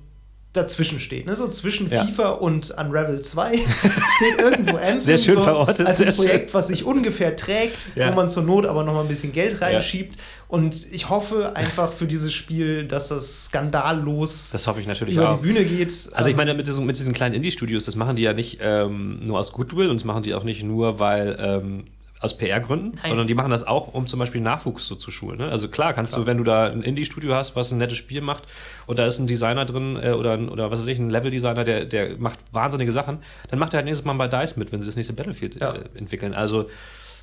dazwischen 0.55 0.99
steht. 0.99 1.25
Ne? 1.25 1.35
So 1.35 1.47
zwischen 1.47 1.89
ja. 1.89 2.05
FIFA 2.05 2.29
und 2.31 2.71
Unravel 2.71 3.21
2 3.21 3.57
steht 4.15 4.39
irgendwo 4.39 4.77
Anthem. 4.77 4.99
Sehr 4.99 5.17
schön 5.17 5.35
so 5.35 5.41
verortet. 5.41 5.87
Als 5.87 6.01
ein 6.01 6.13
Projekt, 6.13 6.49
schön. 6.49 6.53
was 6.53 6.67
sich 6.67 6.83
ungefähr 6.83 7.35
trägt, 7.35 7.87
ja. 7.95 8.11
wo 8.11 8.15
man 8.15 8.29
zur 8.29 8.43
Not 8.43 8.65
aber 8.65 8.83
noch 8.83 8.93
mal 8.93 9.01
ein 9.01 9.07
bisschen 9.07 9.31
Geld 9.31 9.61
reinschiebt. 9.61 10.15
Ja. 10.15 10.21
Und 10.47 10.75
ich 10.91 11.09
hoffe 11.09 11.55
einfach 11.55 11.91
für 11.91 12.05
dieses 12.05 12.31
Spiel, 12.33 12.85
dass 12.85 13.09
das 13.09 13.45
skandallos 13.45 14.51
das 14.51 14.67
hoffe 14.67 14.79
ich 14.79 14.87
natürlich 14.87 15.15
über 15.15 15.31
auch. 15.31 15.37
die 15.37 15.47
Bühne 15.47 15.65
geht. 15.65 15.91
Also 16.13 16.29
ich 16.29 16.35
meine, 16.35 16.53
mit 16.53 16.67
diesen, 16.67 16.85
mit 16.85 16.97
diesen 16.97 17.13
kleinen 17.13 17.33
Indie-Studios, 17.33 17.85
das 17.85 17.95
machen 17.95 18.15
die 18.15 18.21
ja 18.21 18.33
nicht 18.33 18.59
ähm, 18.61 19.21
nur 19.23 19.39
aus 19.39 19.51
Goodwill 19.53 19.89
und 19.89 19.99
das 19.99 20.05
machen 20.05 20.23
die 20.23 20.35
auch 20.35 20.43
nicht 20.43 20.63
nur, 20.63 20.99
weil 20.99 21.35
ähm, 21.39 21.85
aus 22.21 22.37
PR-Gründen, 22.37 22.93
sondern 23.05 23.27
die 23.27 23.35
machen 23.35 23.51
das 23.51 23.67
auch, 23.67 23.93
um 23.93 24.07
zum 24.07 24.19
Beispiel 24.19 24.41
Nachwuchs 24.41 24.87
so 24.87 24.95
zu 24.95 25.11
schulen. 25.11 25.37
Ne? 25.37 25.49
Also 25.49 25.67
klar, 25.67 25.93
kannst 25.93 26.13
klar. 26.13 26.23
du, 26.23 26.27
wenn 26.27 26.37
du 26.37 26.43
da 26.43 26.65
ein 26.67 26.81
Indie-Studio 26.81 27.35
hast, 27.35 27.55
was 27.55 27.71
ein 27.71 27.77
nettes 27.77 27.97
Spiel 27.97 28.21
macht 28.21 28.43
und 28.87 28.99
da 28.99 29.05
ist 29.05 29.19
ein 29.19 29.27
Designer 29.27 29.65
drin 29.65 29.99
äh, 30.01 30.11
oder, 30.11 30.39
oder 30.51 30.71
was 30.71 30.79
weiß 30.79 30.87
ich, 30.87 30.97
ein 30.97 31.09
Level-Designer, 31.09 31.63
der, 31.65 31.85
der 31.85 32.17
macht 32.17 32.39
wahnsinnige 32.51 32.91
Sachen, 32.91 33.19
dann 33.49 33.59
macht 33.59 33.73
er 33.73 33.77
halt 33.77 33.85
nächstes 33.85 34.05
Mal 34.05 34.13
bei 34.13 34.27
DICE 34.27 34.55
mit, 34.57 34.71
wenn 34.71 34.79
sie 34.79 34.87
das 34.87 34.95
nächste 34.95 35.13
Battlefield 35.13 35.59
ja. 35.59 35.73
äh, 35.73 35.79
entwickeln. 35.95 36.33
Also 36.33 36.67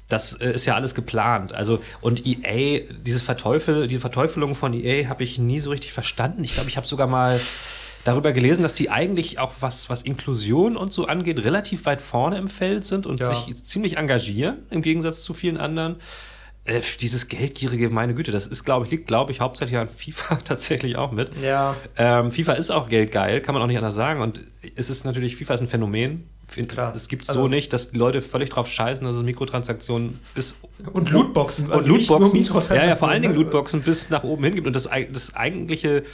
das 0.08 0.34
äh, 0.34 0.50
ist 0.50 0.66
ja 0.66 0.74
alles 0.74 0.94
geplant. 0.94 1.52
Also, 1.52 1.82
und 2.00 2.26
EA, 2.26 2.82
dieses 3.04 3.22
Verteufel, 3.22 3.88
diese 3.88 4.00
Verteufelung 4.00 4.54
von 4.54 4.74
EA 4.74 5.08
habe 5.08 5.24
ich 5.24 5.38
nie 5.38 5.58
so 5.58 5.70
richtig 5.70 5.92
verstanden. 5.92 6.44
Ich 6.44 6.54
glaube, 6.54 6.68
ich 6.68 6.76
habe 6.76 6.86
sogar 6.86 7.06
mal 7.06 7.40
darüber 8.04 8.32
gelesen, 8.32 8.62
dass 8.62 8.74
die 8.74 8.90
eigentlich 8.90 9.38
auch 9.38 9.52
was, 9.60 9.88
was 9.88 10.02
Inklusion 10.02 10.76
und 10.76 10.92
so 10.92 11.06
angeht, 11.06 11.44
relativ 11.44 11.86
weit 11.86 12.02
vorne 12.02 12.38
im 12.38 12.48
Feld 12.48 12.84
sind 12.84 13.06
und 13.06 13.20
ja. 13.20 13.28
sich 13.28 13.54
ziemlich 13.64 13.96
engagieren, 13.96 14.58
im 14.70 14.82
Gegensatz 14.82 15.22
zu 15.22 15.34
vielen 15.34 15.56
anderen. 15.56 15.96
Äh, 16.64 16.80
dieses 17.00 17.26
Geldgierige, 17.26 17.90
meine 17.90 18.14
Güte, 18.14 18.30
das 18.30 18.46
ist, 18.46 18.62
glaube 18.62 18.86
ich, 18.86 18.92
liegt, 18.92 19.08
glaube 19.08 19.32
ich, 19.32 19.40
hauptsächlich 19.40 19.78
an 19.78 19.88
FIFA 19.88 20.36
tatsächlich 20.44 20.96
auch 20.96 21.10
mit. 21.10 21.30
Ja. 21.42 21.74
Ähm, 21.96 22.30
FIFA 22.30 22.52
ist 22.52 22.70
auch 22.70 22.88
geldgeil, 22.88 23.40
kann 23.40 23.54
man 23.54 23.62
auch 23.62 23.66
nicht 23.66 23.78
anders 23.78 23.94
sagen. 23.94 24.20
Und 24.20 24.40
es 24.76 24.88
ist 24.88 25.04
natürlich, 25.04 25.36
FIFA 25.36 25.54
ist 25.54 25.60
ein 25.62 25.68
Phänomen. 25.68 26.28
Klar. 26.68 26.94
Es 26.94 27.08
gibt 27.08 27.28
also, 27.28 27.42
so 27.42 27.48
nicht, 27.48 27.72
dass 27.72 27.92
die 27.92 27.98
Leute 27.98 28.20
völlig 28.20 28.50
drauf 28.50 28.68
scheißen, 28.68 29.06
dass 29.06 29.16
es 29.16 29.22
Mikrotransaktionen 29.22 30.20
bis. 30.34 30.56
Und 30.92 31.10
Lootboxen. 31.10 31.72
Also 31.72 31.78
und 31.78 32.08
Lootboxen. 32.08 32.44
Ja, 32.76 32.86
ja, 32.88 32.96
vor 32.96 33.08
allen 33.08 33.22
Dingen 33.22 33.34
Lootboxen 33.34 33.82
bis 33.82 34.10
nach 34.10 34.22
oben 34.22 34.44
hin 34.44 34.54
gibt. 34.56 34.66
Und 34.66 34.76
das, 34.76 34.88
das 35.10 35.34
eigentliche 35.34 36.04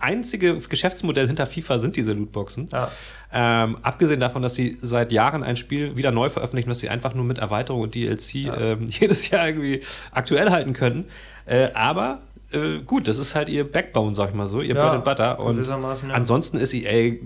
einzige 0.00 0.58
Geschäftsmodell 0.58 1.26
hinter 1.26 1.46
FIFA 1.46 1.78
sind 1.78 1.96
diese 1.96 2.12
Lootboxen. 2.12 2.68
Ja. 2.72 2.90
Ähm, 3.32 3.76
abgesehen 3.82 4.20
davon, 4.20 4.42
dass 4.42 4.54
sie 4.54 4.76
seit 4.80 5.12
Jahren 5.12 5.42
ein 5.42 5.56
Spiel 5.56 5.96
wieder 5.96 6.10
neu 6.10 6.28
veröffentlichen, 6.28 6.70
was 6.70 6.78
sie 6.78 6.88
einfach 6.88 7.14
nur 7.14 7.24
mit 7.24 7.38
Erweiterung 7.38 7.80
und 7.82 7.94
DLC 7.94 8.34
ja. 8.34 8.56
ähm, 8.56 8.84
jedes 8.86 9.30
Jahr 9.30 9.46
irgendwie 9.46 9.82
aktuell 10.12 10.50
halten 10.50 10.72
können. 10.72 11.06
Äh, 11.44 11.70
aber 11.74 12.22
äh, 12.52 12.80
gut, 12.80 13.08
das 13.08 13.18
ist 13.18 13.34
halt 13.34 13.48
ihr 13.48 13.70
Backbone, 13.70 14.14
sag 14.14 14.30
ich 14.30 14.34
mal 14.34 14.48
so, 14.48 14.60
ihr 14.60 14.74
ja, 14.74 14.82
Bread 14.82 14.94
and 14.94 15.04
Butter. 15.04 15.40
Und 15.40 15.68
ansonsten 16.12 16.58
ist 16.58 16.74
EA, 16.74 17.16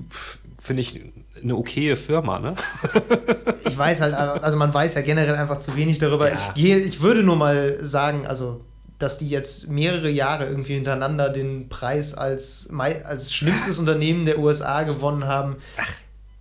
finde 0.59 0.81
ich, 0.81 1.01
eine 1.43 1.57
okaye 1.57 1.97
Firma, 1.97 2.39
ne? 2.39 2.55
ich 3.65 3.77
weiß 3.77 4.03
halt, 4.03 4.15
also 4.15 4.57
man 4.59 4.75
weiß 4.75 4.95
ja 4.95 5.01
generell 5.01 5.37
einfach 5.37 5.59
zu 5.59 5.75
wenig 5.77 5.99
darüber. 5.99 6.33
Ich, 6.33 6.55
gehe, 6.55 6.79
ich 6.79 7.01
würde 7.01 7.23
nur 7.23 7.37
mal 7.37 7.79
sagen, 7.83 8.27
also 8.27 8.61
dass 9.01 9.19
die 9.19 9.29
jetzt 9.29 9.69
mehrere 9.69 10.11
Jahre 10.11 10.47
irgendwie 10.47 10.75
hintereinander 10.75 11.31
den 11.31 11.69
Preis 11.69 12.15
als, 12.15 12.71
als 12.79 13.33
schlimmstes 13.33 13.79
Unternehmen 13.79 14.27
der 14.27 14.39
USA 14.39 14.83
gewonnen 14.83 15.25
haben. 15.25 15.57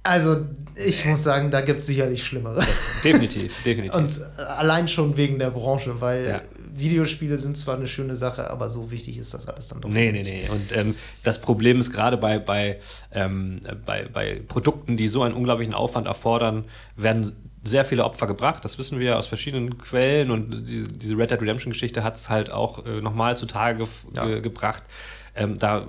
Also, 0.04 0.46
ich 0.76 1.06
muss 1.06 1.24
sagen, 1.24 1.52
da 1.52 1.62
gibt 1.62 1.80
es 1.80 1.88
sicherlich 1.88 2.24
Schlimmeres. 2.24 3.00
Definitiv, 3.04 3.64
definitiv. 3.64 3.96
Und 3.96 4.22
allein 4.38 4.88
schon 4.88 5.18
wegen 5.18 5.40
der 5.40 5.52
Branche, 5.52 6.02
weil 6.02 6.28
ja. 6.28 6.42
Videospiele 6.74 7.38
sind 7.38 7.58
zwar 7.58 7.76
eine 7.76 7.88
schöne 7.88 8.16
Sache, 8.16 8.50
aber 8.50 8.70
so 8.70 8.92
wichtig 8.92 9.18
ist 9.18 9.34
das 9.34 9.48
alles 9.48 9.70
dann 9.70 9.82
doch 9.82 9.90
nee, 9.90 10.12
nicht. 10.12 10.26
Nee, 10.26 10.32
nee, 10.32 10.48
nee. 10.48 10.50
Und 10.50 10.76
ähm, 10.76 10.96
das 11.24 11.40
Problem 11.40 11.80
ist 11.80 11.92
gerade 11.92 12.18
bei, 12.18 12.40
bei, 12.40 12.80
ähm, 13.12 13.62
bei, 13.86 14.08
bei 14.12 14.42
Produkten, 14.48 14.98
die 14.98 15.08
so 15.08 15.24
einen 15.24 15.34
unglaublichen 15.34 15.74
Aufwand 15.74 16.08
erfordern, 16.08 16.66
werden 16.96 17.34
sehr 17.64 17.86
viele 17.86 18.06
Opfer 18.06 18.28
gebracht. 18.28 18.64
Das 18.64 18.78
wissen 18.78 19.00
wir 19.00 19.18
aus 19.18 19.28
verschiedenen 19.28 19.78
Quellen 19.78 20.32
und 20.32 20.68
die, 20.70 20.84
diese 20.84 21.18
Red 21.18 21.32
Dead 21.32 21.42
Redemption-Geschichte 21.42 22.04
hat 22.04 22.16
es 22.16 22.30
halt 22.30 22.52
auch 22.52 22.86
äh, 22.86 23.02
nochmal 23.02 23.36
zutage 23.38 23.86
ja. 24.14 24.26
ge 24.26 24.42
gebracht. 24.42 24.84
Ähm, 25.36 25.58
da, 25.58 25.88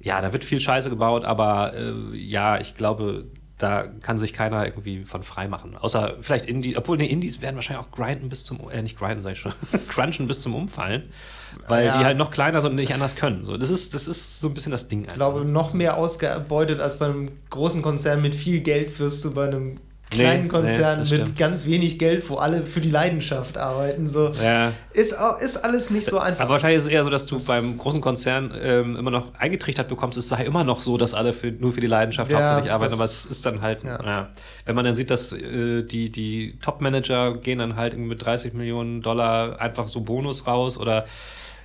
ja, 0.00 0.20
da 0.20 0.32
wird 0.32 0.44
viel 0.44 0.60
Scheiße 0.60 0.90
gebaut, 0.90 1.24
aber 1.24 1.74
äh, 1.74 2.16
ja, 2.16 2.58
ich 2.58 2.74
glaube, 2.74 3.26
da 3.58 3.86
kann 3.86 4.18
sich 4.18 4.34
keiner 4.34 4.66
irgendwie 4.66 5.04
von 5.04 5.22
frei 5.22 5.48
machen. 5.48 5.76
Außer 5.76 6.16
vielleicht 6.20 6.44
Indie, 6.44 6.76
obwohl 6.76 6.98
die 6.98 7.10
Indies 7.10 7.40
werden 7.40 7.56
wahrscheinlich 7.56 7.86
auch 7.86 7.90
grinden 7.90 8.28
bis 8.28 8.44
zum, 8.44 8.68
äh, 8.70 8.82
nicht 8.82 8.98
grinden, 8.98 9.22
sag 9.22 9.32
ich 9.32 9.38
schon, 9.38 9.52
crunchen 9.88 10.26
bis 10.26 10.40
zum 10.40 10.54
Umfallen, 10.54 11.08
weil 11.66 11.86
ja. 11.86 11.98
die 11.98 12.04
halt 12.04 12.18
noch 12.18 12.30
kleiner 12.30 12.60
sind 12.60 12.70
und 12.70 12.76
nicht 12.76 12.92
anders 12.92 13.16
können. 13.16 13.44
So, 13.44 13.56
das, 13.56 13.70
ist, 13.70 13.94
das 13.94 14.08
ist 14.08 14.40
so 14.40 14.48
ein 14.48 14.54
bisschen 14.54 14.72
das 14.72 14.88
Ding. 14.88 15.04
Ich 15.06 15.14
glaube, 15.14 15.44
noch 15.44 15.72
mehr 15.72 15.96
ausgebeutet 15.96 16.80
als 16.80 16.98
bei 16.98 17.06
einem 17.06 17.30
großen 17.48 17.80
Konzern 17.80 18.20
mit 18.20 18.34
viel 18.34 18.60
Geld 18.60 18.98
wirst 19.00 19.24
du 19.24 19.32
bei 19.32 19.46
einem 19.46 19.80
kleinen 20.10 20.48
Konzern 20.48 21.02
nee, 21.02 21.18
mit 21.18 21.36
ganz 21.36 21.66
wenig 21.66 21.98
Geld, 21.98 22.28
wo 22.30 22.36
alle 22.36 22.64
für 22.64 22.80
die 22.80 22.90
Leidenschaft 22.90 23.58
arbeiten. 23.58 24.06
So. 24.06 24.32
Ja. 24.42 24.72
Ist, 24.92 25.16
ist 25.40 25.56
alles 25.58 25.90
nicht 25.90 26.06
so 26.06 26.18
einfach. 26.18 26.42
Aber 26.42 26.52
wahrscheinlich 26.52 26.78
ist 26.78 26.86
es 26.86 26.92
eher 26.92 27.04
so, 27.04 27.10
dass 27.10 27.26
du 27.26 27.34
das 27.34 27.46
beim 27.46 27.76
großen 27.76 28.00
Konzern 28.00 28.52
ähm, 28.60 28.96
immer 28.96 29.10
noch 29.10 29.34
eingetrichtert 29.34 29.88
bekommst, 29.88 30.16
es 30.16 30.28
sei 30.28 30.44
immer 30.44 30.64
noch 30.64 30.80
so, 30.80 30.96
dass 30.96 31.14
alle 31.14 31.32
für, 31.32 31.50
nur 31.50 31.72
für 31.72 31.80
die 31.80 31.86
Leidenschaft 31.86 32.30
ja, 32.30 32.38
hauptsächlich 32.38 32.72
arbeiten. 32.72 32.94
Aber 32.94 33.04
es 33.04 33.26
ist 33.26 33.44
dann 33.46 33.62
halt, 33.62 33.82
ja. 33.84 34.02
ja. 34.04 34.28
wenn 34.64 34.76
man 34.76 34.84
dann 34.84 34.94
sieht, 34.94 35.10
dass 35.10 35.32
äh, 35.32 35.82
die, 35.82 36.10
die 36.10 36.58
Top-Manager 36.62 37.36
gehen 37.38 37.58
dann 37.58 37.76
halt 37.76 37.98
mit 37.98 38.24
30 38.24 38.54
Millionen 38.54 39.02
Dollar 39.02 39.60
einfach 39.60 39.88
so 39.88 40.00
Bonus 40.00 40.46
raus 40.46 40.78
oder 40.78 41.06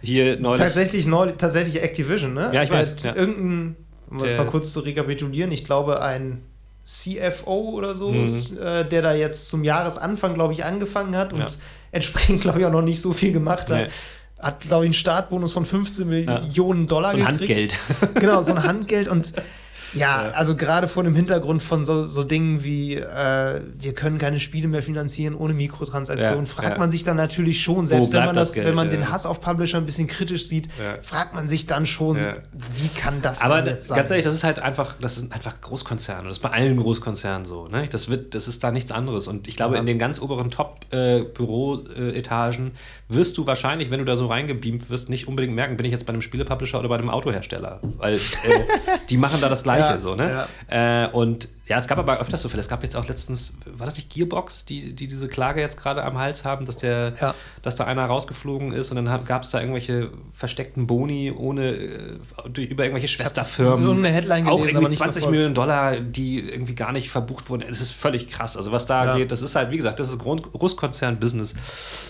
hier 0.01 0.39
neulich. 0.39 0.59
Tatsächlich, 0.59 1.05
neulich, 1.05 1.37
tatsächlich 1.37 1.81
Activision, 1.81 2.33
ne? 2.33 2.49
Ja, 2.51 2.63
ich 2.63 2.71
weiß. 2.71 2.95
Ja. 3.03 3.15
Irgendein, 3.15 3.75
um 4.09 4.17
das 4.17 4.35
mal 4.35 4.47
kurz 4.47 4.73
zu 4.73 4.79
rekapitulieren, 4.79 5.51
ich 5.51 5.63
glaube, 5.63 6.01
ein 6.01 6.41
CFO 6.83 7.71
oder 7.71 7.95
so, 7.95 8.11
mhm. 8.11 8.25
äh, 8.61 8.83
der 8.85 9.01
da 9.01 9.13
jetzt 9.13 9.47
zum 9.47 9.63
Jahresanfang, 9.63 10.33
glaube 10.33 10.53
ich, 10.53 10.63
angefangen 10.65 11.15
hat 11.15 11.33
und 11.33 11.39
ja. 11.39 11.47
entsprechend, 11.91 12.41
glaube 12.41 12.59
ich, 12.59 12.65
auch 12.65 12.71
noch 12.71 12.81
nicht 12.81 13.01
so 13.01 13.13
viel 13.13 13.31
gemacht 13.31 13.69
hat. 13.69 13.87
Nee. 13.87 13.91
Hat, 14.39 14.61
glaube 14.61 14.85
ich, 14.85 14.87
einen 14.87 14.93
Startbonus 14.93 15.53
von 15.53 15.65
15 15.65 16.07
Millionen 16.07 16.87
Dollar 16.87 17.11
so 17.11 17.23
ein 17.23 17.37
gekriegt. 17.37 17.77
Handgeld. 17.89 18.15
genau, 18.15 18.41
so 18.41 18.53
ein 18.53 18.63
Handgeld 18.63 19.07
und 19.07 19.33
ja, 19.93 20.31
also 20.31 20.55
gerade 20.55 20.87
vor 20.87 21.03
dem 21.03 21.15
Hintergrund 21.15 21.61
von 21.61 21.83
so, 21.83 22.05
so 22.05 22.23
Dingen 22.23 22.63
wie, 22.63 22.95
äh, 22.95 23.61
wir 23.77 23.93
können 23.93 24.17
keine 24.17 24.39
Spiele 24.39 24.67
mehr 24.67 24.81
finanzieren 24.81 25.35
ohne 25.35 25.53
Mikrotransaktionen, 25.53 26.45
ja, 26.45 26.51
fragt 26.51 26.79
man 26.79 26.89
sich 26.89 27.03
dann 27.03 27.17
natürlich 27.17 27.61
schon, 27.61 27.85
selbst 27.85 28.13
wenn 28.13 28.25
man, 28.25 28.35
das, 28.35 28.53
das 28.53 28.65
wenn 28.65 28.75
man 28.75 28.89
den 28.89 29.09
Hass 29.09 29.25
auf 29.25 29.41
Publisher 29.41 29.77
ein 29.77 29.85
bisschen 29.85 30.07
kritisch 30.07 30.47
sieht, 30.47 30.69
fragt 31.01 31.33
man 31.33 31.47
sich 31.47 31.65
dann 31.65 31.85
schon, 31.85 32.17
wie 32.17 32.99
kann 32.99 33.21
das 33.21 33.41
Aber 33.41 33.65
jetzt 33.65 33.87
sein? 33.87 33.95
Aber 33.95 34.01
ganz 34.01 34.11
ehrlich, 34.11 34.25
das 34.25 34.35
ist 34.35 34.43
halt 34.43 34.59
einfach, 34.59 34.95
das 34.99 35.15
sind 35.15 35.33
einfach 35.33 35.61
Großkonzerne. 35.61 36.27
Das 36.27 36.37
ist 36.37 36.43
bei 36.43 36.51
allen 36.51 36.77
Großkonzernen 36.77 37.45
so. 37.45 37.67
Ne? 37.67 37.85
Das, 37.89 38.09
wird, 38.09 38.35
das 38.35 38.47
ist 38.47 38.63
da 38.63 38.71
nichts 38.71 38.91
anderes. 38.91 39.27
Und 39.27 39.47
ich 39.47 39.55
glaube, 39.55 39.77
in 39.77 39.85
den 39.85 39.99
ganz 39.99 40.19
oberen 40.21 40.51
Top-Büro-Etagen 40.51 42.67
äh, 42.67 42.71
wirst 43.13 43.37
du 43.37 43.47
wahrscheinlich, 43.47 43.91
wenn 43.91 43.99
du 43.99 44.05
da 44.05 44.15
so 44.15 44.27
reingebeamt 44.27 44.89
wirst, 44.89 45.09
nicht 45.09 45.27
unbedingt 45.27 45.55
merken, 45.55 45.77
bin 45.77 45.85
ich 45.85 45.91
jetzt 45.91 46.05
bei 46.05 46.13
einem 46.13 46.21
Spielepublisher 46.21 46.79
oder 46.79 46.89
bei 46.89 46.97
einem 46.97 47.09
Autohersteller. 47.09 47.79
Weil 47.97 48.15
äh, 48.15 48.19
die 49.09 49.17
machen 49.17 49.39
da 49.41 49.49
das 49.49 49.63
Gleiche. 49.63 49.95
Ja, 49.95 49.99
so, 49.99 50.15
ne? 50.15 50.47
Ja. 50.69 51.05
Äh, 51.05 51.09
und 51.11 51.47
ja, 51.67 51.77
es 51.77 51.87
gab 51.87 51.99
aber 51.99 52.19
öfters 52.19 52.41
so 52.41 52.49
Fälle. 52.49 52.59
Es 52.59 52.69
gab 52.69 52.81
jetzt 52.81 52.95
auch 52.95 53.07
letztens, 53.07 53.57
war 53.65 53.85
das 53.85 53.95
nicht 53.95 54.09
Gearbox, 54.09 54.65
die, 54.65 54.93
die 54.93 55.05
diese 55.05 55.27
Klage 55.27 55.61
jetzt 55.61 55.79
gerade 55.79 56.03
am 56.03 56.17
Hals 56.17 56.43
haben, 56.43 56.65
dass, 56.65 56.77
der, 56.77 57.13
ja. 57.21 57.35
dass 57.61 57.75
da 57.75 57.85
einer 57.85 58.05
rausgeflogen 58.05 58.71
ist 58.73 58.89
und 58.89 59.03
dann 59.03 59.25
gab 59.25 59.43
es 59.43 59.51
da 59.51 59.59
irgendwelche 59.59 60.09
versteckten 60.33 60.87
Boni 60.87 61.31
ohne, 61.31 61.71
äh, 61.71 62.19
über 62.55 62.83
irgendwelche 62.83 63.07
Schwesterfirmen. 63.07 64.03
Headline 64.03 64.45
gelesen, 64.45 64.61
auch 64.61 64.65
irgendwie 64.65 64.95
20 64.95 65.29
Millionen 65.29 65.53
Dollar, 65.53 65.99
die 65.99 66.39
irgendwie 66.39 66.73
gar 66.73 66.91
nicht 66.91 67.11
verbucht 67.11 67.49
wurden. 67.49 67.61
Es 67.69 67.79
ist 67.79 67.91
völlig 67.91 68.27
krass. 68.27 68.57
Also 68.57 68.71
was 68.71 68.87
da 68.87 69.05
ja. 69.05 69.17
geht, 69.17 69.31
das 69.31 69.43
ist 69.43 69.55
halt, 69.55 69.69
wie 69.69 69.77
gesagt, 69.77 69.99
das 69.99 70.09
ist 70.09 70.19
Großkonzern-Business. 70.19 71.53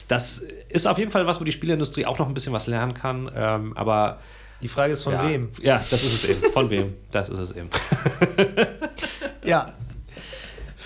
Das 0.07 0.39
ist 0.69 0.87
auf 0.87 0.97
jeden 0.97 1.11
Fall 1.11 1.27
was, 1.27 1.41
wo 1.41 1.43
die 1.43 1.51
Spielindustrie 1.51 2.05
auch 2.05 2.19
noch 2.19 2.27
ein 2.27 2.33
bisschen 2.33 2.53
was 2.53 2.67
lernen 2.67 2.93
kann. 2.93 3.29
Ähm, 3.35 3.75
aber 3.75 4.19
die 4.61 4.67
Frage 4.67 4.93
ist 4.93 5.03
von 5.03 5.13
ja. 5.13 5.27
wem? 5.27 5.49
Ja, 5.61 5.83
das 5.89 6.03
ist 6.03 6.13
es 6.13 6.25
eben. 6.25 6.51
Von 6.51 6.69
wem? 6.69 6.93
Das 7.11 7.29
ist 7.29 7.39
es 7.39 7.51
eben. 7.51 7.69
ja. 9.43 9.73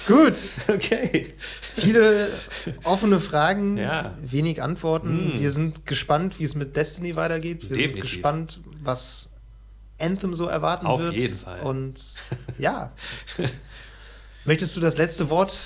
Gut. 0.08 0.38
Okay. 0.68 1.34
Viele 1.76 2.30
offene 2.84 3.20
Fragen, 3.20 3.78
ja. 3.78 4.16
wenig 4.22 4.62
Antworten. 4.62 5.30
Mm. 5.30 5.40
Wir 5.40 5.52
sind 5.52 5.86
gespannt, 5.86 6.40
wie 6.40 6.44
es 6.44 6.56
mit 6.56 6.76
Destiny 6.76 7.16
weitergeht. 7.16 7.64
Wir 7.64 7.78
Definitiv. 7.78 7.94
sind 7.94 8.02
gespannt, 8.02 8.60
was 8.82 9.34
Anthem 10.00 10.34
so 10.34 10.46
erwarten 10.46 10.86
Auf 10.86 11.02
wird. 11.02 11.16
Auf 11.16 11.20
jeden 11.20 11.36
Fall. 11.36 11.60
Und 11.62 12.02
ja. 12.58 12.92
Möchtest 14.46 14.76
du 14.76 14.80
das 14.80 14.98
letzte 14.98 15.30
Wort 15.30 15.58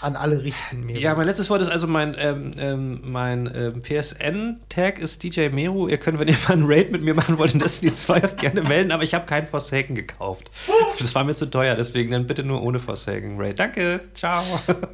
an 0.00 0.16
alle 0.16 0.42
richten. 0.42 0.84
Meru. 0.84 0.98
Ja, 0.98 1.14
mein 1.14 1.26
letztes 1.26 1.50
Wort 1.50 1.62
ist 1.62 1.70
also 1.70 1.86
mein, 1.86 2.14
ähm, 2.18 2.52
ähm, 2.58 3.00
mein 3.04 3.50
ähm, 3.54 3.82
PSN-Tag 3.82 4.98
ist 4.98 5.22
DJ 5.22 5.48
Meru. 5.48 5.88
Ihr 5.88 5.98
könnt, 5.98 6.18
wenn 6.18 6.28
ihr 6.28 6.36
mal 6.48 6.54
einen 6.54 6.64
Raid 6.66 6.90
mit 6.90 7.02
mir 7.02 7.14
machen 7.14 7.38
wollt, 7.38 7.52
in 7.52 7.58
Destiny 7.58 7.92
2 7.92 8.24
auch 8.24 8.36
gerne 8.36 8.62
melden, 8.62 8.92
aber 8.92 9.02
ich 9.02 9.14
habe 9.14 9.26
keinen 9.26 9.46
Forsaken 9.46 9.94
gekauft. 9.94 10.50
Das 10.98 11.14
war 11.14 11.24
mir 11.24 11.34
zu 11.34 11.46
teuer, 11.46 11.74
deswegen 11.76 12.10
dann 12.10 12.26
bitte 12.26 12.42
nur 12.42 12.62
ohne 12.62 12.78
Forsaken 12.78 13.40
Raid. 13.40 13.58
Danke, 13.58 14.00
ciao. 14.14 14.42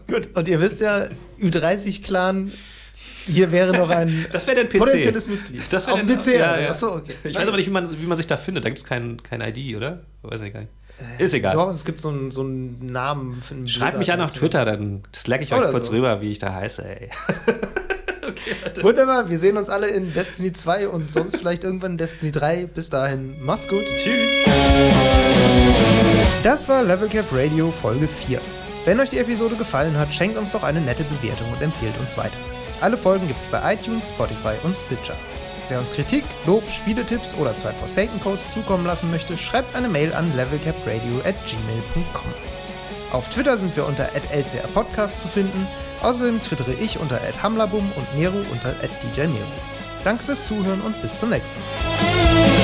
Gut, 0.08 0.28
und 0.34 0.48
ihr 0.48 0.60
wisst 0.60 0.80
ja, 0.80 1.06
Ü30-Clan 1.40 2.52
hier 3.26 3.50
wäre 3.50 3.76
noch 3.76 3.90
ein 3.90 4.26
das 4.32 4.46
dein 4.46 4.68
PC. 4.68 4.78
potenzielles 4.78 5.28
Mitglied. 5.28 5.62
Das 5.70 5.86
wäre 5.86 5.98
PC. 6.04 6.38
Ja, 6.38 6.60
ja. 6.60 6.68
Achso, 6.68 6.94
okay. 6.94 7.14
Ich 7.24 7.36
weiß 7.36 7.48
aber 7.48 7.56
nicht, 7.56 7.66
wie 7.66 7.72
man, 7.72 7.90
wie 7.90 8.06
man 8.06 8.16
sich 8.16 8.26
da 8.26 8.36
findet. 8.36 8.64
Da 8.64 8.68
gibt 8.68 8.78
es 8.78 8.84
kein, 8.84 9.22
kein 9.22 9.40
ID, 9.40 9.76
oder? 9.76 10.00
Weiß 10.22 10.40
ich 10.42 10.52
gar 10.52 10.60
nicht. 10.60 10.72
Äh, 10.98 11.22
ist 11.22 11.34
egal. 11.34 11.54
Doch, 11.54 11.68
es 11.68 11.84
gibt 11.84 12.00
so 12.00 12.08
einen, 12.08 12.30
so 12.30 12.40
einen 12.40 12.86
Namen. 12.86 13.42
Für 13.42 13.54
einen 13.54 13.68
Schreibt 13.68 13.98
mich 13.98 14.12
an 14.12 14.20
auf 14.20 14.32
Twitter, 14.32 14.64
dann 14.64 15.02
slack 15.14 15.42
ich 15.42 15.52
euch 15.52 15.58
Oder 15.58 15.70
kurz 15.70 15.86
so. 15.88 15.92
rüber, 15.92 16.20
wie 16.20 16.32
ich 16.32 16.38
da 16.38 16.54
heiße, 16.54 16.84
ey. 16.84 17.10
okay, 18.28 18.82
Wunderbar, 18.82 19.28
wir 19.28 19.38
sehen 19.38 19.56
uns 19.56 19.68
alle 19.68 19.88
in 19.88 20.12
Destiny 20.14 20.52
2 20.52 20.88
und 20.88 21.10
sonst 21.10 21.36
vielleicht 21.36 21.64
irgendwann 21.64 21.92
in 21.92 21.98
Destiny 21.98 22.32
3. 22.32 22.66
Bis 22.66 22.90
dahin, 22.90 23.42
macht's 23.42 23.68
gut. 23.68 23.84
Tschüss. 23.96 24.30
Das 26.42 26.68
war 26.68 26.82
Level 26.82 27.08
Cap 27.08 27.26
Radio 27.32 27.70
Folge 27.70 28.08
4. 28.08 28.40
Wenn 28.84 29.00
euch 29.00 29.10
die 29.10 29.18
Episode 29.18 29.56
gefallen 29.56 29.98
hat, 29.98 30.14
schenkt 30.14 30.38
uns 30.38 30.52
doch 30.52 30.62
eine 30.62 30.80
nette 30.80 31.04
Bewertung 31.04 31.52
und 31.52 31.60
empfehlt 31.60 31.98
uns 31.98 32.16
weiter. 32.16 32.38
Alle 32.80 32.96
Folgen 32.96 33.26
gibt's 33.26 33.46
bei 33.46 33.74
iTunes, 33.74 34.10
Spotify 34.10 34.54
und 34.62 34.74
Stitcher. 34.74 35.16
Wer 35.68 35.80
uns 35.80 35.92
Kritik, 35.92 36.24
Lob, 36.46 36.70
Spieletipps 36.70 37.34
oder 37.34 37.54
zwei 37.56 37.72
Forsaken 37.72 38.20
Codes 38.20 38.50
zukommen 38.50 38.86
lassen 38.86 39.10
möchte, 39.10 39.36
schreibt 39.36 39.74
eine 39.74 39.88
Mail 39.88 40.12
an 40.12 40.34
levelcapradio 40.36 41.18
at 41.24 41.34
gmail.com. 41.44 42.32
Auf 43.12 43.28
Twitter 43.28 43.58
sind 43.58 43.74
wir 43.76 43.86
unter 43.86 44.14
lcrpodcast 44.14 45.20
zu 45.20 45.28
finden. 45.28 45.66
Außerdem 46.02 46.40
twittere 46.40 46.74
ich 46.74 47.00
unter 47.00 47.20
hamlabum 47.42 47.90
und 47.96 48.14
Nero 48.16 48.38
unter 48.52 48.74
djmeru. 49.14 49.44
Danke 50.04 50.24
fürs 50.24 50.46
Zuhören 50.46 50.80
und 50.82 51.00
bis 51.02 51.16
zum 51.16 51.30
nächsten 51.30 51.58
Mal. 51.58 52.55